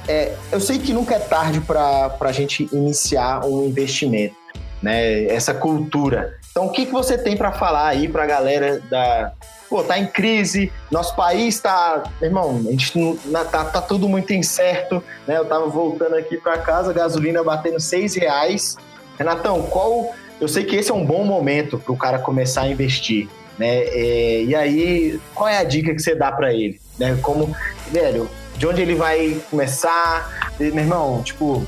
É, 0.07 0.35
eu 0.51 0.61
sei 0.61 0.79
que 0.79 0.93
nunca 0.93 1.15
é 1.15 1.19
tarde 1.19 1.61
para 1.61 2.15
a 2.21 2.33
gente 2.33 2.69
iniciar 2.73 3.45
um 3.47 3.65
investimento, 3.65 4.37
né? 4.83 5.25
Essa 5.25 5.55
cultura. 5.55 6.39
Então, 6.53 6.67
o 6.67 6.71
que, 6.71 6.85
que 6.85 6.93
você 6.93 7.17
tem 7.17 7.35
para 7.35 7.51
falar 7.51 7.89
aí 7.89 8.07
para 8.07 8.25
a 8.25 8.27
galera 8.27 8.79
da. 8.79 9.33
Pô, 9.71 9.83
tá 9.83 9.99
em 9.99 10.07
crise, 10.07 10.71
nosso 10.91 11.17
país 11.17 11.59
tá. 11.59 12.03
Irmão, 12.21 12.63
a 12.67 12.71
gente 12.71 12.99
não, 12.99 13.17
tá, 13.47 13.65
tá 13.65 13.81
tudo 13.81 14.07
muito 14.07 14.35
incerto, 14.35 15.03
né? 15.27 15.39
Eu 15.39 15.47
tava 15.47 15.67
voltando 15.67 16.15
aqui 16.15 16.37
para 16.37 16.59
casa, 16.59 16.93
gasolina 16.93 17.43
batendo 17.43 17.81
seis 17.81 18.15
reais. 18.15 18.77
Renatão, 19.19 19.63
qual. 19.63 20.15
Eu 20.39 20.49
sei 20.49 20.65
que 20.65 20.77
esse 20.77 20.91
é 20.91 20.95
um 20.95 21.07
bom 21.07 21.25
momento 21.25 21.79
para 21.79 21.93
o 21.93 21.97
cara 21.97 22.19
começar 22.19 22.63
a 22.63 22.69
investir, 22.69 23.29
né? 23.59 23.85
É, 23.85 24.43
e 24.43 24.55
aí, 24.55 25.21
qual 25.35 25.49
é 25.49 25.57
a 25.57 25.65
dica 25.65 25.95
que 25.95 26.03
você 26.03 26.15
dá 26.15 26.31
para 26.31 26.53
ele? 26.53 26.79
Né? 26.99 27.19
Como, 27.23 27.57
velho, 27.91 28.29
de 28.57 28.67
onde 28.67 28.83
ele 28.83 28.95
vai 28.95 29.41
começar? 29.51 30.53
Meu 30.59 30.77
irmão, 30.77 31.23
tipo, 31.23 31.67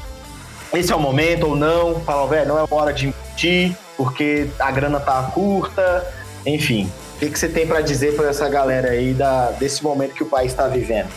esse 0.72 0.92
é 0.92 0.96
o 0.96 1.00
momento 1.00 1.48
ou 1.48 1.56
não? 1.56 2.00
Fala, 2.00 2.26
velho, 2.28 2.48
não 2.48 2.58
é 2.58 2.64
hora 2.70 2.92
de 2.92 3.08
investir 3.08 3.76
porque 3.96 4.48
a 4.58 4.70
grana 4.70 5.00
tá 5.00 5.30
curta, 5.34 6.06
enfim. 6.46 6.90
O 7.16 7.18
que, 7.18 7.30
que 7.30 7.38
você 7.38 7.48
tem 7.48 7.66
para 7.66 7.80
dizer 7.80 8.16
para 8.16 8.28
essa 8.28 8.48
galera 8.48 8.90
aí 8.90 9.14
da, 9.14 9.50
desse 9.52 9.82
momento 9.82 10.14
que 10.14 10.22
o 10.22 10.26
país 10.26 10.52
está 10.52 10.66
vivendo? 10.66 11.08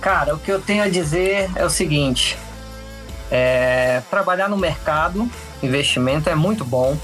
Cara, 0.00 0.34
o 0.34 0.38
que 0.38 0.50
eu 0.50 0.60
tenho 0.60 0.82
a 0.82 0.88
dizer 0.88 1.50
é 1.54 1.64
o 1.64 1.70
seguinte: 1.70 2.38
é, 3.30 4.02
trabalhar 4.10 4.48
no 4.48 4.56
mercado, 4.56 5.28
investimento 5.62 6.30
é 6.30 6.34
muito 6.34 6.64
bom, 6.64 6.96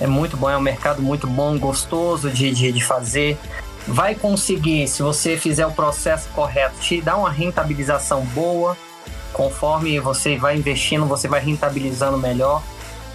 é 0.00 0.06
muito 0.06 0.36
bom, 0.36 0.48
é 0.48 0.56
um 0.56 0.60
mercado 0.60 1.02
muito 1.02 1.26
bom, 1.26 1.58
gostoso 1.58 2.30
de, 2.30 2.50
de, 2.52 2.72
de 2.72 2.84
fazer. 2.84 3.38
Vai 3.86 4.14
conseguir, 4.14 4.88
se 4.88 5.02
você 5.02 5.36
fizer 5.36 5.66
o 5.66 5.72
processo 5.72 6.28
correto, 6.30 6.76
te 6.80 7.02
dar 7.02 7.16
uma 7.16 7.30
rentabilização 7.30 8.22
boa. 8.26 8.76
Conforme 9.34 9.98
você 9.98 10.38
vai 10.38 10.56
investindo, 10.56 11.04
você 11.06 11.26
vai 11.26 11.40
rentabilizando 11.40 12.16
melhor. 12.16 12.62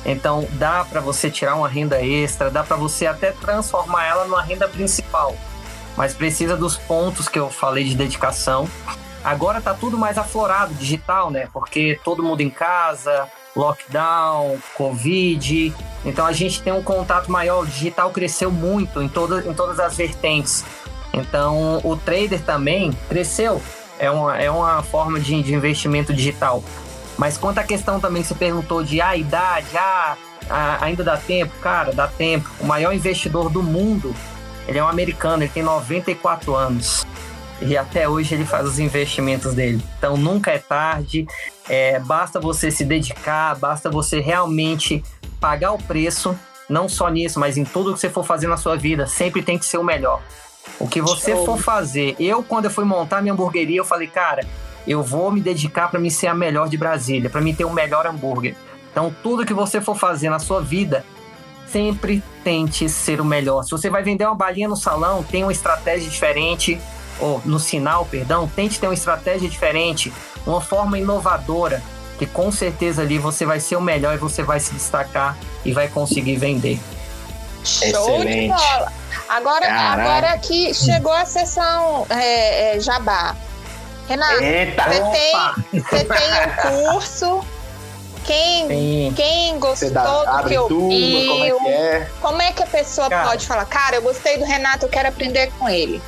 Então 0.05 0.45
dá 0.51 0.85
para 0.85 0.99
você 0.99 1.31
tirar 1.31 1.55
uma 1.55 1.67
renda 1.67 2.03
extra, 2.03 2.51
dá 2.51 2.61
para 2.61 2.75
você 2.75 3.07
até 3.07 3.31
transformar 3.31 4.05
ela 4.05 4.25
numa 4.25 4.41
renda 4.41 4.67
principal. 4.67 5.35
Mas 5.95 6.13
precisa 6.13 6.55
dos 6.55 6.77
pontos 6.77 7.27
que 7.27 7.39
eu 7.39 7.49
falei 7.49 7.85
de 7.85 7.95
dedicação. 7.95 8.69
Agora 9.23 9.61
tá 9.61 9.73
tudo 9.73 9.97
mais 9.97 10.17
aflorado, 10.17 10.73
digital, 10.73 11.31
né? 11.31 11.47
Porque 11.53 11.99
todo 12.03 12.21
mundo 12.21 12.41
em 12.41 12.49
casa, 12.49 13.27
lockdown, 13.55 14.57
covid. 14.75 15.73
Então 16.05 16.25
a 16.25 16.33
gente 16.33 16.61
tem 16.61 16.71
um 16.73 16.83
contato 16.83 17.31
maior. 17.31 17.63
O 17.63 17.65
digital 17.65 18.11
cresceu 18.11 18.51
muito 18.51 19.01
em, 19.01 19.07
toda, 19.07 19.47
em 19.47 19.53
todas 19.53 19.79
as 19.79 19.95
vertentes. 19.95 20.65
Então 21.13 21.79
o 21.83 21.95
trader 21.95 22.41
também 22.41 22.91
cresceu. 23.07 23.61
É 23.99 24.09
uma, 24.09 24.41
é 24.41 24.49
uma 24.49 24.81
forma 24.81 25.19
de, 25.19 25.43
de 25.43 25.53
investimento 25.53 26.13
digital. 26.13 26.63
Mas 27.17 27.37
quanto 27.37 27.59
à 27.59 27.63
questão 27.63 27.99
também 27.99 28.21
que 28.21 28.29
você 28.29 28.35
perguntou 28.35 28.81
de 28.81 29.01
ah, 29.01 29.15
idade, 29.15 29.77
ah, 29.77 30.15
ainda 30.79 31.03
dá 31.03 31.17
tempo, 31.17 31.53
cara, 31.61 31.91
dá 31.91 32.07
tempo. 32.07 32.49
O 32.59 32.65
maior 32.65 32.93
investidor 32.93 33.49
do 33.49 33.61
mundo, 33.61 34.15
ele 34.67 34.79
é 34.79 34.83
um 34.83 34.87
americano, 34.87 35.43
ele 35.43 35.51
tem 35.51 35.61
94 35.61 36.55
anos. 36.55 37.05
E 37.61 37.77
até 37.77 38.07
hoje 38.07 38.35
ele 38.35 38.45
faz 38.45 38.65
os 38.65 38.79
investimentos 38.79 39.53
dele. 39.53 39.83
Então 39.97 40.15
nunca 40.15 40.51
é 40.51 40.59
tarde, 40.59 41.27
é, 41.67 41.99
basta 41.99 42.39
você 42.39 42.71
se 42.71 42.85
dedicar, 42.85 43.55
basta 43.55 43.89
você 43.89 44.21
realmente 44.21 45.03
pagar 45.41 45.73
o 45.73 45.77
preço, 45.77 46.37
não 46.69 46.87
só 46.87 47.09
nisso, 47.09 47.39
mas 47.39 47.57
em 47.57 47.65
tudo 47.65 47.93
que 47.93 47.99
você 47.99 48.09
for 48.09 48.25
fazer 48.25 48.47
na 48.47 48.57
sua 48.57 48.77
vida, 48.77 49.05
sempre 49.07 49.43
tem 49.43 49.57
que 49.57 49.65
ser 49.65 49.77
o 49.77 49.83
melhor. 49.83 50.21
O 50.79 50.87
que 50.87 51.01
você 51.01 51.31
Show. 51.31 51.45
for 51.45 51.57
fazer. 51.57 52.15
Eu, 52.19 52.43
quando 52.43 52.65
eu 52.65 52.71
fui 52.71 52.85
montar 52.85 53.21
minha 53.21 53.33
hamburgueria, 53.33 53.77
eu 53.77 53.85
falei, 53.85 54.07
cara, 54.07 54.45
eu 54.87 55.03
vou 55.03 55.31
me 55.31 55.41
dedicar 55.41 55.89
para 55.89 55.99
me 55.99 56.09
ser 56.09 56.27
a 56.27 56.33
melhor 56.33 56.69
de 56.69 56.77
Brasília, 56.77 57.29
para 57.29 57.41
me 57.41 57.53
ter 57.53 57.65
o 57.65 57.73
melhor 57.73 58.07
hambúrguer. 58.07 58.55
Então, 58.91 59.13
tudo 59.21 59.45
que 59.45 59.53
você 59.53 59.79
for 59.79 59.95
fazer 59.95 60.29
na 60.29 60.39
sua 60.39 60.61
vida, 60.61 61.05
sempre 61.71 62.23
tente 62.43 62.89
ser 62.89 63.21
o 63.21 63.25
melhor. 63.25 63.63
Se 63.63 63.71
você 63.71 63.89
vai 63.89 64.01
vender 64.01 64.25
uma 64.25 64.35
balinha 64.35 64.67
no 64.67 64.75
salão, 64.75 65.23
tenha 65.23 65.45
uma 65.45 65.51
estratégia 65.51 66.09
diferente, 66.09 66.79
ou 67.19 67.41
no 67.45 67.59
sinal, 67.59 68.05
perdão, 68.05 68.49
tente 68.55 68.79
ter 68.79 68.87
uma 68.87 68.93
estratégia 68.93 69.47
diferente, 69.49 70.11
uma 70.45 70.61
forma 70.61 70.97
inovadora, 70.97 71.83
que 72.17 72.25
com 72.25 72.51
certeza 72.51 73.01
ali 73.01 73.17
você 73.17 73.45
vai 73.45 73.59
ser 73.59 73.75
o 73.75 73.81
melhor 73.81 74.15
e 74.15 74.17
você 74.17 74.41
vai 74.41 74.59
se 74.59 74.73
destacar 74.73 75.37
e 75.63 75.71
vai 75.71 75.87
conseguir 75.87 76.37
vender. 76.37 76.79
Show 77.69 77.87
Excelente. 77.87 78.41
de 78.41 78.47
bola! 78.47 78.93
Agora, 79.29 79.71
agora 79.71 80.37
que 80.39 80.73
chegou 80.73 81.13
a 81.13 81.25
sessão 81.25 82.05
é, 82.09 82.77
é, 82.77 82.79
Jabá. 82.79 83.35
Renato, 84.07 84.37
você 84.37 85.01
tem, 85.11 85.83
você 85.83 86.03
tem 86.03 86.81
um 86.81 86.91
curso. 86.91 87.45
Quem, 88.25 89.13
quem 89.13 89.59
gostou 89.59 89.91
dá, 89.91 90.41
do 90.41 90.49
que 90.49 90.57
ouviu, 90.57 91.27
como 91.27 91.43
é 91.43 91.51
que, 91.51 91.67
é? 91.69 92.07
como 92.21 92.41
é 92.41 92.51
que 92.51 92.61
a 92.61 92.67
pessoa 92.67 93.09
cara, 93.09 93.27
pode 93.27 93.47
falar, 93.47 93.65
cara, 93.65 93.95
eu 93.95 94.01
gostei 94.03 94.37
do 94.37 94.45
Renato, 94.45 94.85
eu 94.85 94.89
quero 94.89 95.07
aprender 95.07 95.51
com 95.57 95.67
ele? 95.67 95.99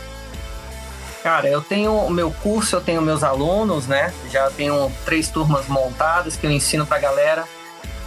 Cara, 1.24 1.48
eu 1.48 1.62
tenho 1.62 1.96
o 1.96 2.10
meu 2.10 2.32
curso, 2.32 2.76
eu 2.76 2.82
tenho 2.82 3.02
meus 3.02 3.24
alunos, 3.24 3.88
né? 3.88 4.14
Já 4.32 4.50
tenho 4.52 4.92
três 5.06 5.30
turmas 5.30 5.68
montadas 5.68 6.36
que 6.36 6.46
eu 6.46 6.52
ensino 6.52 6.86
pra 6.86 7.00
galera. 7.00 7.46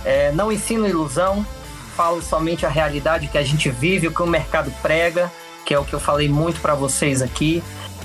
É, 0.05 0.31
não 0.33 0.53
ensino 0.53 0.87
ilusão, 0.87 1.47
falo 1.95 2.21
somente 2.21 2.67
a 2.67 2.69
realidade 2.69 3.29
que 3.29 3.39
a 3.39 3.43
gente 3.43 3.71
vive, 3.71 4.09
o 4.09 4.13
que 4.13 4.23
o 4.23 4.27
mercado 4.27 4.73
prega, 4.83 5.31
que 5.65 5.73
é 5.73 5.79
o 5.79 5.85
que 5.85 5.93
eu 5.93 6.01
falei 6.01 6.29
muito 6.29 6.61
para 6.61 6.75
vocês 6.75 7.23
aqui. 7.23 7.63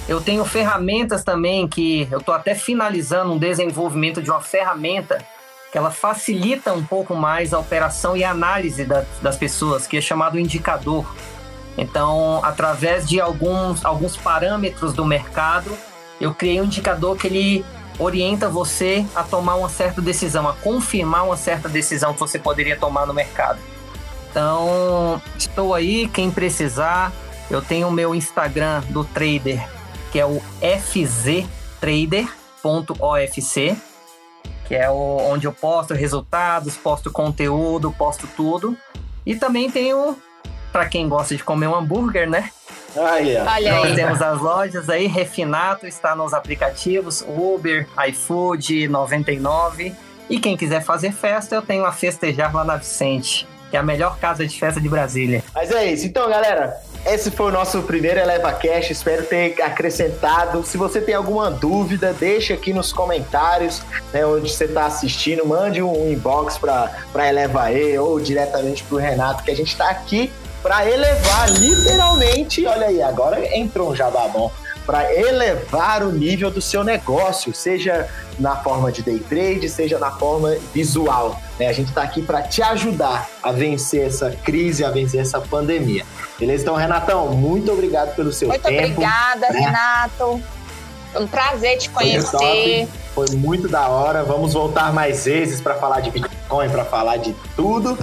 Eu 0.08 0.22
tenho 0.22 0.44
ferramentas 0.46 1.24
também 1.24 1.68
que 1.68 2.08
eu 2.10 2.20
estou 2.20 2.34
até 2.34 2.56
finalizando 2.56 3.34
um 3.34 3.38
desenvolvimento 3.38 4.22
de 4.22 4.30
uma 4.32 4.42
ferramenta 4.42 5.24
que 5.72 5.78
ela 5.78 5.92
facilita 5.92 6.74
um 6.74 6.84
pouco 6.84 7.16
mais 7.16 7.54
a 7.54 7.60
operação 7.60 8.18
e 8.18 8.24
a 8.24 8.32
análise 8.32 8.86
da, 8.86 9.06
das 9.22 9.38
pessoas, 9.38 9.86
que 9.86 9.98
é 9.98 10.02
chamado 10.02 10.40
indicador. 10.40 11.06
Então, 11.78 12.42
através 12.44 13.08
de 13.08 13.22
alguns, 13.22 13.86
alguns 13.86 14.18
parâmetros 14.18 14.94
do 14.94 15.06
mercado, 15.06 15.72
eu 16.20 16.34
criei 16.34 16.60
um 16.60 16.66
indicador 16.66 17.16
que 17.16 17.28
ele 17.28 17.66
orienta 18.00 18.50
você 18.50 19.06
a 19.16 19.24
tomar 19.24 19.56
uma 19.56 19.70
certa 19.70 20.02
decisão, 20.02 20.48
a 20.48 20.54
confirmar 20.54 21.26
uma 21.26 21.38
certa 21.38 21.70
decisão 21.70 22.14
que 22.14 22.20
você 22.20 22.40
poderia 22.40 22.78
tomar 22.78 23.06
no 23.06 23.14
mercado. 23.14 23.60
Então, 24.30 25.22
estou 25.38 25.74
aí, 25.74 26.08
quem 26.08 26.30
precisar, 26.30 27.12
eu 27.50 27.62
tenho 27.62 27.88
o 27.88 27.92
meu 27.92 28.14
Instagram 28.14 28.82
do 28.90 29.04
trader 29.04 29.68
que 30.12 30.20
é 30.20 30.26
o 30.26 30.42
fztrader.ofc, 30.62 31.48
que 34.66 34.76
é 34.76 34.90
o, 34.90 35.18
onde 35.32 35.48
eu 35.48 35.54
posto 35.54 35.94
resultados, 35.94 36.76
posto 36.76 37.12
conteúdo, 37.12 37.92
posto 37.92 38.28
tudo. 38.36 38.76
E 39.26 39.36
também 39.36 39.70
tenho, 39.70 40.18
para 40.72 40.88
quem 40.88 41.08
gosta 41.08 41.36
de 41.36 41.44
comer 41.44 41.68
um 41.68 41.76
hambúrguer, 41.76 42.30
né? 42.30 42.50
Aí, 42.96 43.38
Olha 43.38 43.76
Nós 43.76 43.96
temos 43.96 44.22
as 44.22 44.40
lojas 44.40 44.90
aí, 44.90 45.06
Refinato 45.06 45.86
está 45.86 46.16
nos 46.16 46.34
aplicativos, 46.34 47.24
Uber, 47.28 47.88
iFood, 48.10 48.88
99. 48.88 49.96
E 50.28 50.40
quem 50.40 50.58
quiser 50.58 50.84
fazer 50.84 51.12
festa, 51.12 51.56
eu 51.56 51.62
tenho 51.62 51.86
a 51.86 51.92
Festejar 51.92 52.56
lá 52.56 52.64
na 52.64 52.78
Vicente, 52.78 53.48
que 53.70 53.78
é 53.78 53.80
a 53.80 53.84
melhor 53.84 54.18
casa 54.18 54.46
de 54.46 54.60
festa 54.60 54.82
de 54.82 54.90
Brasília. 54.90 55.44
Mas 55.54 55.72
é 55.72 55.86
isso. 55.86 56.06
Então, 56.06 56.30
galera, 56.30 56.78
esse 57.06 57.32
foi 57.32 57.48
o 57.48 57.52
nosso 57.52 57.82
primeiro 57.84 58.20
Eleva 58.20 58.52
Cash, 58.52 58.90
espero 58.90 59.24
ter 59.24 59.62
acrescentado. 59.62 60.64
Se 60.64 60.78
você 60.78 61.00
tem 61.00 61.16
alguma 61.16 61.50
dúvida, 61.50 62.14
deixe 62.14 62.52
aqui 62.54 62.74
nos 62.74 62.92
comentários, 62.92 63.82
né, 64.12 64.26
onde 64.26 64.52
você 64.52 64.66
está 64.66 64.86
assistindo, 64.86 65.46
mande 65.46 65.82
um 65.82 66.12
inbox 66.12 66.58
para 66.58 67.30
Eleva 67.30 67.72
E 67.72 67.98
ou 67.98 68.20
diretamente 68.20 68.84
para 68.84 68.96
o 68.96 69.00
Renato, 69.00 69.44
que 69.44 69.52
a 69.52 69.56
gente 69.56 69.72
está 69.72 69.90
aqui 69.90 70.32
para 70.62 70.90
elevar 70.90 71.50
literalmente, 71.52 72.66
olha 72.66 72.88
aí, 72.88 73.02
agora 73.02 73.56
entrou 73.56 73.92
um 73.92 73.96
jabá 73.96 74.28
bom, 74.28 74.52
para 74.90 75.14
elevar 75.14 76.02
o 76.02 76.12
nível 76.12 76.50
do 76.50 76.60
seu 76.60 76.84
negócio, 76.84 77.54
seja 77.54 78.10
na 78.40 78.56
forma 78.56 78.92
de 78.92 79.04
day 79.04 79.20
trade, 79.20 79.70
seja 79.70 80.00
na 80.00 80.10
forma 80.10 80.58
visual. 80.74 81.40
Né? 81.60 81.68
A 81.68 81.74
gente 81.74 81.90
está 81.90 82.02
aqui 82.02 82.24
para 82.24 82.42
te 82.42 82.64
ajudar 82.64 83.30
a 83.44 83.52
vencer 83.52 84.08
essa 84.08 84.32
crise, 84.32 84.84
a 84.84 84.90
vencer 84.90 85.22
essa 85.22 85.40
pandemia. 85.40 86.04
Beleza? 86.40 86.64
Então, 86.64 86.74
Renatão, 86.74 87.28
muito 87.28 87.72
obrigado 87.72 88.16
pelo 88.16 88.34
seu 88.34 88.48
muito 88.48 88.64
tempo. 88.64 88.82
Muito 88.82 88.94
obrigada, 88.94 89.54
né? 89.54 89.60
Renato. 89.60 90.42
Um 91.16 91.28
prazer 91.28 91.78
te 91.78 91.92
conhecer. 91.92 92.88
Foi, 93.14 93.28
Foi 93.28 93.36
muito 93.38 93.68
da 93.68 93.88
hora. 93.90 94.24
Vamos 94.24 94.56
voltar 94.56 94.92
mais 94.92 95.26
vezes 95.26 95.62
para 95.62 95.76
falar 95.76 96.00
de 96.00 96.10
Bitcoin, 96.10 96.68
para 96.68 96.84
falar 96.84 97.18
de 97.18 97.36
tudo. 97.56 97.96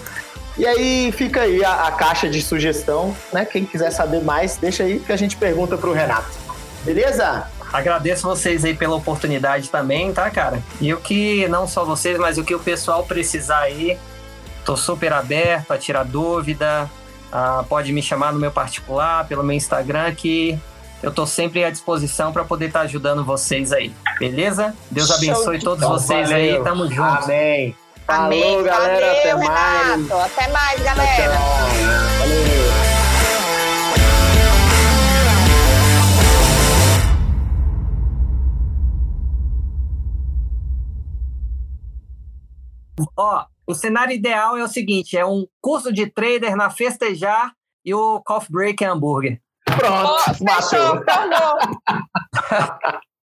E 0.56 0.64
aí 0.64 1.10
fica 1.10 1.42
aí 1.42 1.64
a, 1.64 1.88
a, 1.88 1.90
caixa 1.90 2.28
de 2.28 2.40
sugestão, 2.40 3.12
né? 3.32 3.44
Quem 3.44 3.66
quiser 3.66 3.90
saber 3.90 4.22
mais, 4.22 4.56
deixa 4.56 4.84
aí 4.84 5.00
que 5.00 5.12
a 5.12 5.16
gente 5.16 5.36
pergunta 5.36 5.76
pro 5.76 5.92
Renato. 5.92 6.45
Beleza? 6.86 7.48
Agradeço 7.72 8.22
vocês 8.26 8.64
aí 8.64 8.74
pela 8.74 8.94
oportunidade 8.94 9.68
também, 9.68 10.12
tá, 10.12 10.30
cara? 10.30 10.62
E 10.80 10.94
o 10.94 10.98
que, 10.98 11.48
não 11.48 11.66
só 11.66 11.84
vocês, 11.84 12.16
mas 12.16 12.38
o 12.38 12.44
que 12.44 12.54
o 12.54 12.60
pessoal 12.60 13.02
precisar 13.02 13.58
aí, 13.58 13.98
tô 14.64 14.76
super 14.76 15.12
aberto 15.12 15.72
a 15.72 15.78
tirar 15.78 16.04
dúvida. 16.04 16.88
Ah, 17.32 17.64
pode 17.68 17.92
me 17.92 18.00
chamar 18.00 18.32
no 18.32 18.38
meu 18.38 18.52
particular, 18.52 19.26
pelo 19.26 19.42
meu 19.42 19.56
Instagram, 19.56 20.14
que 20.14 20.56
eu 21.02 21.10
tô 21.10 21.26
sempre 21.26 21.64
à 21.64 21.70
disposição 21.70 22.32
para 22.32 22.44
poder 22.44 22.66
estar 22.66 22.78
tá 22.80 22.84
ajudando 22.84 23.24
vocês 23.24 23.72
aí. 23.72 23.92
Beleza? 24.20 24.72
Deus 24.88 25.10
abençoe 25.10 25.58
todos 25.58 25.86
vocês 25.86 26.30
valeu. 26.30 26.56
aí. 26.56 26.62
Tamo 26.62 26.86
junto. 26.88 27.24
Amém. 27.24 27.76
Amém. 28.06 28.42
Falou, 28.42 28.64
galera. 28.64 29.06
Valeu, 29.06 29.10
até 29.10 29.34
Renato. 29.34 30.08
mais. 30.08 30.32
Até 30.32 30.48
mais, 30.52 30.82
galera. 30.82 31.16
Tchau. 31.16 32.15
Ó, 43.16 43.44
o 43.66 43.74
cenário 43.74 44.14
ideal 44.14 44.56
é 44.56 44.62
o 44.62 44.68
seguinte: 44.68 45.16
é 45.16 45.24
um 45.24 45.46
curso 45.60 45.92
de 45.92 46.06
trader 46.06 46.56
na 46.56 46.70
Festejar 46.70 47.52
e 47.84 47.94
o 47.94 48.20
Coffee 48.20 48.52
Break 48.52 48.84
hambúrguer. 48.84 49.40
Pronto, 49.64 50.22
oh, 50.40 50.44
matou. 50.44 51.02
Fechou, 51.02 51.04